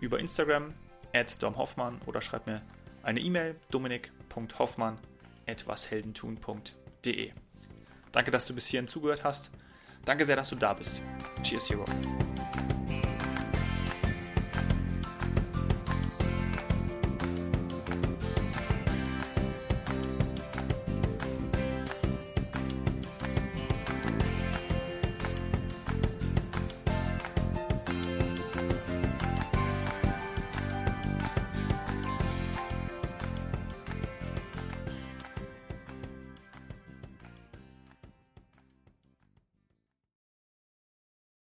über 0.00 0.18
Instagram 0.18 0.72
at 1.12 1.42
domhoffmann 1.42 2.00
oder 2.06 2.22
schreib 2.22 2.46
mir 2.46 2.62
eine 3.02 3.20
E-Mail 3.20 3.54
dominik.hoffmann 3.70 4.98
at 5.46 5.66
washeldentun.de. 5.66 7.32
Danke, 8.12 8.30
dass 8.30 8.46
du 8.46 8.54
bis 8.54 8.66
hierhin 8.66 8.88
zugehört 8.88 9.24
hast. 9.24 9.50
Danke 10.04 10.24
sehr, 10.24 10.36
dass 10.36 10.50
du 10.50 10.56
da 10.56 10.74
bist. 10.74 11.02
Cheers, 11.42 11.70
Hero. 11.70 11.84